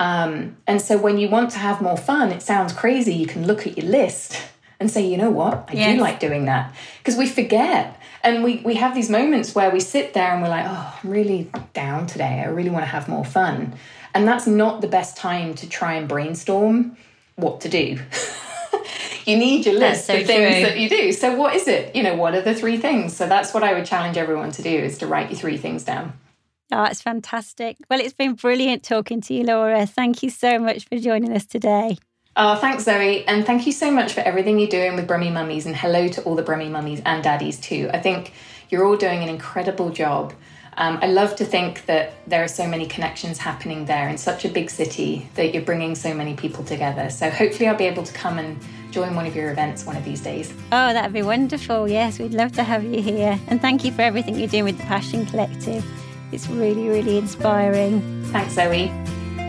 Um, 0.00 0.56
and 0.66 0.82
so 0.82 0.98
when 0.98 1.16
you 1.18 1.28
want 1.28 1.52
to 1.52 1.58
have 1.58 1.80
more 1.80 1.96
fun, 1.96 2.32
it 2.32 2.42
sounds 2.42 2.72
crazy. 2.72 3.14
You 3.14 3.26
can 3.28 3.46
look 3.46 3.68
at 3.68 3.78
your 3.78 3.86
list 3.86 4.36
and 4.80 4.90
say, 4.90 5.06
you 5.06 5.16
know 5.16 5.30
what, 5.30 5.68
I 5.68 5.74
yes. 5.74 5.94
do 5.94 6.02
like 6.02 6.18
doing 6.18 6.46
that. 6.46 6.74
Because 6.98 7.14
we 7.14 7.28
forget. 7.28 7.99
And 8.22 8.44
we, 8.44 8.56
we 8.58 8.74
have 8.74 8.94
these 8.94 9.08
moments 9.08 9.54
where 9.54 9.70
we 9.70 9.80
sit 9.80 10.12
there 10.14 10.32
and 10.32 10.42
we're 10.42 10.48
like, 10.48 10.66
oh, 10.68 10.98
I'm 11.02 11.10
really 11.10 11.50
down 11.72 12.06
today. 12.06 12.42
I 12.44 12.48
really 12.48 12.70
want 12.70 12.82
to 12.82 12.90
have 12.90 13.08
more 13.08 13.24
fun. 13.24 13.74
And 14.14 14.26
that's 14.26 14.46
not 14.46 14.80
the 14.80 14.88
best 14.88 15.16
time 15.16 15.54
to 15.54 15.68
try 15.68 15.94
and 15.94 16.08
brainstorm 16.08 16.96
what 17.36 17.60
to 17.62 17.68
do. 17.68 17.98
you 19.26 19.36
need 19.36 19.64
your 19.64 19.78
list 19.78 20.06
so 20.06 20.14
of 20.14 20.26
things 20.26 20.54
true. 20.54 20.62
that 20.64 20.78
you 20.78 20.88
do. 20.88 21.12
So 21.12 21.34
what 21.36 21.54
is 21.54 21.66
it? 21.68 21.94
You 21.96 22.02
know, 22.02 22.16
what 22.16 22.34
are 22.34 22.42
the 22.42 22.54
three 22.54 22.76
things? 22.76 23.16
So 23.16 23.26
that's 23.26 23.54
what 23.54 23.62
I 23.62 23.72
would 23.74 23.86
challenge 23.86 24.16
everyone 24.16 24.52
to 24.52 24.62
do 24.62 24.70
is 24.70 24.98
to 24.98 25.06
write 25.06 25.30
your 25.30 25.38
three 25.38 25.56
things 25.56 25.84
down. 25.84 26.12
Oh, 26.72 26.84
it's 26.84 27.02
fantastic. 27.02 27.76
Well, 27.88 28.00
it's 28.00 28.14
been 28.14 28.34
brilliant 28.34 28.84
talking 28.84 29.20
to 29.22 29.34
you, 29.34 29.44
Laura. 29.44 29.86
Thank 29.86 30.22
you 30.22 30.30
so 30.30 30.58
much 30.58 30.86
for 30.86 30.98
joining 30.98 31.32
us 31.32 31.44
today. 31.44 31.98
Oh, 32.42 32.56
thanks, 32.56 32.84
Zoe. 32.84 33.26
And 33.26 33.44
thank 33.44 33.66
you 33.66 33.72
so 33.72 33.90
much 33.90 34.14
for 34.14 34.20
everything 34.20 34.58
you're 34.58 34.66
doing 34.66 34.96
with 34.96 35.06
Brummy 35.06 35.28
Mummies. 35.28 35.66
And 35.66 35.76
hello 35.76 36.08
to 36.08 36.22
all 36.22 36.34
the 36.34 36.42
Brummy 36.42 36.70
Mummies 36.70 37.02
and 37.04 37.22
Daddies, 37.22 37.60
too. 37.60 37.90
I 37.92 37.98
think 37.98 38.32
you're 38.70 38.86
all 38.86 38.96
doing 38.96 39.22
an 39.22 39.28
incredible 39.28 39.90
job. 39.90 40.32
Um, 40.78 40.98
I 41.02 41.08
love 41.08 41.36
to 41.36 41.44
think 41.44 41.84
that 41.84 42.14
there 42.26 42.42
are 42.42 42.48
so 42.48 42.66
many 42.66 42.86
connections 42.86 43.36
happening 43.36 43.84
there 43.84 44.08
in 44.08 44.16
such 44.16 44.46
a 44.46 44.48
big 44.48 44.70
city 44.70 45.28
that 45.34 45.52
you're 45.52 45.62
bringing 45.62 45.94
so 45.94 46.14
many 46.14 46.32
people 46.34 46.64
together. 46.64 47.10
So 47.10 47.28
hopefully, 47.28 47.68
I'll 47.68 47.76
be 47.76 47.84
able 47.84 48.04
to 48.04 48.12
come 48.14 48.38
and 48.38 48.58
join 48.90 49.14
one 49.14 49.26
of 49.26 49.36
your 49.36 49.50
events 49.50 49.84
one 49.84 49.98
of 49.98 50.04
these 50.06 50.22
days. 50.22 50.50
Oh, 50.72 50.94
that'd 50.94 51.12
be 51.12 51.20
wonderful. 51.20 51.90
Yes, 51.90 52.18
we'd 52.18 52.32
love 52.32 52.52
to 52.52 52.62
have 52.62 52.84
you 52.84 53.02
here. 53.02 53.38
And 53.48 53.60
thank 53.60 53.84
you 53.84 53.92
for 53.92 54.00
everything 54.00 54.38
you're 54.38 54.48
doing 54.48 54.64
with 54.64 54.78
the 54.78 54.84
Passion 54.84 55.26
Collective. 55.26 55.84
It's 56.32 56.48
really, 56.48 56.88
really 56.88 57.18
inspiring. 57.18 58.24
Thanks, 58.32 58.54
Zoe. 58.54 58.90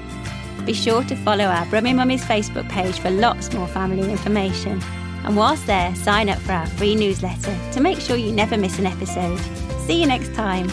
Be 0.67 0.75
sure 0.75 1.05
to 1.05 1.17
follow 1.17 1.47
our 1.47 1.65
Brummy 1.65 1.95
Mummies 1.95 2.23
Facebook 2.23 2.69
page 2.69 2.99
for 2.99 3.09
lots 3.09 3.55
more 3.55 3.67
family 3.67 4.11
information. 4.11 4.83
And 5.25 5.37
whilst 5.37 5.67
there, 5.67 5.95
sign 5.95 6.29
up 6.29 6.39
for 6.39 6.53
our 6.53 6.67
free 6.67 6.95
newsletter 6.95 7.57
to 7.73 7.81
make 7.81 8.01
sure 8.01 8.17
you 8.17 8.33
never 8.33 8.57
miss 8.57 8.79
an 8.79 8.87
episode. 8.87 9.39
See 9.87 10.01
you 10.01 10.07
next 10.07 10.35
time. 10.35 10.69